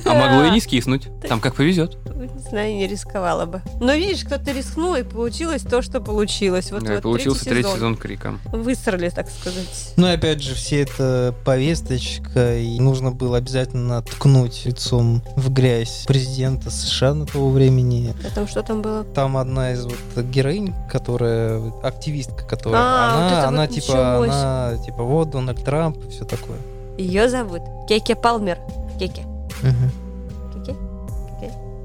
А 0.06 0.14
могло 0.14 0.46
и 0.46 0.52
не 0.52 0.60
скиснуть. 0.62 1.08
Там 1.28 1.40
как 1.40 1.56
повезет. 1.56 1.98
Не 2.16 2.40
знаю, 2.50 2.74
не 2.76 2.88
рисковала 2.88 3.46
бы. 3.46 3.62
Но 3.80 3.94
видишь, 3.94 4.24
кто-то 4.24 4.52
рискнул, 4.52 4.96
и 4.96 5.04
получилось 5.04 5.62
то, 5.62 5.82
что 5.82 6.00
получилось. 6.00 6.72
Вот, 6.72 6.84
Да, 6.84 6.94
и 6.94 6.96
вот 6.96 7.04
получился 7.04 7.46
третий 7.46 7.64
сезон. 7.64 7.76
сезон 7.76 7.96
крика. 7.98 8.34
Высрали, 8.52 9.10
так 9.10 9.30
сказать. 9.30 9.94
Ну 9.98 10.08
и 10.08 10.12
опять 10.12 10.42
же, 10.42 10.56
все 10.56 10.82
это 10.82 11.34
повесточка, 11.46 12.58
и 12.58 12.80
нужно 12.80 13.12
было 13.12 13.38
обязательно 13.38 14.02
ткнуть 14.02 14.66
лицом 14.66 15.22
в 15.36 15.52
грязь 15.52 16.06
президента 16.08 16.70
США 16.70 17.14
на 17.14 17.26
того 17.26 17.50
времени. 17.50 18.14
А 18.26 18.34
там 18.34 18.48
что 18.48 18.62
там 18.64 18.82
было? 18.82 19.04
Там 19.04 19.38
одна 19.38 19.74
из 19.74 19.86
вот 19.86 20.24
героинь, 20.26 20.74
которая 20.92 21.62
активистка, 21.84 22.46
которая 22.46 22.82
А, 22.82 23.14
вот 23.16 23.18
она, 23.24 23.40
это 23.40 23.48
она 23.48 23.62
вот 23.66 23.72
типа, 23.72 24.24
она 24.24 24.78
типа 24.86 25.04
вот 25.04 25.30
Дональд 25.32 25.64
Трамп 25.64 25.98
и 26.06 26.10
все 26.10 26.26
такое. 26.26 26.58
Ее 26.98 27.28
зовут 27.28 27.62
Кеке 27.88 28.16
Палмер. 28.16 28.60
Кеке. 29.00 29.24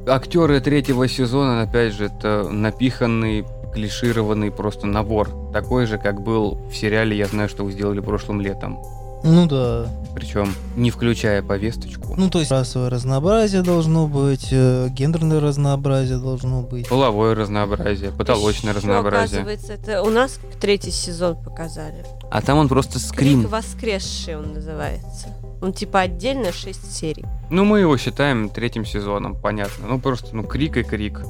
Актеры 0.07 0.61
третьего 0.61 1.07
сезона, 1.07 1.63
опять 1.63 1.93
же, 1.93 2.07
это 2.07 2.49
напиханный, 2.49 3.45
клишированный 3.75 4.51
просто 4.51 4.87
набор. 4.87 5.29
Такой 5.53 5.87
же, 5.87 5.99
как 5.99 6.23
был 6.23 6.59
в 6.71 6.75
сериале 6.75 7.17
«Я 7.17 7.27
знаю, 7.27 7.49
что 7.49 7.65
вы 7.65 7.73
сделали 7.73 8.01
прошлым 8.01 8.41
летом». 8.41 8.79
Ну 9.25 9.47
да. 9.47 9.89
Причем 10.15 10.55
не 10.77 10.91
включая 10.91 11.43
повесточку. 11.43 12.15
Ну 12.17 12.31
то 12.31 12.39
есть 12.39 12.51
расовое 12.51 12.89
разнообразие 12.89 13.63
должно 13.63 14.07
быть, 14.07 14.49
э, 14.53 14.89
гендерное 14.91 15.41
разнообразие 15.41 16.19
должно 16.19 16.63
быть. 16.63 16.89
Половое 16.89 17.35
разнообразие, 17.35 18.11
потолочное 18.13 18.71
Ещё, 18.71 18.79
разнообразие. 18.79 19.43
Оказывается, 19.43 19.73
это 19.73 20.03
у 20.03 20.11
нас 20.11 20.39
третий 20.61 20.91
сезон 20.91 21.37
показали. 21.37 22.05
А 22.31 22.41
там 22.43 22.59
он 22.59 22.69
просто 22.69 22.99
скрим. 22.99 23.41
Крик 23.41 23.51
воскресший 23.51 24.37
он 24.37 24.55
называется. 24.55 25.29
Он 25.61 25.73
типа 25.73 26.01
отдельно 26.01 26.53
6 26.53 26.93
серий. 26.95 27.25
Ну, 27.51 27.65
мы 27.65 27.81
его 27.81 27.97
считаем 27.97 28.49
третьим 28.49 28.85
сезоном, 28.85 29.35
понятно. 29.35 29.87
Ну, 29.89 29.99
просто, 29.99 30.35
ну, 30.37 30.43
крик 30.43 30.77
и 30.77 30.83
крик. 30.83 31.23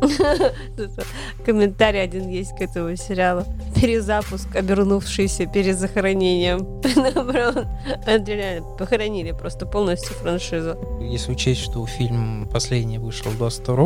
Комментарий 1.44 2.02
один 2.02 2.28
есть 2.28 2.56
к 2.56 2.60
этому 2.60 2.96
сериалу. 2.96 3.44
Перезапуск, 3.74 4.54
обернувшийся 4.54 5.46
перезахоронением. 5.46 6.66
Похоронили 8.78 9.32
просто 9.32 9.66
полностью 9.66 10.14
франшизу. 10.14 10.76
Если 11.00 11.32
учесть, 11.32 11.60
что 11.60 11.86
фильм 11.86 12.48
последний 12.52 12.98
вышел 12.98 13.30
в 13.30 13.38
22 13.38 13.76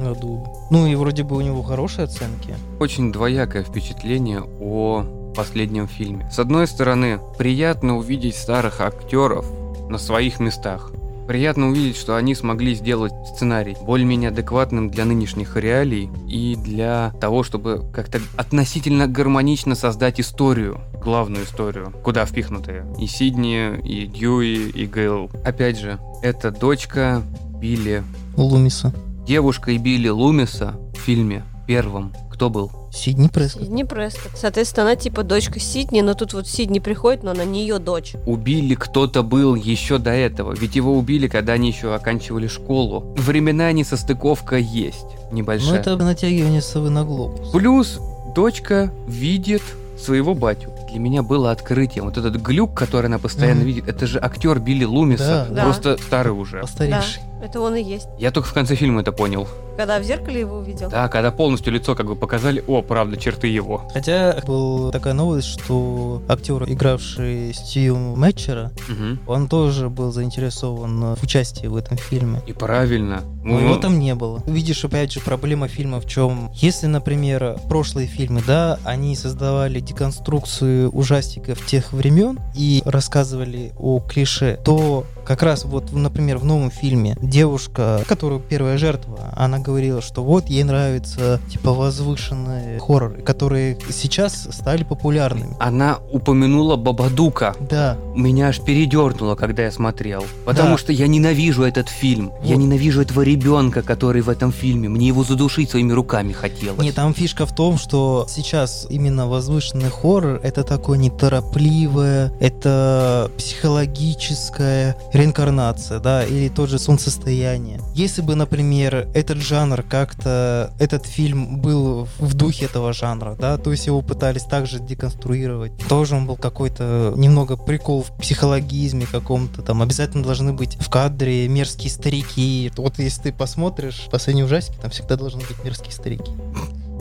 году, 0.00 0.46
ну 0.70 0.86
и 0.86 0.94
вроде 0.94 1.22
бы 1.22 1.36
у 1.36 1.40
него 1.40 1.62
хорошие 1.62 2.04
оценки. 2.04 2.54
Очень 2.80 3.12
двоякое 3.12 3.62
впечатление 3.62 4.42
о 4.60 5.04
последнем 5.36 5.86
фильме. 5.86 6.28
С 6.32 6.38
одной 6.38 6.66
стороны, 6.66 7.20
приятно 7.38 7.98
увидеть 7.98 8.34
старых 8.34 8.80
актеров 8.80 9.46
на 9.88 9.98
своих 9.98 10.40
местах. 10.40 10.90
Приятно 11.28 11.68
увидеть, 11.70 11.96
что 11.96 12.16
они 12.16 12.36
смогли 12.36 12.74
сделать 12.74 13.12
сценарий 13.34 13.76
более-менее 13.82 14.30
адекватным 14.30 14.88
для 14.88 15.04
нынешних 15.04 15.56
реалий 15.56 16.08
и 16.28 16.54
для 16.54 17.12
того, 17.20 17.42
чтобы 17.42 17.84
как-то 17.92 18.20
относительно 18.36 19.08
гармонично 19.08 19.74
создать 19.74 20.20
историю, 20.20 20.80
главную 21.02 21.44
историю, 21.44 21.92
куда 22.04 22.26
впихнуты 22.26 22.84
и 22.98 23.06
Сидни, 23.08 23.76
и 23.80 24.06
Дьюи, 24.06 24.70
и 24.70 24.86
Гейл. 24.86 25.28
Опять 25.44 25.78
же, 25.78 25.98
это 26.22 26.52
дочка 26.52 27.22
Билли, 27.60 28.04
Лумиса. 28.36 28.94
девушка 29.26 29.72
и 29.72 29.78
Билли 29.78 30.08
Лумиса 30.08 30.76
в 30.94 31.00
фильме 31.00 31.42
первом. 31.66 32.12
Кто 32.30 32.50
был? 32.50 32.70
Сидни 32.92 33.28
Прескотт. 33.28 33.62
Сидни 33.64 33.82
Прескотт. 33.82 34.32
Соответственно, 34.36 34.86
она 34.86 34.96
типа 34.96 35.22
дочка 35.22 35.58
Сидни, 35.58 36.00
но 36.02 36.14
тут 36.14 36.34
вот 36.34 36.46
Сидни 36.46 36.78
приходит, 36.78 37.22
но 37.22 37.30
она 37.30 37.44
не 37.44 37.62
ее 37.62 37.78
дочь. 37.78 38.14
Убили 38.26 38.74
кто-то 38.74 39.22
был 39.22 39.54
еще 39.54 39.98
до 39.98 40.10
этого, 40.10 40.52
ведь 40.54 40.76
его 40.76 40.96
убили, 40.96 41.28
когда 41.28 41.54
они 41.54 41.68
еще 41.68 41.94
оканчивали 41.94 42.46
школу. 42.46 43.14
Времена 43.16 43.72
несостыковка 43.72 44.56
есть, 44.56 45.06
Ну 45.30 45.38
небольшая. 45.38 45.80
это 45.80 45.96
натягивание 45.96 46.60
совы 46.62 46.90
на 46.90 47.04
глобус. 47.04 47.50
Плюс 47.52 47.98
дочка 48.34 48.90
видит 49.06 49.62
своего 49.98 50.34
батю. 50.34 50.70
Для 50.90 51.00
меня 51.00 51.22
было 51.22 51.50
открытием. 51.50 52.04
Вот 52.04 52.16
этот 52.18 52.36
глюк, 52.36 52.74
который 52.74 53.06
она 53.06 53.18
постоянно 53.18 53.60
Мгм. 53.60 53.66
видит, 53.66 53.88
это 53.88 54.06
же 54.06 54.18
актер 54.22 54.58
Билли 54.60 54.84
Лумиса, 54.84 55.46
Да, 55.48 55.54
да. 55.54 55.62
просто 55.64 55.96
старый 55.96 56.32
уже. 56.34 56.60
Постаревший. 56.60 57.22
Это 57.42 57.60
он 57.60 57.74
и 57.76 57.82
есть. 57.82 58.08
Я 58.18 58.30
только 58.30 58.48
в 58.48 58.52
конце 58.52 58.74
фильма 58.74 59.00
это 59.02 59.12
понял. 59.12 59.46
Когда 59.76 59.98
в 59.98 60.02
зеркале 60.04 60.40
его 60.40 60.56
увидел. 60.56 60.88
Да, 60.88 61.06
когда 61.08 61.30
полностью 61.30 61.70
лицо 61.72 61.94
как 61.94 62.06
бы 62.06 62.16
показали, 62.16 62.64
о, 62.66 62.80
правда, 62.80 63.18
черты 63.18 63.46
его. 63.48 63.82
Хотя 63.92 64.40
была 64.46 64.90
такая 64.90 65.12
новость, 65.12 65.48
что 65.48 66.22
актер, 66.28 66.64
игравший 66.64 67.52
Стью 67.52 67.96
Мэтчера, 68.16 68.72
Мгм. 68.88 69.20
он 69.26 69.48
тоже 69.48 69.90
был 69.90 70.12
заинтересован 70.12 71.14
в 71.14 71.22
участии 71.22 71.66
в 71.66 71.76
этом 71.76 71.98
фильме. 71.98 72.40
И 72.46 72.52
правильно. 72.54 73.22
Но 73.44 73.60
его 73.60 73.76
там 73.76 73.98
не 73.98 74.14
было. 74.14 74.42
Видишь, 74.46 74.84
опять 74.84 75.12
же, 75.12 75.20
проблема 75.20 75.68
фильма 75.68 76.00
в 76.00 76.06
чем? 76.08 76.50
Если, 76.54 76.86
например, 76.86 77.58
прошлые 77.68 78.08
фильмы, 78.08 78.42
да, 78.46 78.78
они 78.82 79.14
создавали 79.14 79.78
деконструкцию 79.80 80.90
ужастиков 80.90 81.64
тех 81.66 81.92
времен 81.92 82.38
и 82.54 82.82
рассказывали 82.86 83.72
о 83.78 84.00
клише, 84.00 84.58
то 84.64 85.04
Как 85.26 85.42
раз 85.42 85.64
вот, 85.64 85.92
например, 85.92 86.38
в 86.38 86.44
новом 86.44 86.70
фильме 86.70 87.16
девушка, 87.28 88.02
которую 88.08 88.40
первая 88.40 88.78
жертва, 88.78 89.32
она 89.36 89.58
говорила, 89.58 90.00
что 90.00 90.22
вот 90.22 90.46
ей 90.48 90.64
нравятся 90.64 91.40
типа 91.50 91.72
возвышенные 91.72 92.78
хорроры, 92.80 93.22
которые 93.22 93.78
сейчас 93.90 94.48
стали 94.50 94.84
популярными. 94.84 95.54
Она 95.58 95.98
упомянула 96.12 96.76
Бабадука. 96.76 97.54
Да. 97.68 97.96
Меня 98.14 98.48
аж 98.48 98.60
передернуло, 98.60 99.34
когда 99.34 99.64
я 99.64 99.70
смотрел. 99.72 100.24
Потому 100.44 100.70
Да. 100.70 100.78
что 100.78 100.92
я 100.92 101.06
ненавижу 101.06 101.62
этот 101.64 101.88
фильм. 101.88 102.32
Я 102.42 102.54
Вот. 102.54 102.62
ненавижу 102.62 103.02
этого 103.02 103.22
ребенка, 103.22 103.82
который 103.82 104.22
в 104.22 104.28
этом 104.28 104.52
фильме. 104.52 104.88
Мне 104.88 105.08
его 105.08 105.24
задушить 105.24 105.70
своими 105.70 105.92
руками 105.92 106.32
хотелось. 106.32 106.80
Не, 106.80 106.92
там 106.92 107.14
фишка 107.14 107.46
в 107.46 107.54
том, 107.54 107.78
что 107.78 108.26
сейчас 108.28 108.86
именно 108.88 109.26
возвышенный 109.26 109.90
хоррор 109.90 110.40
это 110.42 110.62
такое 110.62 110.98
неторопливое, 110.98 112.32
это 112.40 113.30
психологическая 113.36 114.96
реинкарнация, 115.12 115.98
да, 116.00 116.24
или 116.24 116.48
тот 116.48 116.68
же 116.70 116.78
солнцестояние. 117.16 117.80
Если 117.94 118.22
бы, 118.22 118.34
например, 118.34 119.08
этот 119.14 119.38
жанр 119.38 119.82
как-то, 119.82 120.72
этот 120.78 121.06
фильм 121.06 121.58
был 121.60 122.08
в 122.18 122.34
духе 122.34 122.66
этого 122.66 122.92
жанра, 122.92 123.36
да, 123.38 123.58
то 123.58 123.72
есть 123.72 123.86
его 123.86 124.02
пытались 124.02 124.44
также 124.44 124.78
деконструировать, 124.78 125.72
тоже 125.88 126.16
он 126.16 126.26
был 126.26 126.36
какой-то 126.36 127.14
немного 127.16 127.56
прикол 127.56 128.02
в 128.02 128.16
психологизме 128.18 129.06
каком-то, 129.06 129.62
там 129.62 129.82
обязательно 129.82 130.22
должны 130.22 130.52
быть 130.52 130.76
в 130.76 130.88
кадре 130.90 131.48
мерзкие 131.48 131.90
старики. 131.90 132.70
Вот 132.76 132.98
если 132.98 133.22
ты 133.22 133.32
посмотришь 133.32 134.08
последние 134.10 134.44
ужастики, 134.44 134.76
там 134.80 134.90
всегда 134.90 135.16
должны 135.16 135.40
быть 135.40 135.64
мерзкие 135.64 135.92
старики. 135.92 136.30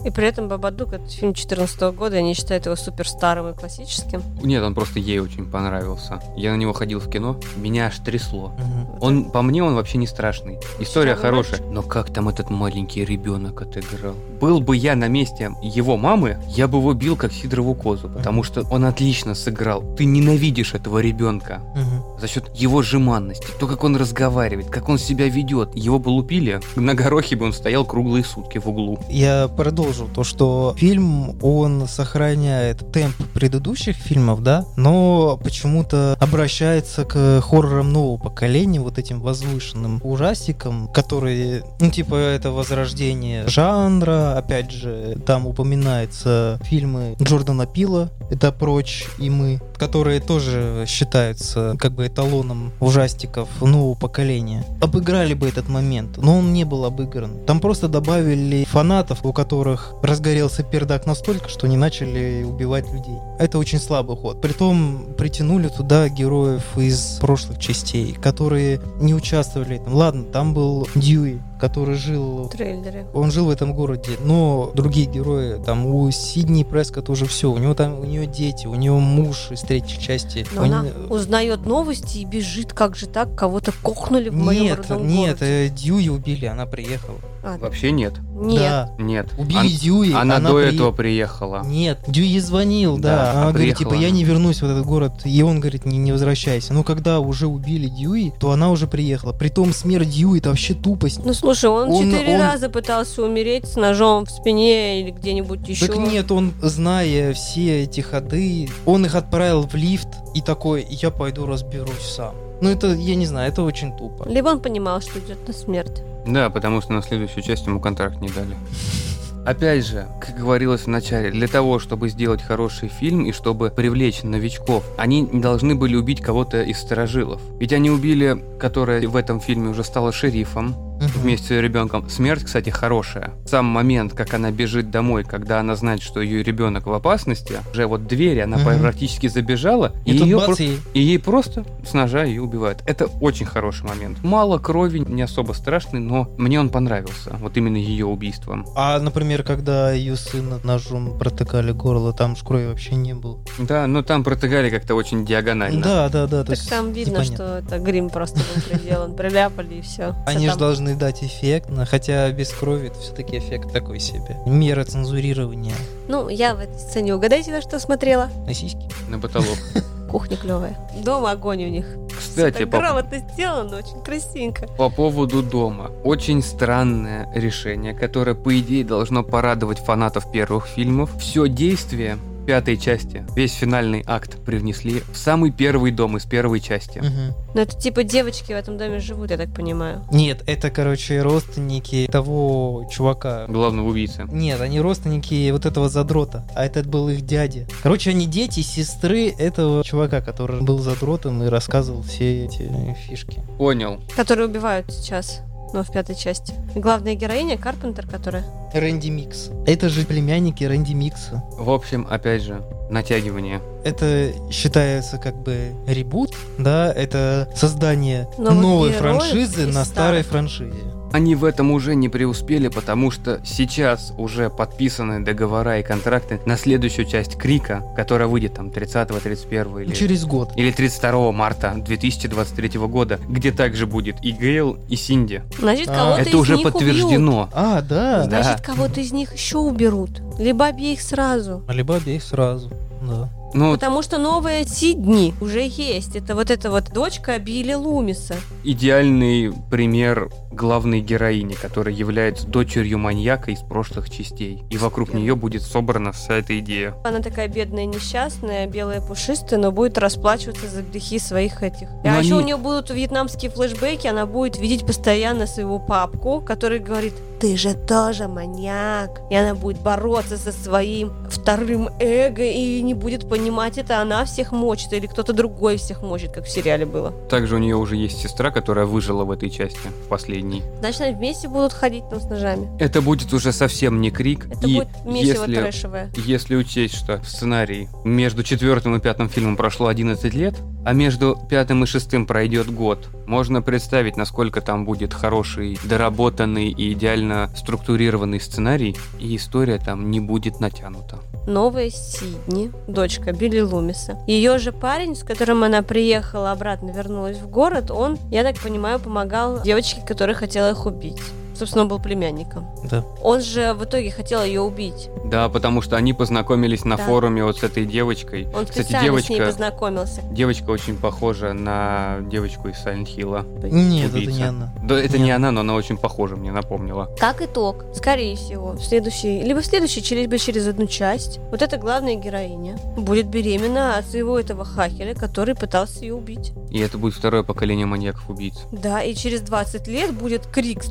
И 0.05 0.11
при 0.11 0.27
этом 0.27 0.47
Бабадук, 0.47 0.93
это 0.93 1.07
фильм 1.07 1.33
2014 1.33 1.81
года, 1.95 2.17
они 2.17 2.35
считают 2.35 2.67
его 2.67 2.75
супер 2.75 3.09
старым 3.09 3.49
и 3.49 3.53
классическим. 3.53 4.21
Нет, 4.43 4.61
он 4.61 4.75
просто 4.75 4.99
ей 4.99 5.19
очень 5.19 5.49
понравился. 5.49 6.21
Я 6.37 6.51
на 6.51 6.57
него 6.57 6.73
ходил 6.73 6.99
в 6.99 7.09
кино, 7.09 7.39
меня 7.55 7.87
аж 7.87 7.97
трясло. 7.97 8.53
Мгм. 8.59 8.97
Он, 9.01 9.31
по 9.31 9.41
мне, 9.41 9.63
он 9.63 9.73
вообще 9.73 9.97
не 9.97 10.05
страшный. 10.05 10.59
История 10.79 11.15
Славный 11.15 11.43
хорошая. 11.43 11.61
Но 11.71 11.81
как 11.81 12.13
там 12.13 12.29
этот 12.29 12.51
маленький 12.51 13.03
ребенок 13.03 13.63
отыграл? 13.63 14.13
Был 14.39 14.61
бы 14.61 14.77
я 14.77 14.95
на 14.95 15.07
месте 15.07 15.51
его 15.63 15.97
мамы, 15.97 16.37
я 16.49 16.67
бы 16.67 16.77
его 16.77 16.93
бил 16.93 17.15
как 17.15 17.33
Сидорову 17.33 17.73
козу, 17.73 18.07
потому 18.07 18.43
что 18.43 18.61
он 18.69 18.85
отлично 18.85 19.33
сыграл. 19.33 19.81
Ты 19.97 20.05
ненавидишь 20.05 20.75
этого 20.75 20.99
ребенка 20.99 21.61
Мгм. 21.73 22.14
За 22.26 22.32
счет 22.32 22.49
его 22.55 22.82
жеманности, 22.82 23.47
то, 23.59 23.67
как 23.67 23.84
он 23.84 23.95
разговаривает, 23.95 24.69
как 24.69 24.89
он 24.89 24.97
себя 24.97 25.28
ведет. 25.30 25.76
Его 25.76 25.99
бы 25.99 26.09
лупили, 26.09 26.59
на 26.76 26.95
горохе 26.95 27.36
бы 27.36 27.45
он 27.45 27.53
стоял 27.53 27.86
круглые 27.86 28.23
сутки 28.23 28.57
в 28.57 28.67
углу. 28.67 28.99
Я 29.09 29.47
продолжу 29.47 30.09
то, 30.13 30.23
что 30.23 30.73
фильм, 30.78 31.38
он 31.43 31.88
сохраняет 31.88 32.91
темп 32.91 33.15
предыдущих 33.34 33.95
фильмов, 33.95 34.41
да, 34.41 34.65
но 34.76 35.39
почему-то 35.43 36.17
обращается 36.19 37.05
к 37.05 37.41
хоррорам 37.41 37.93
нового 37.93 38.17
поколения, 38.17 38.80
вот 38.80 38.97
этим 38.97 39.21
возвышенным 39.21 40.01
ужастикам, 40.03 40.88
которые, 40.88 41.63
ну, 41.80 41.91
типа, 41.91 42.15
это 42.15 42.51
возрождение 42.51 43.47
жанра, 43.47 44.36
опять 44.36 44.71
же, 44.71 45.17
там 45.28 45.45
упоминаются 45.45 46.59
фильмы 46.63 47.15
Джордана 47.21 47.67
Пила, 47.67 48.09
это 48.32 48.51
«Прочь» 48.51 49.05
и 49.19 49.30
«Мы», 49.30 49.61
которые 49.78 50.19
тоже 50.19 50.86
считаются 50.88 51.76
как 51.80 51.93
бы 51.93 52.07
эталоном 52.07 52.71
ужастиков 52.80 53.49
нового 53.61 53.95
поколения. 53.95 54.65
Обыграли 54.82 55.34
бы 55.34 55.47
этот 55.47 55.69
момент, 55.69 56.17
но 56.17 56.39
он 56.39 56.53
не 56.53 56.63
был 56.63 56.86
обыгран. 56.86 57.45
Там 57.45 57.59
просто 57.59 57.88
добавили 57.88 58.65
фанатов, 58.65 59.26
у 59.26 59.34
которых 59.34 59.93
разгорелся 60.01 60.63
пердак 60.63 61.05
настолько, 61.05 61.49
что 61.49 61.67
они 61.67 61.78
начали 61.78 62.43
убивать 62.43 62.91
людей. 62.91 63.17
Это 63.39 63.57
очень 63.57 63.80
слабый 63.80 64.17
ход. 64.17 64.41
Притом 64.41 65.13
притянули 65.17 65.67
туда 65.67 66.09
героев 66.09 66.63
из 66.78 67.17
прошлых 67.19 67.59
частей, 67.59 68.13
которые 68.13 68.82
не 68.99 69.13
участвовали. 69.13 69.82
Ладно, 69.86 70.23
там 70.23 70.53
был 70.53 70.88
Дьюи, 70.95 71.41
который 71.59 71.95
жил 71.95 72.43
В 72.43 72.49
трейлере. 72.49 73.05
он 73.13 73.31
жил 73.31 73.45
в 73.45 73.49
этом 73.49 73.73
городе, 73.73 74.11
но 74.23 74.71
другие 74.73 75.05
герои, 75.07 75.61
там 75.63 75.85
у 75.85 76.09
Сидни 76.11 76.63
Прескотт 76.63 77.09
уже 77.09 77.25
все, 77.25 77.51
у 77.51 77.57
него 77.57 77.73
там, 77.73 77.99
у 77.99 78.03
нее 78.05 78.25
дети, 78.25 78.67
у 78.67 78.75
нее 78.75 78.91
муж 78.93 79.47
из 79.51 79.61
третьей 79.61 79.99
части. 80.01 80.45
Но 80.53 80.61
Они- 80.63 80.73
она 80.73 80.85
узнает 81.09 81.65
новости 81.65 82.19
и 82.19 82.25
бежит, 82.25 82.73
как 82.73 82.95
же 82.95 83.07
так, 83.07 83.35
кого-то 83.35 83.71
кокнули 83.83 84.29
в 84.29 84.35
моем 84.35 84.63
Нет, 84.63 84.77
родном 84.89 85.07
нет, 85.07 85.37
городе. 85.39 85.65
э, 85.67 85.69
Дьюи 85.69 86.09
убили, 86.09 86.45
она 86.45 86.65
приехала. 86.65 87.17
А, 87.47 87.59
Вообще 87.59 87.91
нет. 87.91 88.13
нет. 88.33 88.59
Да, 88.59 88.89
Нет. 88.97 89.27
убили 89.37 89.57
Ан- 89.59 89.67
Дьюи, 89.67 90.13
Она, 90.13 90.37
она 90.37 90.49
до 90.49 90.55
при- 90.55 90.73
этого 90.73 90.91
приехала. 90.91 91.61
Нет, 91.63 91.99
Дьюи 92.07 92.39
звонил, 92.39 92.97
да. 92.97 93.15
Да, 93.15 93.31
она 93.33 93.41
а 93.49 93.51
говорит, 93.51 93.75
приехала 93.77 93.91
типа, 93.97 94.01
я 94.01 94.09
не 94.09 94.23
вернусь 94.23 94.61
в 94.61 94.65
этот 94.65 94.83
город. 94.83 95.13
И 95.25 95.43
он 95.43 95.59
говорит, 95.59 95.85
не, 95.85 95.99
не 95.99 96.11
возвращайся. 96.11 96.73
Но 96.73 96.83
когда 96.83 97.19
уже 97.19 97.45
убили 97.45 97.87
Дьюи, 97.87 98.33
то 98.39 98.49
она 98.49 98.71
уже 98.71 98.87
приехала. 98.87 99.31
Притом 99.31 99.73
смерть 99.73 100.09
Дьюи, 100.09 100.39
это 100.39 100.49
вообще 100.49 100.73
тупость. 100.73 101.21
Ну 101.23 101.33
слушай, 101.53 101.69
он 101.69 101.89
Он- 101.89 102.03
четыре 102.11 102.35
он- 102.35 102.41
раза 102.41 102.69
пытался 102.69 103.23
умереть 103.23 103.65
с 103.67 103.75
ножом 103.75 104.25
в 104.25 104.31
спине 104.31 105.01
или 105.01 105.11
где-нибудь 105.11 105.67
еще. 105.67 105.87
Так 105.87 105.97
нет, 105.97 106.31
он, 106.31 106.53
зная 106.61 107.33
все 107.33 107.83
эти 107.83 108.01
ходы, 108.01 108.69
он 108.85 109.05
их 109.05 109.15
отправил 109.15 109.63
в 109.63 109.75
лифт 109.75 110.07
и 110.33 110.41
такой, 110.41 110.85
я 110.89 111.11
пойду 111.11 111.45
разберусь 111.45 112.05
сам. 112.15 112.35
Ну 112.61 112.69
это, 112.69 112.87
я 112.93 113.15
не 113.15 113.25
знаю, 113.25 113.51
это 113.51 113.63
очень 113.63 113.95
тупо. 113.95 114.27
Либо 114.29 114.47
он 114.49 114.59
понимал, 114.59 115.01
что 115.01 115.19
идет 115.19 115.45
на 115.47 115.53
смерть. 115.53 116.01
Да, 116.25 116.49
потому 116.49 116.81
что 116.81 116.93
на 116.93 117.01
следующую 117.01 117.43
часть 117.43 117.65
ему 117.67 117.79
контракт 117.79 118.19
не 118.21 118.29
дали. 118.29 118.55
Опять 119.45 119.85
же, 119.85 120.07
как 120.19 120.39
говорилось 120.39 120.81
в 120.81 120.87
начале, 120.87 121.29
для 121.29 121.47
того, 121.47 121.77
чтобы 121.77 122.09
сделать 122.09 122.41
хороший 122.41 122.89
фильм 122.89 123.25
и 123.25 123.31
чтобы 123.31 123.69
привлечь 123.69 124.23
новичков, 124.23 124.83
они 124.97 125.21
не 125.21 125.39
должны 125.39 125.75
были 125.75 125.95
убить 125.95 126.19
кого-то 126.19 126.63
из 126.63 126.79
сторожилов. 126.79 127.39
Ведь 127.59 127.71
они 127.71 127.91
убили, 127.91 128.43
которая 128.59 129.07
в 129.07 129.15
этом 129.15 129.39
фильме 129.39 129.69
уже 129.69 129.83
стала 129.83 130.11
шерифом, 130.11 130.75
Мгм. 130.95 131.07
вместе 131.21 131.47
с 131.47 131.61
ребенком. 131.61 132.09
Смерть, 132.09 132.43
кстати, 132.45 132.69
хорошая. 132.69 133.33
Сам 133.45 133.65
момент, 133.65 134.13
как 134.13 134.33
она 134.33 134.51
бежит 134.51 134.91
домой, 134.91 135.23
когда 135.23 135.59
она 135.59 135.75
знает, 135.75 136.01
что 136.01 136.21
ее 136.21 136.43
ребенок 136.43 136.85
в 136.87 136.93
опасности, 136.93 137.55
уже 137.71 137.85
вот 137.87 138.07
двери, 138.07 138.39
она 138.39 138.57
Мгм. 138.57 138.79
практически 138.81 139.27
забежала, 139.27 139.93
и, 140.05 140.11
И 140.11 140.17
ее 140.17 140.37
бац, 140.37 140.59
и- 140.59 140.77
и 140.93 140.99
ей 141.01 141.19
просто 141.19 141.65
с 141.85 141.93
ножа 141.93 142.23
ее 142.23 142.41
убивают. 142.41 142.81
Это 142.85 143.05
очень 143.21 143.45
хороший 143.45 143.85
момент. 143.87 144.23
Мало 144.23 144.57
крови, 144.57 144.99
не 144.99 145.21
особо 145.21 145.53
страшный, 145.53 145.99
но 145.99 146.29
мне 146.37 146.59
он 146.59 146.69
понравился. 146.69 147.35
Вот 147.41 147.57
именно 147.57 147.77
ее 147.77 148.05
убийством. 148.05 148.65
А, 148.75 148.99
например, 148.99 149.43
когда 149.43 149.91
ее 149.91 150.15
сына 150.15 150.59
ножом 150.63 151.17
протыкали 151.17 151.71
горло, 151.71 152.13
там 152.13 152.35
ж 152.35 152.39
крови 152.43 152.67
вообще 152.67 152.95
не 152.95 153.13
было. 153.13 153.39
Да, 153.59 153.87
но 153.87 154.01
там 154.01 154.23
протыгали 154.23 154.69
как-то 154.69 154.95
очень 154.95 155.25
диагонально. 155.25 155.81
Да, 155.81 156.09
да, 156.09 156.27
да. 156.27 156.43
Так 156.43 156.57
там 156.69 156.91
видно, 156.93 157.11
непонятно. 157.21 157.35
что 157.35 157.57
это 157.59 157.79
грим 157.79 158.09
просто 158.09 158.37
был 158.39 158.61
приделан. 158.79 159.15
Приляпали 159.15 159.75
и 159.75 159.81
все. 159.81 160.15
Они 160.25 160.49
же 160.49 160.55
должны 160.57 160.84
дать 160.93 161.23
эффект, 161.23 161.69
хотя 161.89 162.29
без 162.31 162.49
крови 162.51 162.88
это 162.89 162.99
все-таки 162.99 163.39
эффект 163.39 163.73
такой 163.73 163.99
себе. 163.99 164.38
Мера 164.45 164.83
цензурирования 164.83 165.73
Ну, 166.07 166.29
я 166.29 166.53
в 166.53 166.59
этой 166.59 166.77
сцене 166.77 167.15
угадайте, 167.15 167.51
на 167.51 167.61
что 167.61 167.79
смотрела? 167.79 168.29
на 168.45 168.53
сиськи. 168.53 168.88
На 169.09 169.19
потолок. 169.19 169.57
Кухня 170.11 170.38
клевая. 170.38 170.77
Дома 171.03 171.31
огонь 171.31 171.65
у 171.65 171.67
них. 171.67 171.88
Кстати, 172.15 172.55
Всё 172.55 172.63
так 172.65 172.69
по, 172.71 172.77
грамотно 172.77 173.17
сделано, 173.33 173.77
очень 173.77 174.01
красивенько. 174.03 174.67
по 174.77 174.89
поводу 174.89 175.41
дома. 175.41 175.91
Очень 176.03 176.41
странное 176.43 177.27
решение, 177.33 177.93
которое, 177.93 178.36
по 178.36 178.57
идее, 178.59 178.86
должно 178.86 179.23
порадовать 179.23 179.79
фанатов 179.79 180.31
первых 180.31 180.67
фильмов. 180.67 181.09
Все 181.19 181.49
действие 181.49 182.17
пятой 182.45 182.77
части, 182.77 183.25
весь 183.35 183.53
финальный 183.53 184.03
акт 184.05 184.43
привнесли 184.45 185.01
в 185.11 185.17
самый 185.17 185.51
первый 185.51 185.91
дом 185.91 186.17
из 186.17 186.25
первой 186.25 186.59
части. 186.59 186.99
Мгм. 186.99 187.35
Ну, 187.53 187.61
это 187.61 187.77
типа 187.77 188.03
девочки 188.03 188.51
в 188.51 188.55
этом 188.55 188.77
доме 188.77 188.99
живут, 188.99 189.31
я 189.31 189.37
так 189.37 189.53
понимаю. 189.53 190.05
Нет, 190.11 190.43
это, 190.45 190.69
короче, 190.69 191.21
родственники 191.21 192.07
того 192.11 192.87
чувака. 192.91 193.45
Главного 193.47 193.89
убийцы. 193.89 194.25
Нет, 194.31 194.61
они 194.61 194.79
родственники 194.79 195.49
вот 195.51 195.65
этого 195.65 195.89
задрота, 195.89 196.47
а 196.55 196.65
этот 196.65 196.87
был 196.87 197.09
их 197.09 197.21
дядя. 197.21 197.67
Короче, 197.81 198.11
они 198.11 198.25
дети 198.25 198.59
сестры 198.61 199.29
этого 199.29 199.83
чувака, 199.83 200.21
который 200.21 200.61
был 200.61 200.79
задротом 200.79 201.43
и 201.43 201.47
рассказывал 201.47 202.03
все 202.03 202.45
эти 202.45 202.69
фишки. 203.07 203.41
Понял. 203.57 204.01
Которые 204.15 204.47
убивают 204.47 204.91
сейчас, 204.91 205.41
но 205.74 205.84
в 205.84 205.91
пятой 205.91 206.16
части. 206.16 206.53
Главная 206.76 207.16
героиня 207.16 207.57
Карпентер, 207.57 208.07
которая... 208.07 208.43
Рэнди 208.74 209.09
Микс. 209.09 209.49
Это 209.66 209.89
же 209.89 210.05
племянники 210.05 210.63
Рэнди 210.63 210.93
Микса. 210.93 211.43
В 211.57 211.70
общем, 211.70 212.05
опять 212.09 212.43
же, 212.43 212.61
натягивание. 212.89 213.61
Это 213.84 214.32
считается 214.51 215.18
как 215.18 215.36
бы 215.41 215.76
ребут, 215.88 216.34
да, 216.57 216.91
это 216.91 217.49
создание 217.55 218.28
Новых 218.38 218.61
новой 218.61 218.91
франшизы 218.91 219.68
из 219.68 219.74
на 219.74 219.86
старой 219.86 220.24
франшизе. 220.24 220.80
Они 221.16 221.34
в 221.34 221.45
этом 221.45 221.72
уже 221.72 221.95
не 221.95 222.09
преуспели, 222.09 222.68
потому 222.68 223.09
что 223.09 223.39
сейчас 223.45 224.11
уже 224.18 224.49
подписаны 224.49 225.24
договора 225.24 225.80
и 225.80 225.84
контракты 225.84 226.41
на 226.45 226.57
следующую 226.57 227.05
часть 227.05 227.38
Крика, 227.38 227.86
которая 227.95 228.28
выйдет 228.28 228.55
там 228.55 228.68
30-31 228.68 229.84
или... 229.84 229.93
Через 229.93 230.26
год. 230.26 230.51
Или 230.57 230.72
32 230.72 231.32
марта 231.32 231.74
2023 231.78 232.80
года, 232.80 233.18
где 233.30 233.53
также 233.53 233.88
будет 233.88 234.18
и 234.26 234.32
Гейл, 234.32 234.78
и 234.89 234.97
Синди. 234.97 235.41
Значит, 235.57 235.88
А, 235.88 235.95
кого-то 235.95 236.20
Это 236.22 236.30
из 236.32 236.36
уже 236.36 236.57
них 236.57 236.66
убьют. 236.66 236.74
подтверждено. 236.74 237.49
А, 237.53 237.82
да. 237.82 238.26
Да. 238.26 238.43
Значит, 238.43 238.66
кого-то 238.66 238.99
из 238.99 239.13
них 239.13 239.32
еще 239.34 239.59
уберут. 239.59 240.22
Либо 240.38 240.66
обеих 240.66 240.99
сразу. 240.99 241.63
Либо 241.70 241.95
обеих 241.95 242.24
сразу, 242.24 242.72
да. 243.01 243.30
Ну, 243.55 243.71
Потому 243.71 244.01
что 244.01 244.17
новые 244.17 244.65
Сидни 244.65 245.33
уже 245.39 245.61
есть. 245.65 246.15
Это 246.17 246.35
вот 246.35 246.51
эта 246.51 246.69
вот 246.69 246.91
дочка 246.93 247.39
Билли 247.39 247.73
Лумиса. 247.73 248.35
идеальный 248.65 249.53
пример 249.71 250.29
главной 250.51 250.99
героини, 251.01 251.53
которая 251.53 251.93
является 251.95 252.47
дочерью 252.47 252.97
маньяка 252.97 253.51
из 253.51 253.59
прошлых 253.59 254.09
частей. 254.09 254.63
И 254.69 254.77
вокруг 254.77 255.13
нее 255.13 255.35
будет 255.35 255.63
собрана 255.63 256.11
вся 256.11 256.35
эта 256.35 256.57
идея. 256.59 256.95
Она 257.03 257.19
такая 257.19 257.47
бедная, 257.47 257.85
несчастная, 257.85 258.65
белая, 258.67 259.01
пушистая, 259.01 259.59
но 259.59 259.71
будет 259.71 259.97
расплачиваться 259.97 260.67
за 260.67 260.81
грехи 260.81 261.19
своих 261.19 261.61
этих. 261.63 261.89
Но 262.03 262.17
а 262.17 262.19
еще 262.21 262.35
у 262.35 262.37
они- 262.37 262.47
нее 262.47 262.57
будут 262.57 262.89
вьетнамские 262.89 263.51
флешбеки, 263.51 264.07
она 264.07 264.25
будет 264.25 264.57
видеть 264.57 264.85
постоянно 264.85 265.45
своего 265.47 265.79
папку, 265.79 266.41
который 266.41 266.79
говорит, 266.79 267.13
ты 267.39 267.57
же 267.57 267.73
тоже 267.73 268.27
маньяк. 268.29 269.21
И 269.29 269.35
она 269.35 269.55
будет 269.55 269.79
бороться 269.81 270.37
со 270.37 270.51
своим 270.53 271.11
вторым 271.29 271.89
эго 271.99 272.43
и 272.43 272.81
не 272.81 272.93
будет 272.93 273.27
понимать, 273.29 273.44
это 273.77 274.01
она 274.01 274.25
всех 274.25 274.51
мочит 274.51 274.93
или 274.93 275.07
кто-то 275.07 275.33
другой 275.33 275.77
всех 275.77 276.01
мочит, 276.01 276.31
как 276.31 276.45
в 276.45 276.49
сериале 276.49 276.85
было. 276.85 277.11
Также 277.29 277.55
у 277.55 277.57
нее 277.57 277.75
уже 277.75 277.95
есть 277.95 278.19
сестра, 278.19 278.51
которая 278.51 278.85
выжила 278.85 279.23
в 279.23 279.31
этой 279.31 279.49
части, 279.49 279.87
в 280.05 280.07
последней. 280.07 280.63
Значит, 280.79 281.01
они 281.01 281.15
вместе 281.15 281.47
будут 281.47 281.73
ходить 281.73 282.07
там 282.09 282.19
с 282.19 282.25
ножами. 282.25 282.69
Это 282.79 283.01
будет 283.01 283.33
уже 283.33 283.51
совсем 283.51 284.01
не 284.01 284.11
крик. 284.11 284.47
Это 284.51 284.67
и 284.67 284.75
будет 284.75 285.05
месиво 285.05 285.43
если, 285.43 285.55
трэшевое. 285.55 286.11
если 286.15 286.55
учесть, 286.55 286.95
что 286.95 287.17
в 287.17 287.27
сценарии 287.27 287.89
между 288.03 288.43
четвертым 288.43 288.95
и 288.95 288.99
пятым 288.99 289.29
фильмом 289.29 289.57
прошло 289.57 289.87
11 289.87 290.33
лет, 290.33 290.55
а 290.85 290.93
между 290.93 291.37
пятым 291.49 291.83
и 291.83 291.87
шестым 291.87 292.27
пройдет 292.27 292.71
год, 292.71 293.07
можно 293.25 293.61
представить, 293.63 294.17
насколько 294.17 294.61
там 294.61 294.85
будет 294.85 295.13
хороший, 295.13 295.79
доработанный 295.83 296.69
и 296.69 296.93
идеально 296.93 297.49
структурированный 297.57 298.39
сценарий, 298.39 298.95
и 299.19 299.35
история 299.35 299.79
там 299.79 300.11
не 300.11 300.19
будет 300.19 300.59
натянута. 300.59 301.19
новая 301.47 301.89
Сидни, 301.89 302.71
дочка 302.87 303.33
Билли 303.36 303.59
Лумиса. 303.59 304.17
Ее 304.27 304.57
же 304.57 304.71
парень, 304.71 305.15
с 305.15 305.23
которым 305.23 305.63
она 305.63 305.81
приехала 305.81 306.51
обратно, 306.51 306.91
вернулась 306.91 307.38
в 307.38 307.49
город, 307.49 307.91
он, 307.91 308.17
я 308.31 308.43
так 308.43 308.59
понимаю, 308.59 308.99
помогал 308.99 309.61
девочке, 309.61 310.01
которая 310.05 310.36
хотела 310.36 310.71
их 310.71 310.86
убить. 310.86 311.21
Собственно, 311.55 311.83
он 311.83 311.87
был 311.87 311.99
племянником. 311.99 312.67
Да. 312.83 313.03
Он 313.21 313.41
же 313.41 313.73
в 313.73 313.83
итоге 313.85 314.11
хотел 314.11 314.43
ее 314.43 314.61
убить. 314.61 315.09
Да, 315.25 315.49
потому 315.49 315.81
что 315.81 315.95
они 315.95 316.13
познакомились 316.13 316.83
на 316.85 316.97
Да. 316.97 317.03
форуме 317.03 317.43
вот 317.43 317.57
с 317.59 317.63
этой 317.63 317.85
девочкой. 317.85 318.47
Он 318.53 318.65
Кстати, 318.65 318.87
специально 318.87 319.19
с 319.21 319.29
ней 319.29 319.37
девочка, 319.39 319.45
познакомился. 319.51 320.21
девочка 320.31 320.69
очень 320.69 320.97
похожа 320.97 321.53
на 321.53 322.17
девочку 322.29 322.67
из 322.67 322.75
Silent 322.75 323.07
Hill. 323.15 323.69
Нет, 323.71 324.09
это 324.09 324.17
Убийца. 324.17 324.37
не 324.37 324.43
она. 324.43 324.73
Да, 324.83 324.99
это 324.99 325.17
Нет. 325.17 325.25
не 325.25 325.31
она, 325.31 325.51
но 325.51 325.61
она 325.61 325.75
очень 325.75 325.97
похожа, 325.97 326.35
мне 326.35 326.51
напомнила. 326.51 327.09
Как 327.19 327.41
итог, 327.41 327.85
скорее 327.95 328.35
всего, 328.35 328.73
в 328.73 328.81
следующий, 328.83 329.41
либо 329.41 329.61
в 329.61 329.65
следующий, 329.65 330.03
через, 330.03 330.23
либо 330.23 330.37
через 330.37 330.67
одну 330.67 330.87
часть, 330.87 331.39
вот 331.51 331.61
эта 331.61 331.77
главная 331.77 332.15
героиня 332.15 332.77
будет 332.97 333.27
беременна 333.27 333.97
от 333.97 334.05
своего 334.05 334.39
этого 334.39 334.65
хакера, 334.65 335.13
который 335.13 335.55
пытался 335.55 336.01
ее 336.01 336.13
убить. 336.15 336.51
И 336.71 336.79
это 336.79 336.97
будет 336.97 337.13
второе 337.13 337.43
поколение 337.43 337.85
маньяков-убийц. 337.85 338.55
Да, 338.71 339.01
и 339.01 339.13
через 339.15 339.41
20 339.41 339.87
лет 339.87 340.13
будет 340.13 340.45
Крик 340.47 340.83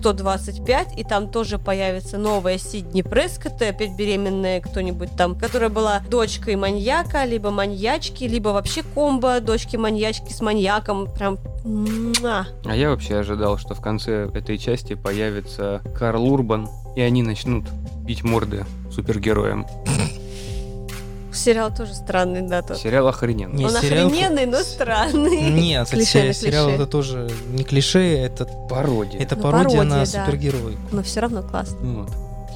125, 0.54 0.98
и 0.98 1.04
там 1.04 1.28
тоже 1.28 1.58
появится 1.58 2.18
новая 2.18 2.58
Сидни 2.58 3.02
Прескотт, 3.02 3.60
опять 3.62 3.96
беременная 3.96 4.60
кто-нибудь 4.60 5.10
там, 5.16 5.34
которая 5.36 5.68
была 5.68 6.00
дочкой 6.08 6.56
маньяка, 6.56 7.24
либо 7.24 7.50
маньячки, 7.50 8.24
либо 8.24 8.50
вообще 8.50 8.82
комбо 8.82 9.40
дочки 9.40 9.76
маньячки 9.76 10.32
с 10.32 10.40
маньяком. 10.40 11.08
Прям. 11.12 11.38
А 12.64 12.76
я 12.76 12.90
вообще 12.90 13.16
ожидал, 13.16 13.58
что 13.58 13.74
в 13.74 13.80
конце 13.80 14.28
этой 14.34 14.58
части 14.58 14.94
появится 14.94 15.82
Карл 15.96 16.26
Урбан, 16.26 16.68
и 16.96 17.00
они 17.00 17.22
начнут 17.22 17.64
бить 18.04 18.22
морды 18.22 18.64
супергероям. 18.92 19.66
Сериал 21.36 21.74
тоже 21.74 21.94
странный, 21.94 22.42
да, 22.42 22.62
тот. 22.62 22.78
Сериал 22.78 23.08
охрененный. 23.08 23.56
Не, 23.56 23.64
Он 23.66 23.72
сериал- 23.72 24.06
охрененный, 24.08 24.46
но 24.46 24.58
странный. 24.62 25.50
Нет, 25.50 25.88
Клише 25.88 26.24
на 26.24 26.32
сериал 26.34 26.66
клише. 26.66 26.76
это 26.82 26.86
тоже 26.90 27.30
не 27.48 27.64
клише, 27.64 28.16
это, 28.18 28.44
Пародия. 28.68 29.20
это 29.20 29.36
Ну, 29.36 29.42
пародия, 29.42 29.78
пародия, 29.78 29.82
на 29.84 30.04
да. 30.04 30.06
супергероику. 30.06 30.80
Но 30.92 31.02
все 31.02 31.20
равно 31.20 31.42
классно. 31.42 31.78
Вот. 31.80 32.10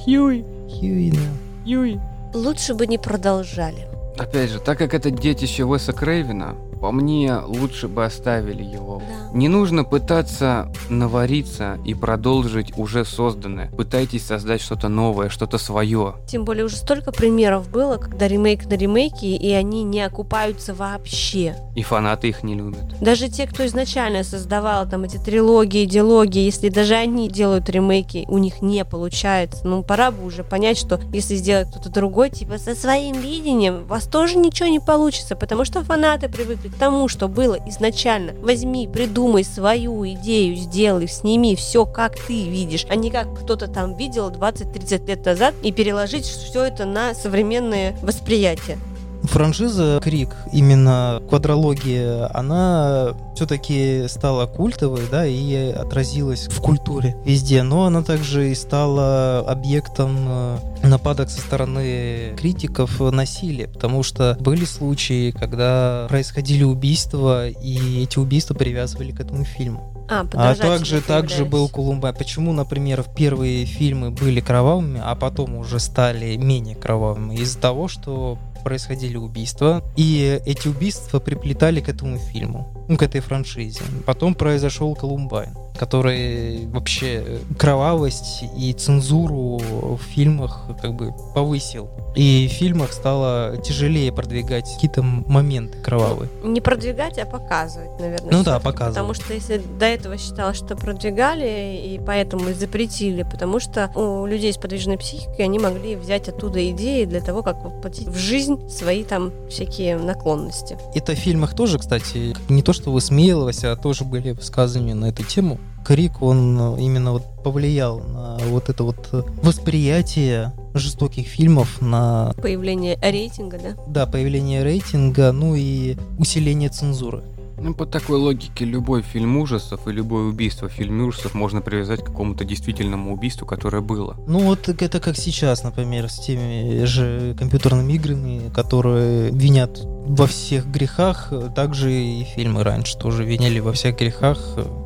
Хьюи, 0.05 0.43
Хьюи, 0.69 1.11
да. 1.11 1.17
Хьюи. 1.65 1.99
Лучше 2.33 2.73
бы 2.73 2.87
не 2.87 2.97
продолжали. 2.97 3.87
Опять 4.17 4.49
же, 4.51 4.59
так 4.59 4.77
как 4.77 4.93
это 4.93 5.11
детище 5.11 5.63
Уэса 5.63 5.93
Крейвена, 5.93 6.55
по 6.79 6.91
мне, 6.91 7.35
лучше 7.45 7.87
бы 7.87 8.05
оставили 8.05 8.63
его. 8.63 9.01
Да. 9.07 9.37
Не 9.37 9.47
нужно 9.47 9.83
пытаться 9.83 10.71
навариться 10.89 11.77
и 11.85 11.93
продолжить 11.93 12.77
уже 12.77 13.05
созданное. 13.05 13.69
Пытайтесь 13.71 14.25
создать 14.25 14.61
что-то 14.61 14.87
новое, 14.87 15.29
что-то 15.29 15.57
свое. 15.57 16.15
Тем 16.27 16.45
более 16.45 16.65
уже 16.65 16.77
столько 16.77 17.11
примеров 17.11 17.69
было, 17.69 17.97
когда 17.97 18.27
ремейк 18.27 18.65
на 18.65 18.75
ремейке, 18.75 19.35
и 19.35 19.51
они 19.51 19.83
не 19.83 20.01
окупаются 20.01 20.73
вообще. 20.73 21.55
И 21.75 21.83
фанаты 21.83 22.29
их 22.29 22.43
не 22.43 22.55
любят. 22.55 22.99
Даже 23.01 23.29
те, 23.29 23.45
кто 23.47 23.65
изначально 23.65 24.23
создавал 24.23 24.87
там 24.87 25.03
эти 25.03 25.17
трилогии, 25.17 25.83
идеологии, 25.83 26.43
если 26.43 26.69
даже 26.69 26.95
они 26.95 27.29
делают 27.29 27.69
ремейки, 27.69 28.25
у 28.27 28.37
них 28.37 28.61
не 28.61 28.85
получается. 28.85 29.67
Ну, 29.67 29.83
пора 29.83 30.11
бы 30.11 30.25
уже 30.25 30.43
понять, 30.43 30.77
что 30.77 30.99
если 31.11 31.35
сделать 31.35 31.69
кто-то 31.69 31.89
другой, 31.89 32.29
типа 32.29 32.57
со 32.57 32.75
своим 32.75 33.19
видением, 33.19 33.83
у 33.83 33.85
вас 33.85 34.07
тоже 34.07 34.37
ничего 34.37 34.69
не 34.69 34.79
получится, 34.79 35.35
потому 35.35 35.65
что 35.65 35.83
фанаты 35.83 36.29
привыкли 36.29 36.68
к 36.69 36.75
тому, 36.77 37.07
что 37.07 37.27
было 37.27 37.57
изначально. 37.67 38.33
Возьми, 38.41 38.87
придумай 38.87 39.43
свою 39.43 40.07
идею, 40.09 40.55
сделай, 40.55 41.07
сними 41.07 41.55
все, 41.55 41.85
как 41.85 42.15
ты 42.15 42.49
видишь, 42.49 42.85
а 42.89 42.95
не 42.95 43.09
как 43.11 43.33
кто-то 43.39 43.67
там 43.67 43.95
видел 43.95 44.29
20-30 44.29 45.07
лет 45.07 45.25
назад 45.25 45.55
и 45.63 45.71
переложить 45.71 46.25
все 46.25 46.65
это 46.65 46.85
на 46.85 47.13
современное 47.13 47.95
восприятие. 48.01 48.77
Франшиза 49.23 49.99
Крик, 50.03 50.35
именно 50.51 51.21
квадрология, 51.27 52.29
она 52.35 53.15
все-таки 53.35 54.05
стала 54.07 54.47
культовой, 54.47 55.01
да, 55.09 55.25
и 55.25 55.71
отразилась 55.71 56.47
в 56.47 56.61
культуре 56.61 57.15
везде, 57.25 57.63
но 57.63 57.85
она 57.85 58.01
также 58.01 58.51
и 58.51 58.55
стала 58.55 59.39
объектом 59.39 60.17
э, 60.27 60.57
нападок 60.83 61.29
со 61.29 61.39
стороны 61.41 62.33
критиков 62.37 62.99
насилия, 62.99 63.67
потому 63.67 64.03
что 64.03 64.37
были 64.39 64.65
случаи, 64.65 65.31
когда 65.31 66.05
происходили 66.09 66.63
убийства, 66.63 67.47
и 67.49 68.03
эти 68.03 68.19
убийства 68.19 68.53
привязывали 68.53 69.11
к 69.11 69.19
этому 69.19 69.43
фильму. 69.43 69.98
А, 70.09 70.25
А 70.33 70.55
также, 70.55 71.01
также 71.01 71.45
был 71.45 71.69
Колумбай. 71.69 72.13
Почему, 72.13 72.51
например, 72.51 73.05
первые 73.15 73.65
фильмы 73.65 74.11
были 74.11 74.39
кровавыми, 74.39 75.01
а 75.03 75.15
потом 75.15 75.55
уже 75.55 75.79
стали 75.79 76.35
менее 76.35 76.75
кровавыми? 76.75 77.35
Из-за 77.35 77.59
того, 77.59 77.87
что 77.87 78.37
происходили 78.63 79.17
убийства, 79.17 79.83
и 79.95 80.41
эти 80.45 80.67
убийства 80.67 81.19
приплетали 81.19 81.79
к 81.79 81.89
этому 81.89 82.17
фильму, 82.17 82.85
ну, 82.87 82.97
к 82.97 83.03
этой 83.03 83.21
франшизе. 83.21 83.81
Потом 84.05 84.35
произошел 84.35 84.95
Колумбайн, 84.95 85.55
который 85.79 86.67
вообще 86.67 87.23
э, 87.25 87.37
кровавость 87.57 88.43
и 88.57 88.73
цензуру 88.73 89.61
в 89.95 90.01
фильмах 90.13 90.65
как 90.81 90.93
бы 90.93 91.13
повысил. 91.33 91.89
И 92.15 92.49
в 92.51 92.53
фильмах 92.53 92.91
стало 92.91 93.55
тяжелее 93.63 94.11
продвигать 94.11 94.69
какие-то 94.73 95.01
моменты 95.01 95.77
кровавые. 95.77 96.29
Не 96.43 96.59
продвигать, 96.59 97.17
а 97.17 97.25
показывать, 97.25 97.97
наверное. 97.97 98.31
Ну 98.31 98.43
да, 98.43 98.59
показывать. 98.59 98.95
Потому 98.95 99.13
что 99.13 99.33
если 99.33 99.61
до 99.79 99.85
этого 99.85 100.17
считалось, 100.17 100.57
что 100.57 100.75
продвигали, 100.75 101.81
и 101.85 102.01
поэтому 102.05 102.53
запретили, 102.53 103.23
потому 103.23 103.61
что 103.61 103.89
у 103.95 104.25
людей 104.25 104.51
с 104.51 104.57
подвижной 104.57 104.97
психикой 104.97 105.45
они 105.45 105.59
могли 105.59 105.95
взять 105.95 106.27
оттуда 106.27 106.69
идеи 106.71 107.05
для 107.05 107.21
того, 107.21 107.41
как 107.41 107.63
воплотить 107.63 108.09
в 108.09 108.17
жизнь 108.17 108.67
свои 108.69 109.05
там 109.05 109.31
всякие 109.49 109.97
наклонности. 109.97 110.77
Это 110.93 111.13
в 111.13 111.17
фильмах 111.17 111.55
тоже, 111.55 111.79
кстати, 111.79 112.35
не 112.49 112.63
то, 112.63 112.73
что 112.73 112.91
высмеивалось, 112.91 113.63
а 113.63 113.77
тоже 113.77 114.03
были 114.03 114.31
высказывания 114.31 114.93
на 114.93 115.05
эту 115.05 115.23
тему. 115.23 115.57
Крик, 115.85 116.21
он 116.21 116.59
э, 116.59 116.81
именно 116.81 117.13
вот 117.13 117.23
повлиял 117.43 117.99
на 117.99 118.37
вот 118.49 118.69
это 118.69 118.83
вот 118.83 119.09
э, 119.11 119.23
восприятие 119.41 120.53
жестоких 120.73 121.27
фильмов, 121.27 121.81
на, 121.81 122.33
Появление 122.41 122.97
рейтинга, 123.01 123.57
да? 123.57 123.75
да, 123.87 124.05
появление 124.05 124.63
рейтинга, 124.63 125.31
ну 125.31 125.55
и 125.55 125.97
усиление 126.17 126.69
цензуры. 126.69 127.23
Ну, 127.61 127.73
по 127.73 127.85
такой 127.85 128.17
логике, 128.17 128.65
любой 128.65 129.01
фильм 129.01 129.37
ужасов 129.37 129.87
и 129.87 129.91
любое 129.91 130.25
убийство 130.25 130.69
в 130.69 130.71
фильме 130.71 131.03
ужасов 131.03 131.33
можно 131.33 131.61
привязать 131.61 132.01
к 132.01 132.05
какому-то 132.07 132.45
действительному 132.45 133.13
убийству, 133.13 133.45
которое 133.45 133.81
было. 133.81 134.15
Ну 134.27 134.39
вот 134.39 134.69
это 134.69 134.99
как 134.99 135.17
сейчас, 135.17 135.63
например, 135.63 136.09
с 136.09 136.19
теми 136.19 136.83
же 136.85 137.35
компьютерными 137.37 137.93
играми, 137.93 138.49
которые 138.53 139.31
винят 139.31 139.79
во 140.09 140.25
всех 140.25 140.65
грехах, 140.65 141.31
также 141.55 141.91
и 141.93 142.23
фильмы 142.23 142.63
раньше 142.63 142.97
тоже 142.97 143.23
виняли 143.23 143.59
во 143.59 143.73
всех 143.73 143.97
грехах. 143.97 144.39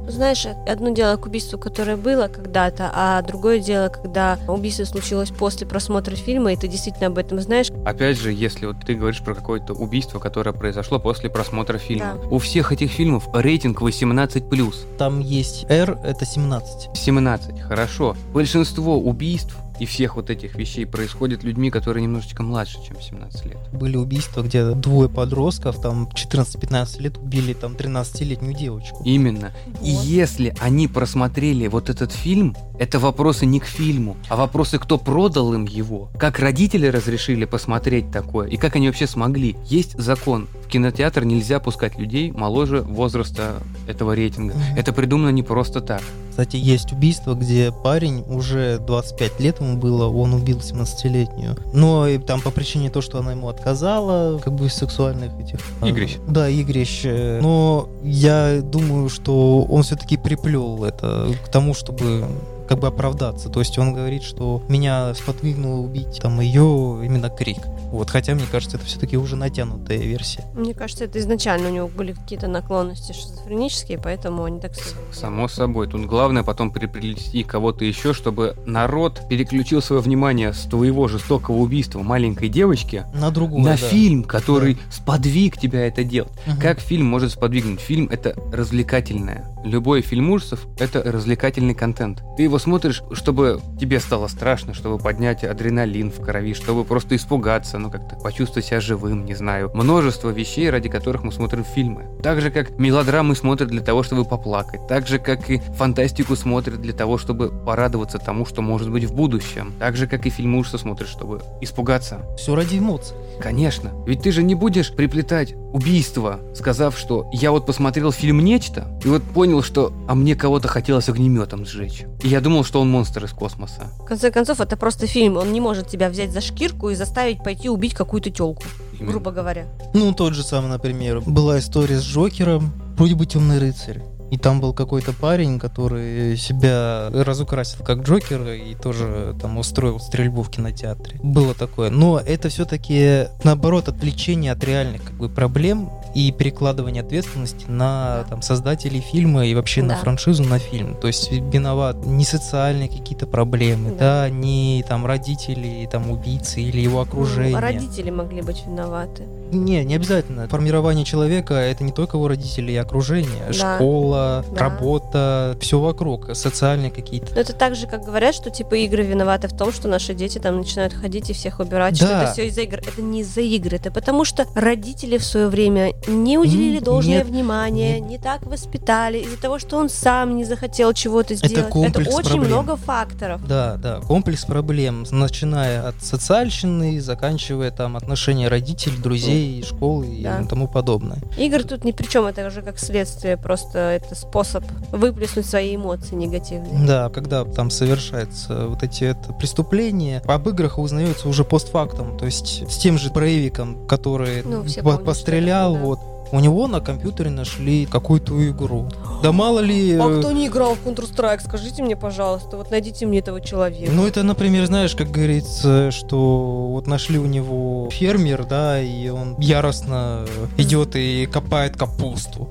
Знаешь, 0.10 0.46
одно 0.68 0.90
дело 0.90 1.16
к 1.16 1.26
убийству, 1.26 1.58
которое 1.58 1.96
было 1.96 2.28
когда-то, 2.28 2.92
а 2.94 3.22
другое 3.22 3.60
дело, 3.60 3.88
когда 3.88 4.38
убийство 4.50 4.84
случилось 4.84 5.30
после 5.30 5.66
просмотра 5.66 6.16
фильма, 6.16 6.52
и 6.52 6.58
ты 6.58 6.68
действительно 6.68 7.08
об 7.08 7.18
этом 7.18 7.40
знаешь. 7.40 7.70
Опять 7.86 8.18
же, 8.18 8.34
если 8.34 8.66
вот 8.66 8.78
ты 8.86 8.96
говоришь 8.96 9.22
про 9.22 9.34
какое-то 9.34 9.74
убийство, 9.74 10.20
которое 10.20 10.52
произошло 10.52 11.00
после 11.00 11.30
просмотра 11.30 11.78
фильма. 11.78 12.20
Да. 12.22 12.30
У 12.30 12.40
всех 12.40 12.63
этих 12.72 12.92
фильмов 12.92 13.28
рейтинг 13.34 13.82
18+. 13.82 14.98
Там 14.98 15.20
есть 15.20 15.66
R, 15.70 16.00
это 16.04 16.26
17. 16.26 16.90
17, 16.96 17.62
хорошо. 17.62 18.16
Большинство 18.34 19.00
убийств 19.00 19.56
и 19.84 19.86
всех 19.86 20.16
вот 20.16 20.30
этих 20.30 20.56
вещей 20.56 20.86
происходит 20.86 21.44
людьми, 21.44 21.70
которые 21.70 22.04
немножечко 22.04 22.42
младше, 22.42 22.78
чем 22.86 23.02
17 23.02 23.46
лет. 23.46 23.58
Были 23.74 23.98
убийства, 23.98 24.42
где 24.42 24.72
двое 24.72 25.10
подростков, 25.10 25.82
там 25.82 26.10
14-15 26.14 27.02
лет 27.02 27.18
убили 27.18 27.54
там 27.54 27.74
13-летнюю 27.74 28.56
девочку. 28.56 29.04
Именно. 29.04 29.52
И 29.82 29.90
если 29.90 30.56
они 30.60 30.88
просмотрели 30.88 31.68
вот 31.68 31.90
этот 31.90 32.14
фильм, 32.14 32.56
это 32.80 32.98
вопросы 32.98 33.46
не 33.46 33.60
к 33.60 33.66
фильму, 33.66 34.16
а 34.30 34.38
вопросы, 34.38 34.80
кто 34.80 34.98
продал 34.98 35.54
им 35.54 35.66
его, 35.66 36.10
как 36.18 36.40
родители 36.40 36.88
разрешили 36.88 37.44
посмотреть 37.46 38.10
такое, 38.10 38.48
и 38.48 38.56
как 38.56 38.78
они 38.78 38.88
вообще 38.88 39.06
смогли. 39.06 39.58
Есть 39.66 40.00
закон. 40.00 40.48
В 40.66 40.70
кинотеатр 40.70 41.26
нельзя 41.26 41.60
пускать 41.60 41.98
людей 41.98 42.32
моложе 42.32 42.82
возраста 42.82 43.62
этого 43.88 44.14
рейтинга. 44.14 44.56
Мгм. 44.56 44.78
Это 44.78 44.94
придумано 44.94 45.30
не 45.30 45.44
просто 45.44 45.82
так. 45.82 46.02
Кстати, 46.34 46.56
есть 46.56 46.92
убийство, 46.92 47.36
где 47.36 47.72
парень 47.72 48.24
уже 48.26 48.80
25 48.80 49.40
лет 49.40 49.60
ему 49.60 49.73
было, 49.78 50.08
он 50.08 50.34
убил 50.34 50.58
17-летнюю. 50.60 51.58
Но 51.74 52.08
и 52.08 52.18
там 52.18 52.42
по 52.42 52.52
причине 52.52 52.90
того, 52.90 53.02
что 53.02 53.20
она 53.20 53.32
ему 53.32 53.48
отказала, 53.50 54.40
как 54.40 54.54
бы 54.54 54.68
из 54.68 54.74
сексуальных 54.74 55.32
этих... 55.40 55.60
э, 55.82 55.90
Игрищ. 55.90 56.18
Да, 56.28 56.50
игрищ. 56.50 57.04
Но 57.42 57.90
я 58.04 58.62
думаю, 58.62 59.10
что 59.10 59.64
он 59.64 59.84
все-таки 59.84 60.18
приплел 60.18 60.84
это 60.84 61.28
к 61.46 61.50
тому, 61.50 61.74
чтобы 61.74 62.26
как 62.68 62.80
бы 62.80 62.88
оправдаться. 62.88 63.50
То 63.50 63.60
есть 63.60 63.78
он 63.78 63.94
говорит, 63.94 64.24
что 64.24 64.62
меня 64.70 65.14
сподвигнуло 65.14 65.82
убить 65.82 66.20
там 66.22 66.40
ее 66.40 67.02
именно 67.04 67.30
крик. 67.30 67.60
Вот, 67.92 68.10
хотя 68.10 68.34
мне 68.34 68.46
кажется, 68.52 68.78
это 68.78 68.86
все-таки 68.88 69.18
уже 69.18 69.36
натянутая 69.36 70.00
версия. 70.00 70.44
Мне 70.56 70.74
кажется, 70.74 71.06
это 71.06 71.20
изначально 71.20 71.70
у 71.70 71.72
него 71.72 71.88
были 71.88 72.14
какие-то 72.14 72.48
наклонности 72.48 73.12
шизофренические, 73.12 74.00
поэтому 74.00 74.44
они 74.46 74.60
так. 74.60 74.72
Само 75.12 75.48
собой. 75.48 75.88
Тут 75.88 76.06
главное 76.06 76.42
потом 76.44 76.72
приплести 76.72 77.44
кого-то 77.44 77.86
еще, 77.86 78.14
чтобы 78.14 78.56
народ 78.66 79.22
переключил 79.30 79.82
свое 79.82 80.02
внимание 80.02 80.54
с 80.54 80.62
твоего 80.64 81.08
жестокого 81.08 81.58
убийства 81.58 82.02
маленькой 82.02 82.50
девочки 82.50 83.06
На 83.14 83.30
другую. 83.30 83.64
на 83.64 83.72
да. 83.72 83.78
фильм, 83.78 84.24
который 84.24 84.78
сподвиг 84.92 85.58
тебя 85.60 85.86
это 85.86 86.04
делать. 86.04 86.32
Мгм. 86.48 86.60
Как 86.60 86.80
фильм 86.80 87.06
может 87.06 87.32
сподвигнуть? 87.32 87.80
Фильм 87.80 88.08
это 88.12 88.34
развлекательное. 88.52 89.46
Любой 89.64 90.02
фильм 90.02 90.32
ужасов 90.32 90.66
это 90.80 91.02
развлекательный 91.04 91.76
контент. 91.76 92.24
Ты 92.38 92.50
его 92.54 92.60
смотришь, 92.60 93.02
чтобы 93.14 93.62
тебе 93.80 94.00
стало 94.00 94.28
страшно, 94.28 94.76
чтобы 94.76 95.00
поднять 95.00 95.44
адреналин 95.44 96.12
в 96.12 96.22
крови, 96.22 96.54
чтобы 96.54 96.84
просто 96.84 97.16
испугаться, 97.16 97.80
ну 97.80 97.90
как-то 97.90 98.16
почувствовать 98.16 98.66
себя 98.66 98.80
живым, 98.80 99.26
не 99.26 99.34
знаю. 99.34 99.72
Множество 99.74 100.30
вещей, 100.30 100.70
ради 100.70 100.88
которых 100.88 101.24
мы 101.24 101.32
смотрим 101.32 101.64
фильмы. 101.64 102.06
Так 102.22 102.42
же, 102.42 102.52
как 102.52 102.78
мелодрамы 102.78 103.36
смотрят 103.36 103.70
для 103.70 103.82
того, 103.82 104.04
чтобы 104.04 104.24
поплакать. 104.24 104.86
Так 104.88 105.08
же, 105.08 105.18
как 105.18 105.50
и 105.50 105.62
фантастику 105.78 106.36
смотрят 106.36 106.80
для 106.80 106.94
того, 106.94 107.18
чтобы 107.18 107.50
порадоваться 107.50 108.20
тому, 108.20 108.46
что 108.46 108.62
может 108.62 108.92
быть 108.92 109.06
в 109.06 109.16
будущем. 109.16 109.74
Так 109.80 109.98
же, 109.98 110.06
как 110.06 110.28
и 110.28 110.30
фильм 110.30 110.54
ужасов 110.56 110.82
смотрят, 110.82 111.10
чтобы 111.10 111.42
испугаться. 111.60 112.22
Все 112.38 112.54
ради 112.54 112.78
эмоций. 112.78 113.18
Конечно. 113.42 113.90
Ведь 114.06 114.22
ты 114.22 114.32
же 114.32 114.44
не 114.44 114.54
будешь 114.54 114.94
приплетать 114.94 115.56
убийство, 115.74 116.40
сказав, 116.56 116.98
что 116.98 117.30
я 117.34 117.52
вот 117.52 117.66
посмотрел 117.66 118.12
фильм 118.12 118.40
«Нечто», 118.40 118.88
и 119.04 119.08
вот 119.08 119.24
понял, 119.24 119.62
что 119.62 119.92
а 120.08 120.16
мне 120.16 120.36
кого-то 120.36 120.68
хотелось 120.68 121.10
огнеметом 121.10 121.66
сжечь. 121.66 122.06
И 122.22 122.30
я 122.30 122.40
думал, 122.40 122.64
что 122.64 122.80
он 122.80 122.90
монстр 122.90 123.26
из 123.26 123.32
космоса. 123.32 123.92
В 124.00 124.06
конце 124.06 124.32
концов, 124.32 124.62
это 124.62 124.78
просто 124.78 125.08
фильм. 125.08 125.38
Он 125.38 125.52
не 125.52 125.60
может 125.60 125.88
тебя 125.88 126.10
взять 126.10 126.32
за 126.32 126.42
шкирку 126.42 126.90
и 126.90 126.96
заставить 126.96 127.44
пойти 127.44 127.70
убить 127.70 127.96
какую-то 127.96 128.30
телку, 128.30 128.64
грубо 129.00 129.32
говоря. 129.32 129.68
Ну, 129.94 130.14
тот 130.14 130.34
же 130.34 130.44
самый, 130.44 130.70
например, 130.70 131.22
была 131.22 131.60
история 131.60 132.00
с 132.00 132.04
Джокером, 132.04 132.72
вроде 132.96 133.16
бы 133.16 133.26
темный 133.26 133.60
рыцарь. 133.60 134.02
И 134.34 134.38
там 134.38 134.60
был 134.60 134.74
какой-то 134.74 135.14
парень, 135.14 135.60
который 135.60 136.36
себя 136.38 137.10
разукрасил 137.14 137.84
как 137.86 138.00
Джокер 138.00 138.42
и 138.54 138.74
тоже 138.74 139.36
там 139.40 139.60
устроил 139.60 140.00
стрельбу 140.00 140.42
в 140.42 140.50
кинотеатре. 140.50 141.20
Было 141.22 141.54
такое. 141.54 141.92
Но 141.92 142.20
это 142.20 142.50
все-таки, 142.50 143.28
наоборот, 143.44 143.90
отвлечение 143.90 144.52
от 144.54 144.64
реальных 144.64 145.04
как 145.04 145.14
бы, 145.14 145.30
проблем 145.30 145.92
и 146.16 146.32
перекладывание 146.32 147.04
ответственности 147.04 147.66
на 147.68 148.26
там, 148.28 148.42
создателей 148.42 149.02
фильма 149.02 149.46
и 149.46 149.54
вообще 149.54 149.84
на 149.84 149.90
Да. 149.90 149.96
франшизу, 149.98 150.44
на 150.44 150.58
фильм. 150.58 150.96
То 151.00 151.06
есть 151.08 151.32
виноват 151.32 152.04
не 152.04 152.26
социальные 152.26 152.90
какие-то 152.90 153.28
проблемы, 153.28 153.92
Да. 153.92 154.24
да, 154.24 154.30
не 154.32 154.84
там 154.90 155.06
родители, 155.06 155.88
там 155.92 156.10
убийцы 156.10 156.60
или 156.60 156.82
его 156.82 157.02
окружение. 157.02 157.54
Ну, 157.54 157.60
родители 157.62 158.10
могли 158.10 158.42
быть 158.42 158.64
виноваты. 158.66 159.26
Не, 159.52 159.86
не 159.86 159.94
обязательно. 159.96 160.48
Формирование 160.48 161.06
человека 161.06 161.54
это 161.54 161.84
не 161.84 161.92
только 161.92 162.18
его 162.18 162.28
родители 162.28 162.72
и 162.72 162.76
окружение, 162.76 163.44
Да. 163.48 163.76
школа, 163.76 164.23
Да. 164.52 164.60
работа, 164.60 165.58
все 165.60 165.80
вокруг, 165.80 166.36
социальные 166.36 166.92
какие-то. 166.92 167.34
Но 167.36 167.42
это 167.42 167.54
так 167.54 167.76
же, 167.76 167.88
как 167.88 168.04
говорят, 168.04 168.36
что 168.36 168.50
типа 168.50 168.76
игры 168.76 169.04
виноваты 169.04 169.48
в 169.48 169.56
том, 169.58 169.72
что 169.72 169.88
наши 169.88 170.14
дети 170.14 170.38
там 170.40 170.58
начинают 170.58 170.94
ходить 170.94 171.30
и 171.30 171.34
всех 171.34 171.60
убирать, 171.60 171.96
что 171.98 172.08
Да. 172.08 172.24
это 172.24 172.34
все 172.34 172.48
из-за 172.48 172.62
игр. 172.62 172.78
Это 172.78 173.02
не 173.02 173.22
из-за 173.22 173.42
игр, 173.42 173.74
это 173.76 173.92
потому 173.92 174.26
что 174.26 174.46
родители 174.56 175.18
в 175.18 175.24
свое 175.26 175.48
время 175.48 175.94
не 176.08 176.38
уделили 176.38 176.80
должное 176.80 177.18
нет, 177.20 177.28
внимание, 177.28 178.00
нет. 178.00 178.10
не 178.10 178.18
так 178.18 178.46
воспитали, 178.46 179.20
из-за 179.20 179.38
того, 179.42 179.60
что 179.60 179.78
он 179.78 179.90
сам 179.90 180.36
не 180.38 180.44
захотел 180.46 180.94
чего-то 180.94 181.36
сделать. 181.36 181.70
комплекс 181.70 182.14
очень 182.14 182.30
проблем. 182.30 182.48
много 182.48 182.76
факторов. 182.76 183.46
Да, 183.48 183.76
да, 183.78 184.00
комплекс 184.02 184.46
проблем, 184.46 185.06
начиная 185.12 185.88
от 185.88 185.96
социальщины, 186.04 187.00
заканчивая 187.02 187.72
там 187.72 187.96
отношения 187.98 188.48
родителей, 188.48 188.98
друзей, 188.98 189.64
школы 189.64 190.08
и 190.08 190.24
Да. 190.24 190.44
тому 190.50 190.68
подобное. 190.68 191.18
Игры 191.38 191.64
тут 191.64 191.84
ни 191.86 191.92
при 191.92 192.06
чем, 192.08 192.26
это 192.26 192.46
уже 192.48 192.62
как 192.62 192.80
следствие, 192.80 193.38
просто 193.38 194.02
это 194.06 194.16
способ 194.16 194.64
выплеснуть 194.92 195.46
свои 195.46 195.76
эмоции 195.76 196.16
негативные. 196.16 196.86
Да, 196.86 197.10
когда 197.10 197.44
там 197.46 197.70
совершаются 197.70 198.68
вот 198.68 198.84
эти 198.84 199.04
это 199.06 199.34
преступления, 199.34 200.22
об 200.26 200.48
играх 200.50 200.78
узнается 200.80 201.28
уже 201.30 201.44
постфактум, 201.44 202.18
то 202.18 202.26
есть 202.26 202.70
с 202.70 202.78
тем 202.78 202.98
же 202.98 203.10
проявиком, 203.12 203.88
который 203.88 204.44
Ну, 204.44 204.64
по- 204.64 204.82
помнят, 204.82 205.06
пострелял, 205.06 205.76
это, 205.76 205.84
вот, 205.86 206.00
у 206.34 206.40
него 206.40 206.68
на 206.68 206.82
компьютере 206.82 207.30
нашли 207.30 207.86
какую-то 207.86 208.50
игру. 208.50 208.90
Да 209.22 209.32
мало 209.32 209.60
ли... 209.60 209.96
А 210.00 210.10
э, 210.10 210.20
кто 210.20 210.32
не 210.32 210.48
играл 210.48 210.74
в 210.74 210.84
Counter-Strike, 210.84 211.42
скажите 211.42 211.84
мне, 211.84 211.96
пожалуйста, 211.96 212.58
вот 212.58 212.72
найдите 212.72 213.06
мне 213.06 213.20
этого 213.20 213.40
человека. 213.40 213.92
Ну, 213.92 214.08
это, 214.08 214.24
например, 214.24 214.66
знаешь, 214.66 214.96
как 214.96 215.12
говорится, 215.12 215.92
что 215.92 216.70
вот 216.72 216.88
нашли 216.88 217.20
у 217.20 217.28
него 217.28 217.88
фермер, 217.92 218.46
да, 218.46 218.82
и 218.82 219.10
он 219.10 219.36
яростно 219.38 220.26
идет 220.58 220.96
и 220.96 221.28
копает 221.28 221.78
капусту. 221.78 222.50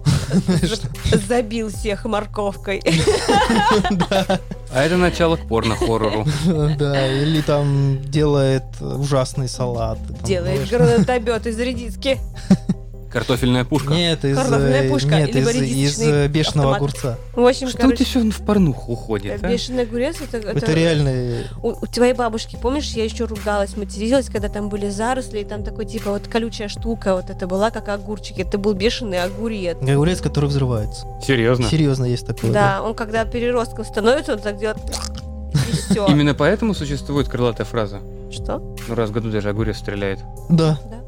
Забил 1.28 1.68
всех 1.68 2.04
морковкой. 2.04 2.82
А 4.74 4.84
это 4.84 4.96
начало 4.96 5.36
к 5.36 5.46
порно-хоррору. 5.46 6.24
да, 6.78 7.06
или 7.06 7.42
там 7.42 8.00
делает 8.00 8.64
ужасный 8.80 9.46
салат. 9.46 9.98
Делает 10.24 10.66
знаешь. 10.66 10.70
гранатомет 10.70 11.46
из 11.46 11.58
редиски. 11.58 12.18
Картофельная 13.12 13.64
пушка. 13.64 13.92
Нет, 13.92 14.24
из, 14.24 14.36
Картофельная 14.36 14.84
э, 14.84 14.88
пушка 14.88 15.20
нет, 15.20 15.36
из, 15.36 15.54
из 15.56 16.00
э, 16.00 16.28
бешеного 16.28 16.76
автомат. 16.76 16.76
огурца. 16.76 17.18
В 17.34 17.46
общем, 17.46 17.68
Что 17.68 17.78
у 17.78 17.80
короче, 17.82 18.04
тебя 18.04 18.22
все 18.22 18.30
в 18.30 18.44
порнуху 18.46 18.92
уходит, 18.92 19.42
а? 19.42 19.48
бешеный 19.48 19.82
огурец, 19.82 20.16
это, 20.20 20.38
это, 20.38 20.50
Это 20.50 20.72
реально... 20.72 21.44
У, 21.62 21.68
у 21.70 21.86
твоей 21.86 22.14
бабушки, 22.14 22.56
помнишь, 22.60 22.90
я 22.92 23.04
еще 23.04 23.24
ругалась, 23.24 23.76
материлась, 23.76 24.26
когда 24.26 24.48
там 24.48 24.68
были 24.68 24.88
заросли, 24.88 25.40
и 25.40 25.44
там 25.44 25.62
такой, 25.62 25.84
типа, 25.84 26.10
вот 26.10 26.26
колючая 26.28 26.68
штука, 26.68 27.14
вот 27.14 27.28
это 27.28 27.46
была, 27.46 27.70
как 27.70 27.88
огурчик, 27.88 28.38
это 28.38 28.58
был 28.58 28.72
бешеный 28.72 29.22
огурец. 29.22 29.76
Огурец, 29.80 30.20
который 30.20 30.46
взрывается. 30.46 31.06
Серьезно? 31.24 31.68
Серьезно 31.68 32.06
есть 32.06 32.26
такое. 32.26 32.50
Да, 32.50 32.82
он 32.82 32.94
когда 32.94 33.24
переростком 33.24 33.84
становится, 33.84 34.32
он 34.34 34.38
так 34.38 34.58
делает, 34.58 34.78
и 35.68 35.72
все. 35.72 36.06
Именно 36.06 36.34
поэтому 36.34 36.74
существует 36.74 37.28
крылатая 37.28 37.66
фраза. 37.66 38.00
Что? 38.30 38.58
Ну, 38.88 38.94
раз 38.94 39.10
в 39.10 39.12
году 39.12 39.30
даже 39.30 39.50
огурец 39.50 39.76
стреляет. 39.76 40.20
Да. 40.48 40.78
Да. 40.88 41.01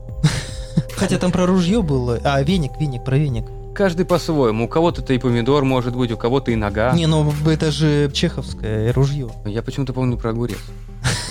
Хотя 1.04 1.18
там 1.18 1.32
про 1.32 1.44
ружье 1.44 1.82
было. 1.82 2.18
А, 2.24 2.42
веник, 2.42 2.72
веник, 2.80 3.04
про 3.04 3.18
веник. 3.18 3.44
Каждый 3.74 4.06
по-своему. 4.06 4.64
У 4.64 4.68
кого-то 4.68 5.02
это 5.02 5.12
и 5.12 5.18
помидор 5.18 5.64
может 5.64 5.94
быть, 5.94 6.10
у 6.10 6.16
кого-то 6.16 6.50
и 6.50 6.56
нога. 6.56 6.92
Не, 6.94 7.06
ну 7.06 7.30
это 7.46 7.70
же 7.70 8.10
чеховское 8.10 8.92
ружье. 8.92 9.28
Я 9.44 9.62
почему-то 9.62 9.92
помню 9.92 10.16
про 10.16 10.30
огурец. 10.30 10.58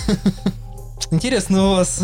Интересно 1.11 1.71
у 1.71 1.75
вас 1.75 2.01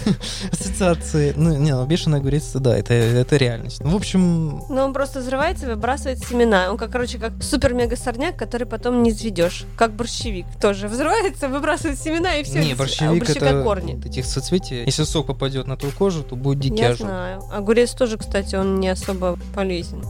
ассоциации. 0.52 1.34
Ну, 1.36 1.56
не, 1.56 1.74
ну 1.74 1.86
бешеный 1.86 2.18
огурец, 2.18 2.52
да, 2.54 2.76
это, 2.76 2.94
это 2.94 3.36
реальность. 3.36 3.82
Ну, 3.82 3.90
в 3.90 3.96
общем, 3.96 4.62
Ну, 4.68 4.82
он 4.82 4.92
просто 4.92 5.20
взрывается 5.20 5.66
и 5.66 5.68
выбрасывает 5.70 6.18
семена. 6.18 6.70
Он, 6.70 6.76
как, 6.76 6.90
короче, 6.90 7.18
как 7.18 7.32
супер-мега-сорняк, 7.42 8.36
который 8.36 8.66
потом 8.66 9.02
не 9.02 9.10
изведешь. 9.10 9.64
Как 9.76 9.92
борщевик 9.92 10.46
тоже. 10.60 10.88
Взрывается, 10.88 11.48
выбрасывает 11.50 11.98
семена 11.98 12.36
и 12.36 12.44
все. 12.44 12.60
не, 12.60 12.72
а 12.72 12.76
борщевик 12.76 13.20
борщевика 13.20 13.46
это 13.46 13.62
корни. 13.62 13.94
вот 13.94 14.06
этих 14.06 14.24
соцветий. 14.26 14.84
Если 14.84 15.04
сок 15.04 15.26
попадет 15.26 15.66
на 15.66 15.76
твою 15.76 15.94
кожу, 15.94 16.22
то 16.22 16.36
будет 16.36 16.60
дикий 16.60 16.80
Я 16.82 16.88
ожог. 16.90 17.06
знаю. 17.06 17.42
Огурец 17.52 17.92
тоже, 17.92 18.18
кстати, 18.18 18.54
он 18.54 18.80
не 18.80 18.88
особо 18.88 19.38
полезен. 19.54 20.02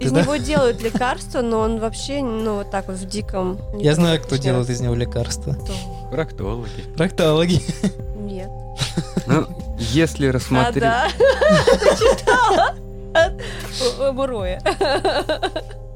Из 0.00 0.10
да? 0.10 0.22
него 0.22 0.36
делают 0.36 0.82
лекарства, 0.82 1.42
но 1.42 1.60
он 1.60 1.78
вообще, 1.78 2.22
ну, 2.22 2.56
вот 2.56 2.70
так 2.70 2.88
вот 2.88 2.96
в 2.96 3.06
диком... 3.06 3.58
Я 3.78 3.94
знаю, 3.94 4.20
кто 4.20 4.36
делает 4.36 4.68
из 4.68 4.80
него 4.80 4.94
лекарства. 4.94 5.52
Кто? 5.54 5.72
Проктологи. 6.12 6.82
Проктологи. 6.94 7.62
Нет. 8.18 8.50
Ну, 9.26 9.46
если 9.78 10.26
рассмотреть... 10.26 10.84
А, 10.84 11.08
да. 11.18 11.96
Читала. 11.96 12.74
От 13.14 14.14
Муроя. 14.14 14.60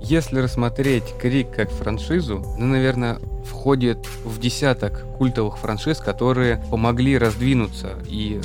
Если 0.00 0.38
рассмотреть 0.38 1.04
Крик 1.20 1.50
как 1.50 1.70
франшизу, 1.70 2.42
она, 2.56 2.66
наверное, 2.66 3.18
входит 3.44 4.06
в 4.24 4.40
десяток 4.40 5.04
культовых 5.18 5.58
франшиз, 5.58 5.98
которые 5.98 6.64
помогли 6.70 7.18
раздвинуться 7.18 7.90
и 8.06 8.40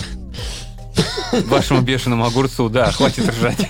вашему 1.47 1.81
бешеному 1.81 2.25
огурцу, 2.25 2.69
да, 2.69 2.91
хватит 2.91 3.29
ржать. 3.29 3.69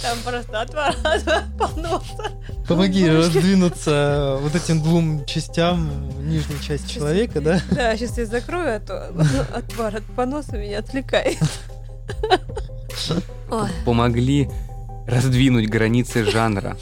Там 0.00 0.18
просто 0.24 0.60
отвар. 0.60 0.94
Помоги 2.68 3.08
раздвинуться 3.08 4.38
вот 4.40 4.54
этим 4.54 4.82
двум 4.82 5.24
частям, 5.26 5.90
нижней 6.28 6.60
части 6.60 6.94
человека, 6.94 7.40
да? 7.40 7.60
Да, 7.70 7.96
сейчас 7.96 8.18
я 8.18 8.26
закрою, 8.26 8.76
а 8.76 8.80
то 8.80 9.08
отвар 9.54 9.96
от 9.96 10.04
поноса 10.16 10.56
меня 10.56 10.78
отвлекает. 10.78 11.38
Помогли 13.84 14.48
раздвинуть 15.06 15.68
границы 15.68 16.24
жанра. 16.24 16.76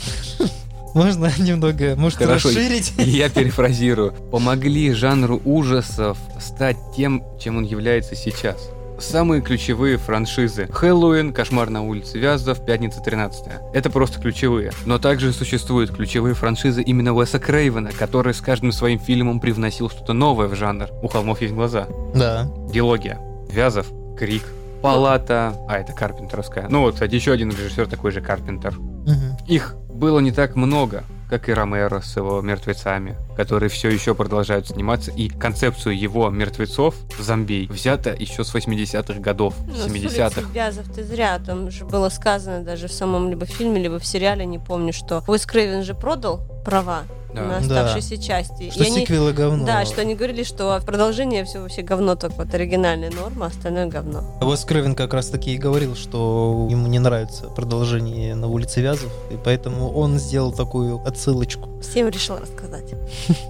Можно 0.95 1.31
немного, 1.39 1.95
может, 1.97 2.19
Хорошо. 2.19 2.49
расширить? 2.49 2.93
Я 2.99 3.29
перефразирую. 3.29 4.13
Помогли 4.13 4.93
жанру 4.93 5.41
ужасов 5.45 6.19
стать 6.41 6.77
тем, 6.97 7.25
чем 7.41 7.59
он 7.59 7.65
является 7.65 8.17
сейчас. 8.17 8.71
Самые 9.01 9.41
ключевые 9.41 9.97
франшизы. 9.97 10.69
Хэллоуин, 10.71 11.33
Кошмар 11.33 11.71
на 11.71 11.83
улице 11.83 12.19
Вязов, 12.19 12.65
Пятница 12.65 13.01
13 13.01 13.45
Это 13.73 13.91
просто 13.91 14.21
ключевые. 14.21 14.73
Но 14.85 14.99
также 14.99 15.33
существуют 15.33 15.91
ключевые 15.91 16.35
франшизы 16.35 16.83
именно 16.83 17.15
Уэса 17.15 17.39
Крейвена, 17.39 17.91
который 17.93 18.35
с 18.35 18.41
каждым 18.41 18.73
своим 18.73 18.99
фильмом 18.99 19.41
привносил 19.41 19.89
что-то 19.89 20.13
новое 20.13 20.49
в 20.49 20.55
жанр. 20.55 20.89
У 21.03 21.09
холмов 21.09 21.41
есть 21.41 21.55
глаза. 21.55 21.87
Да. 22.15 22.51
Диалогия. 22.71 23.19
Вязов, 23.51 23.87
Крик, 24.19 24.45
Палата, 24.83 25.55
а 25.69 25.79
это 25.79 25.93
Карпентеровская. 25.93 26.69
Ну 26.69 26.83
вот, 26.83 26.95
кстати, 26.95 27.15
еще 27.15 27.33
один 27.33 27.51
режиссер 27.51 27.87
такой 27.87 28.13
же 28.13 28.21
Карпентер. 28.21 28.79
Мгм. 28.79 29.37
Их 29.47 29.75
было 29.89 30.21
не 30.21 30.33
так 30.33 30.57
много, 30.57 31.05
как 31.29 31.49
и 31.49 31.53
Ромеро 31.53 32.01
с 32.01 32.17
его 32.17 32.41
мертвецами, 32.41 33.17
которые 33.41 33.71
все 33.71 33.89
еще 33.89 34.15
продолжают 34.15 34.69
сниматься, 34.69 35.11
и 35.11 35.31
концепцию 35.31 35.99
его 35.99 36.29
мертвецов, 36.29 36.95
зомбей, 37.19 37.67
взята 37.69 38.11
еще 38.11 38.45
с 38.45 38.55
80-х 38.55 39.19
годов, 39.21 39.55
Ну, 39.67 39.75
с 39.75 39.87
70-х. 39.87 40.41
улицы 40.41 40.53
Вязов 40.53 40.85
ты 40.95 41.03
зря, 41.05 41.41
там 41.45 41.71
же 41.71 41.87
было 41.87 42.11
сказано 42.11 42.63
даже 42.63 42.87
в 42.89 42.93
самом 42.93 43.31
либо 43.31 43.47
фильме, 43.47 43.81
либо 43.81 43.99
в 43.99 44.05
сериале, 44.05 44.45
не 44.45 44.59
помню, 44.59 44.93
что 44.93 45.25
Уэс 45.27 45.47
Крейвен 45.47 45.85
же 45.85 45.95
продал 45.95 46.43
права 46.67 47.05
Да. 47.35 47.43
на 47.45 47.49
Да. 47.61 47.83
оставшиеся 47.87 48.23
части. 48.23 48.71
Что 48.71 48.85
И 48.85 48.87
они- 48.89 49.01
сиквелы 49.01 49.33
говно. 49.33 49.65
Да, 49.65 49.85
что 49.87 50.01
они 50.03 50.15
говорили, 50.17 50.43
что 50.43 50.79
продолжение 50.85 51.45
все 51.45 51.61
вообще 51.61 51.81
говно, 51.83 52.17
только 52.17 52.35
вот 52.37 52.53
оригинальная 52.53 53.11
норма, 53.11 53.47
остальное 53.47 53.87
говно. 53.87 54.23
Уэс 54.43 54.65
Крейвен 54.65 54.95
как 54.95 55.15
раз 55.15 55.29
таки 55.29 55.55
и 55.55 55.57
говорил, 55.57 55.95
что 55.97 56.67
ему 56.71 56.89
не 56.89 56.99
нравится 56.99 57.45
продолжение 57.47 58.35
на 58.35 58.49
улице 58.49 58.83
Вязов, 58.83 59.11
и 59.31 59.39
поэтому 59.43 59.91
он 59.93 60.19
сделал 60.19 60.53
такую 60.53 61.01
отсылочку. 61.07 61.71
Всем 61.81 62.09
решил 62.09 62.37
рассказать. 62.37 62.95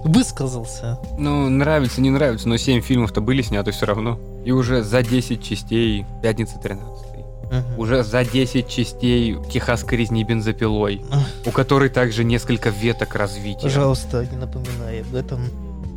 Высказался. 0.03 0.99
Ну, 1.17 1.49
нравится, 1.49 2.01
не 2.01 2.09
нравится, 2.09 2.47
но 2.47 2.57
7 2.57 2.81
фильмов-то 2.81 3.21
были 3.21 3.41
сняты 3.41 3.71
все 3.71 3.85
равно. 3.85 4.19
И 4.45 4.51
уже 4.51 4.83
за 4.83 5.03
10 5.03 5.43
частей 5.43 6.05
Пятница 6.21 6.57
13 6.59 7.11
Мгм. 7.51 7.79
Уже 7.79 8.03
за 8.03 8.23
10 8.23 8.67
частей 8.69 9.37
Техасской 9.51 9.97
резни 9.97 10.23
бензопилой, 10.23 11.01
у 11.45 11.51
которой 11.51 11.89
также 11.89 12.23
несколько 12.23 12.69
веток 12.69 13.15
развития. 13.15 13.63
Пожалуйста, 13.63 14.25
не 14.31 14.37
напоминай 14.37 15.01
об 15.01 15.13
этом. 15.13 15.41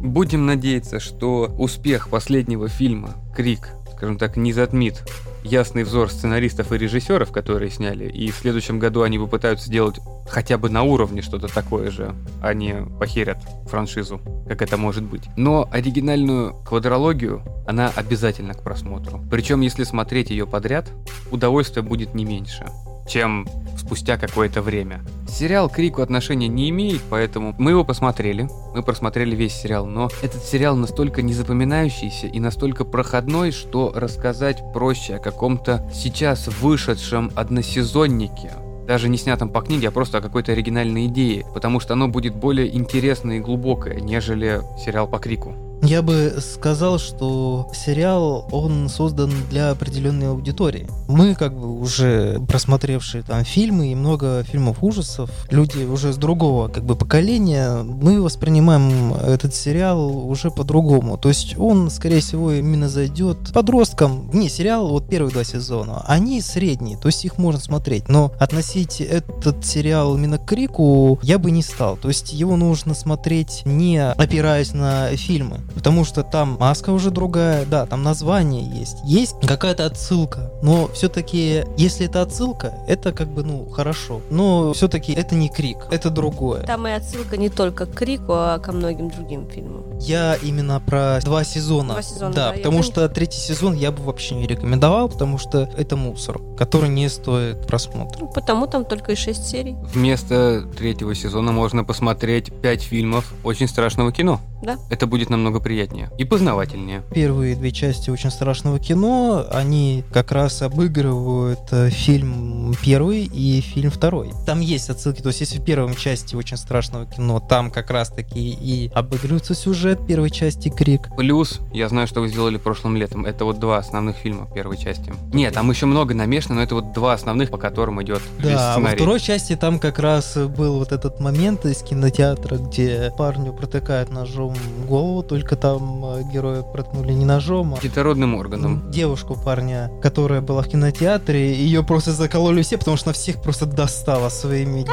Будем 0.03 0.47
надеяться, 0.47 0.99
что 0.99 1.55
успех 1.57 2.09
последнего 2.09 2.68
фильма 2.68 3.14
«Крик», 3.35 3.70
скажем 3.97 4.18
так, 4.18 4.37
не 4.37 4.53
затмит 4.53 5.03
ясный 5.45 5.84
взор 5.84 6.11
сценаристов 6.11 6.72
и 6.72 6.78
режиссеров, 6.78 7.30
которые 7.30 7.70
сняли, 7.70 8.09
и 8.09 8.30
в 8.30 8.36
следующем 8.36 8.78
году 8.78 9.03
они 9.03 9.18
попытаются 9.18 9.66
сделать 9.66 10.01
хотя 10.28 10.59
бы 10.59 10.70
на 10.70 10.82
уровне 10.82 11.22
что-то 11.22 11.47
такое 11.49 11.90
же, 11.90 12.14
а 12.42 12.55
не 12.55 12.74
похерят 12.99 13.38
франшизу, 13.66 14.20
как 14.49 14.62
это 14.62 14.76
может 14.76 15.05
быть. 15.05 15.24
Но 15.36 15.68
оригинальную 15.70 16.55
квадрологию, 16.64 17.42
она 17.66 17.92
обязательно 17.95 18.55
к 18.55 18.62
просмотру. 18.62 19.22
Причем, 19.30 19.61
если 19.61 19.84
смотреть 19.84 20.30
ее 20.30 20.47
подряд, 20.47 20.90
удовольствие 21.30 21.82
будет 21.84 22.14
не 22.14 22.24
меньше 22.24 22.64
чем 23.07 23.46
спустя 23.76 24.16
какое-то 24.16 24.62
время. 24.62 25.00
Сериал 25.28 25.68
к 25.68 25.74
Крику 25.74 26.02
отношения 26.02 26.48
не 26.48 26.70
имеет, 26.70 27.00
поэтому 27.11 27.55
мы 27.59 27.72
его 27.72 27.84
посмотрели, 27.84 28.48
мы 28.74 28.82
просмотрели 28.82 29.34
весь 29.34 29.55
сериал, 29.55 29.86
но 29.86 30.09
этот 30.22 30.44
сериал 30.44 30.76
настолько 30.76 31.22
незапоминающийся 31.22 32.26
и 32.28 32.40
настолько 32.40 32.84
проходной, 32.84 33.50
что 33.50 33.92
рассказать 33.94 34.62
проще 34.72 35.16
о 35.16 35.18
каком-то 35.18 35.88
сейчас 35.92 36.48
вышедшем 36.61 37.30
односезоннике, 37.34 38.52
даже 38.86 39.09
не 39.09 39.18
снятом 39.18 39.48
по 39.48 39.61
книге, 39.61 39.88
а 39.88 39.90
просто 39.90 40.18
о 40.18 40.20
какой-то 40.20 40.52
оригинальной 40.52 41.07
идее, 41.07 41.44
потому 41.52 41.80
что 41.80 41.94
оно 41.94 42.09
будет 42.09 42.34
более 42.34 42.74
интересное 42.74 43.38
и 43.38 43.40
глубокое, 43.40 44.00
нежели 44.00 44.61
сериал 44.82 45.09
по 45.09 45.18
Крику. 45.18 45.55
Я 45.85 46.01
бы 46.01 46.37
сказал, 46.41 46.99
что 46.99 47.70
сериал, 47.74 48.49
он 48.51 48.89
создан 48.89 49.30
для 49.51 49.70
определенной 49.70 50.30
аудитории. 50.30 50.89
Мы, 51.09 51.35
как 51.35 51.59
бы, 51.59 51.78
уже 51.78 52.41
просмотревшие 52.49 53.22
там 53.22 53.45
фильмы 53.45 53.93
и 53.93 53.95
много 53.95 54.45
фильмов 54.45 54.78
ужасов, 54.82 55.30
люди 55.51 55.85
уже 55.85 56.12
с 56.12 56.16
другого, 56.16 56.68
как 56.68 56.85
бы, 56.85 56.97
поколения, 56.97 57.82
мы 57.82 58.22
воспринимаем 58.22 59.12
этот 59.12 59.55
сериал 59.55 60.26
уже 60.26 60.51
по-другому. 60.51 61.18
То 61.18 61.28
есть 61.28 61.59
он, 61.59 61.91
скорее 61.91 62.20
всего, 62.20 62.53
именно 62.53 62.89
зайдет 62.89 63.53
подросткам. 63.53 64.30
Не, 64.32 64.49
сериал, 64.49 64.89
вот 64.89 65.09
первые 65.09 65.32
два 65.32 65.45
сезона, 65.45 66.03
они 66.07 66.41
средние, 66.41 66.97
то 66.97 67.09
есть 67.09 67.24
их 67.24 67.37
можно 67.37 67.61
смотреть. 67.61 68.09
Но 68.09 68.32
относить 68.39 69.01
этот 69.01 69.66
сериал 69.66 70.16
именно 70.16 70.39
к 70.39 70.47
Крику 70.47 71.18
я 71.22 71.39
бы 71.39 71.51
не 71.51 71.62
стал. 71.62 71.97
То 71.97 72.09
есть 72.09 72.32
его 72.32 72.57
нужно 72.57 72.95
смотреть 72.95 73.62
не 73.64 74.03
опираясь 74.03 74.72
на 74.72 75.14
фильмы. 75.16 75.61
Потому 75.75 76.05
что 76.05 76.22
там 76.22 76.57
маска 76.59 76.91
уже 76.91 77.11
другая, 77.11 77.64
да, 77.66 77.87
там 77.87 78.03
название 78.03 78.62
есть. 78.62 78.99
Есть 79.05 79.35
какая-то 79.47 79.87
отсылка. 79.87 80.53
Но 80.62 80.89
все-таки, 80.89 81.64
если 81.77 82.07
это 82.07 82.22
отсылка, 82.22 82.75
это 82.87 83.12
как 83.12 83.29
бы, 83.29 83.43
ну, 83.43 83.68
хорошо. 83.70 84.20
Но 84.31 84.72
все-таки 84.72 85.12
это 85.12 85.35
не 85.35 85.49
крик, 85.49 85.79
это 85.91 86.11
другое. 86.11 86.62
Там 86.62 86.87
и 86.87 86.91
отсылка 86.91 87.37
не 87.37 87.49
только 87.49 87.87
к 87.87 87.95
Крику, 87.95 88.33
а 88.33 88.59
ко 88.59 88.72
многим 88.72 89.11
другим 89.11 89.49
фильмам. 89.49 89.85
Я 90.01 90.35
именно 90.37 90.81
про 90.81 91.20
два 91.25 91.45
сезона. 91.45 91.95
Два 91.95 92.03
сезона, 92.03 92.35
да, 92.35 92.49
да, 92.49 92.53
потому 92.53 92.79
поняла. 92.79 92.93
что 92.93 93.09
третий 93.09 93.39
сезон 93.39 93.75
я 93.75 93.93
бы 93.93 94.03
вообще 94.03 94.35
не 94.35 94.47
рекомендовал, 94.47 95.09
потому 95.09 95.39
что 95.39 95.70
это 95.77 95.97
мусор, 95.97 96.41
который 96.59 96.89
не 96.89 97.09
стоит 97.09 97.66
просмотра. 97.66 98.20
Ну, 98.20 98.29
потому 98.29 98.66
там 98.66 98.85
только 98.85 99.12
и 99.12 99.14
шесть 99.14 99.47
серий. 99.49 99.77
Вместо 99.93 100.62
третьего 100.77 101.14
сезона 101.14 101.53
можно 101.53 101.85
посмотреть 101.85 102.53
пять 102.53 102.83
фильмов 102.83 103.33
очень 103.43 103.68
страшного 103.68 104.12
кино. 104.12 104.41
Да. 104.62 104.79
Это 104.91 105.07
будет 105.07 105.31
намного 105.31 105.61
приятнее 105.64 106.10
и 106.18 106.24
познавательнее. 106.24 107.02
Первые 107.12 107.56
две 107.56 107.72
части 107.72 108.10
очень 108.10 108.30
страшного 108.30 108.78
кино, 108.78 109.44
они 109.50 110.04
как 110.12 110.30
раз 110.30 110.62
обыгрывают 110.62 111.60
э, 111.72 111.90
фильм 111.90 112.74
первый 112.82 113.24
и 113.24 113.60
фильм 113.60 113.90
второй. 113.90 114.30
Там 114.46 114.60
есть 114.60 114.90
отсылки, 114.90 115.22
то 115.22 115.28
есть 115.28 115.40
если 115.40 115.58
в 115.58 115.64
первом 115.64 115.96
части 115.96 116.36
очень 116.36 116.56
страшного 116.56 117.06
кино, 117.06 117.40
там 117.40 117.70
как 117.70 117.90
раз 117.90 118.10
таки 118.10 118.50
и 118.50 118.90
обыгрывается 118.94 119.54
сюжет 119.54 120.06
первой 120.06 120.30
части 120.30 120.68
Крик. 120.68 121.08
Плюс, 121.16 121.60
я 121.72 121.88
знаю, 121.88 122.06
что 122.06 122.20
вы 122.20 122.28
сделали 122.28 122.58
прошлым 122.58 122.96
летом. 122.96 123.24
Это 123.26 123.44
вот 123.44 123.58
два 123.58 123.78
основных 123.78 124.16
фильма 124.16 124.48
первой 124.54 124.76
части. 124.76 125.12
Нет, 125.32 125.54
там 125.54 125.70
еще 125.70 125.86
много 125.86 126.14
намешано, 126.14 126.56
но 126.56 126.62
это 126.62 126.74
вот 126.74 126.92
два 126.92 127.14
основных, 127.14 127.50
по 127.50 127.56
которым 127.56 128.02
идет 128.02 128.20
весь 128.38 128.52
Да, 128.54 128.66
во 128.68 128.72
сценарий. 128.74 128.96
второй 128.96 129.20
части 129.20 129.56
там 129.56 129.78
как 129.78 129.98
раз 129.98 130.36
был 130.36 130.78
вот 130.78 130.92
этот 130.92 131.20
момент 131.20 131.64
из 131.64 131.82
кинотеатра, 131.82 132.56
где 132.56 133.12
парню 133.16 133.52
протыкают 133.52 134.10
ножом 134.10 134.54
голову, 134.86 135.22
только 135.22 135.43
там 135.57 136.05
э, 136.05 136.22
героя 136.32 136.62
проткнули 136.62 137.12
не 137.12 137.24
ножом, 137.24 137.74
а 137.74 137.80
Детородным 137.80 138.34
органом. 138.34 138.90
девушку 138.90 139.34
парня, 139.36 139.90
которая 140.03 140.40
была 140.40 140.62
в 140.62 140.68
кинотеатре, 140.68 141.55
ее 141.55 141.82
просто 141.84 142.12
закололи 142.12 142.62
все, 142.62 142.78
потому 142.78 142.97
что 142.97 143.11
она 143.11 143.14
всех 143.14 143.42
просто 143.42 143.66
достала 143.66 144.28
своими 144.28 144.84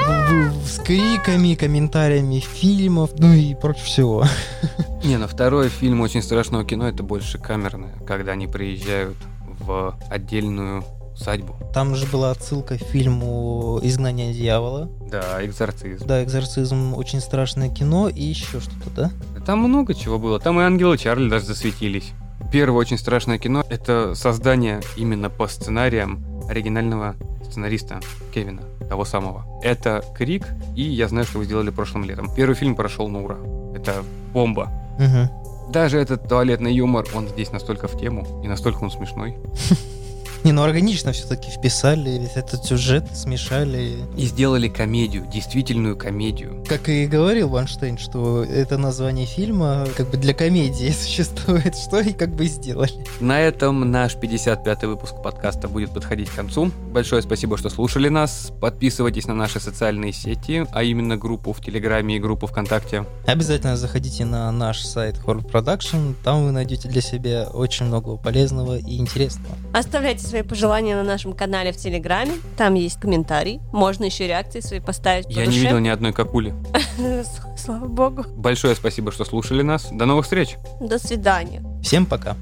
с 0.65 0.79
криками, 0.79 1.55
комментариями 1.55 2.39
фильмов, 2.39 3.11
ну 3.17 3.33
и 3.33 3.55
против 3.55 3.83
всего. 3.83 4.25
Не, 5.03 5.17
но 5.17 5.27
второй 5.27 5.69
фильм 5.69 6.01
очень 6.01 6.21
страшного 6.21 6.63
кино 6.63 6.87
это 6.87 7.01
больше 7.03 7.37
камерное, 7.37 7.93
когда 8.05 8.33
они 8.33 8.47
приезжают 8.47 9.17
в 9.59 9.95
отдельную 10.09 10.83
усадьбу. 11.21 11.55
Там 11.73 11.95
же 11.95 12.05
была 12.07 12.31
отсылка 12.31 12.77
к 12.77 12.81
фильму 12.81 13.79
«Изгнание 13.83 14.33
дьявола». 14.33 14.89
Да, 15.09 15.45
экзорцизм. 15.45 16.05
Да, 16.05 16.23
«Экзорцизм» 16.23 16.93
очень 16.95 17.21
страшное 17.21 17.69
кино 17.69 18.09
и 18.09 18.23
еще 18.23 18.59
что-то, 18.59 18.89
да? 18.95 19.11
Там 19.45 19.59
много 19.59 19.93
чего 19.93 20.19
было. 20.19 20.39
Там 20.39 20.59
и 20.59 20.63
ангелы 20.63 20.97
Чарли 20.97 21.29
даже 21.29 21.45
засветились. 21.45 22.11
Первое 22.51 22.79
очень 22.79 22.97
страшное 22.97 23.37
кино— 23.37 23.63
это 23.69 24.13
создание 24.15 24.81
именно 24.97 25.29
по 25.29 25.47
сценариям 25.47 26.23
оригинального 26.49 27.15
сценариста 27.43 27.99
Кевина, 28.33 28.61
того 28.89 29.05
самого. 29.05 29.45
Это 29.63 30.03
Крик, 30.15 30.47
и 30.75 30.81
я 30.81 31.07
знаю, 31.07 31.25
что 31.25 31.37
вы 31.37 31.45
сделали 31.45 31.69
прошлым 31.69 32.03
летом. 32.03 32.33
Первый 32.35 32.55
фильм 32.55 32.75
прошел 32.75 33.07
на 33.07 33.23
ура. 33.23 33.37
Это 33.75 34.03
бомба. 34.33 34.69
Угу. 34.97 35.71
Даже 35.71 35.97
этот 35.99 36.27
туалетный 36.27 36.73
юмор, 36.73 37.05
он 37.13 37.27
здесь 37.29 37.51
настолько 37.51 37.87
в 37.87 37.97
тему, 37.97 38.41
и 38.43 38.47
настолько 38.47 38.83
он 38.83 38.91
смешной. 38.91 39.37
Не, 40.43 40.53
ну 40.53 40.63
органично 40.63 41.11
все-таки 41.11 41.51
вписали 41.51 42.17
весь 42.17 42.35
этот 42.35 42.65
сюжет, 42.65 43.05
смешали. 43.13 43.97
И 44.17 44.25
сделали 44.25 44.69
комедию, 44.69 45.27
действительную 45.31 45.95
комедию. 45.95 46.63
Как 46.67 46.89
и 46.89 47.05
говорил 47.05 47.49
Ванштейн, 47.49 47.99
что 47.99 48.43
это 48.43 48.79
название 48.79 49.27
фильма 49.27 49.87
как 49.95 50.09
бы 50.09 50.17
для 50.17 50.33
комедии 50.33 50.89
существует, 50.99 51.75
что 51.75 51.99
и 51.99 52.13
как 52.13 52.35
бы 52.35 52.47
сделали. 52.47 52.91
На 53.19 53.39
этом 53.39 53.91
наш 53.91 54.15
55-й 54.15 54.87
выпуск 54.87 55.21
подкаста 55.21 55.67
будет 55.67 55.93
подходить 55.93 56.29
к 56.29 56.35
концу. 56.35 56.71
Большое 56.91 57.21
спасибо, 57.21 57.55
что 57.57 57.69
слушали 57.69 58.09
нас. 58.09 58.51
Подписывайтесь 58.59 59.27
на 59.27 59.35
наши 59.35 59.59
социальные 59.59 60.11
сети, 60.11 60.65
а 60.71 60.81
именно 60.81 61.17
группу 61.17 61.53
в 61.53 61.61
Телеграме 61.61 62.15
и 62.15 62.19
группу 62.19 62.47
ВКонтакте. 62.47 63.05
Обязательно 63.27 63.77
заходите 63.77 64.25
на 64.25 64.51
наш 64.51 64.81
сайт 64.81 65.17
Horror 65.23 65.45
Production, 65.45 66.15
там 66.23 66.45
вы 66.45 66.51
найдете 66.51 66.89
для 66.89 67.01
себя 67.01 67.47
очень 67.53 67.85
много 67.85 68.17
полезного 68.17 68.79
и 68.79 68.97
интересного. 68.97 69.55
Оставляйте 69.73 70.30
свои 70.31 70.41
пожелания 70.41 70.95
на 70.95 71.03
нашем 71.03 71.33
канале 71.33 71.71
в 71.71 71.77
Телеграме, 71.77 72.33
там 72.57 72.73
есть 72.73 72.99
комментарий, 72.99 73.59
можно 73.71 74.05
еще 74.05 74.27
реакции 74.27 74.61
свои 74.61 74.79
поставить 74.79 75.25
по 75.27 75.31
Я 75.31 75.45
душе. 75.45 75.51
не 75.51 75.59
видел 75.59 75.79
ни 75.79 75.89
одной 75.89 76.13
какули. 76.13 76.53
Слава 77.57 77.85
богу. 77.85 78.23
Большое 78.35 78.75
спасибо, 78.75 79.11
что 79.11 79.25
слушали 79.25 79.61
нас. 79.61 79.89
До 79.91 80.05
новых 80.05 80.23
встреч! 80.23 80.55
До 80.79 80.97
свидания. 80.97 81.63
Всем 81.83 82.05
пока! 82.05 82.35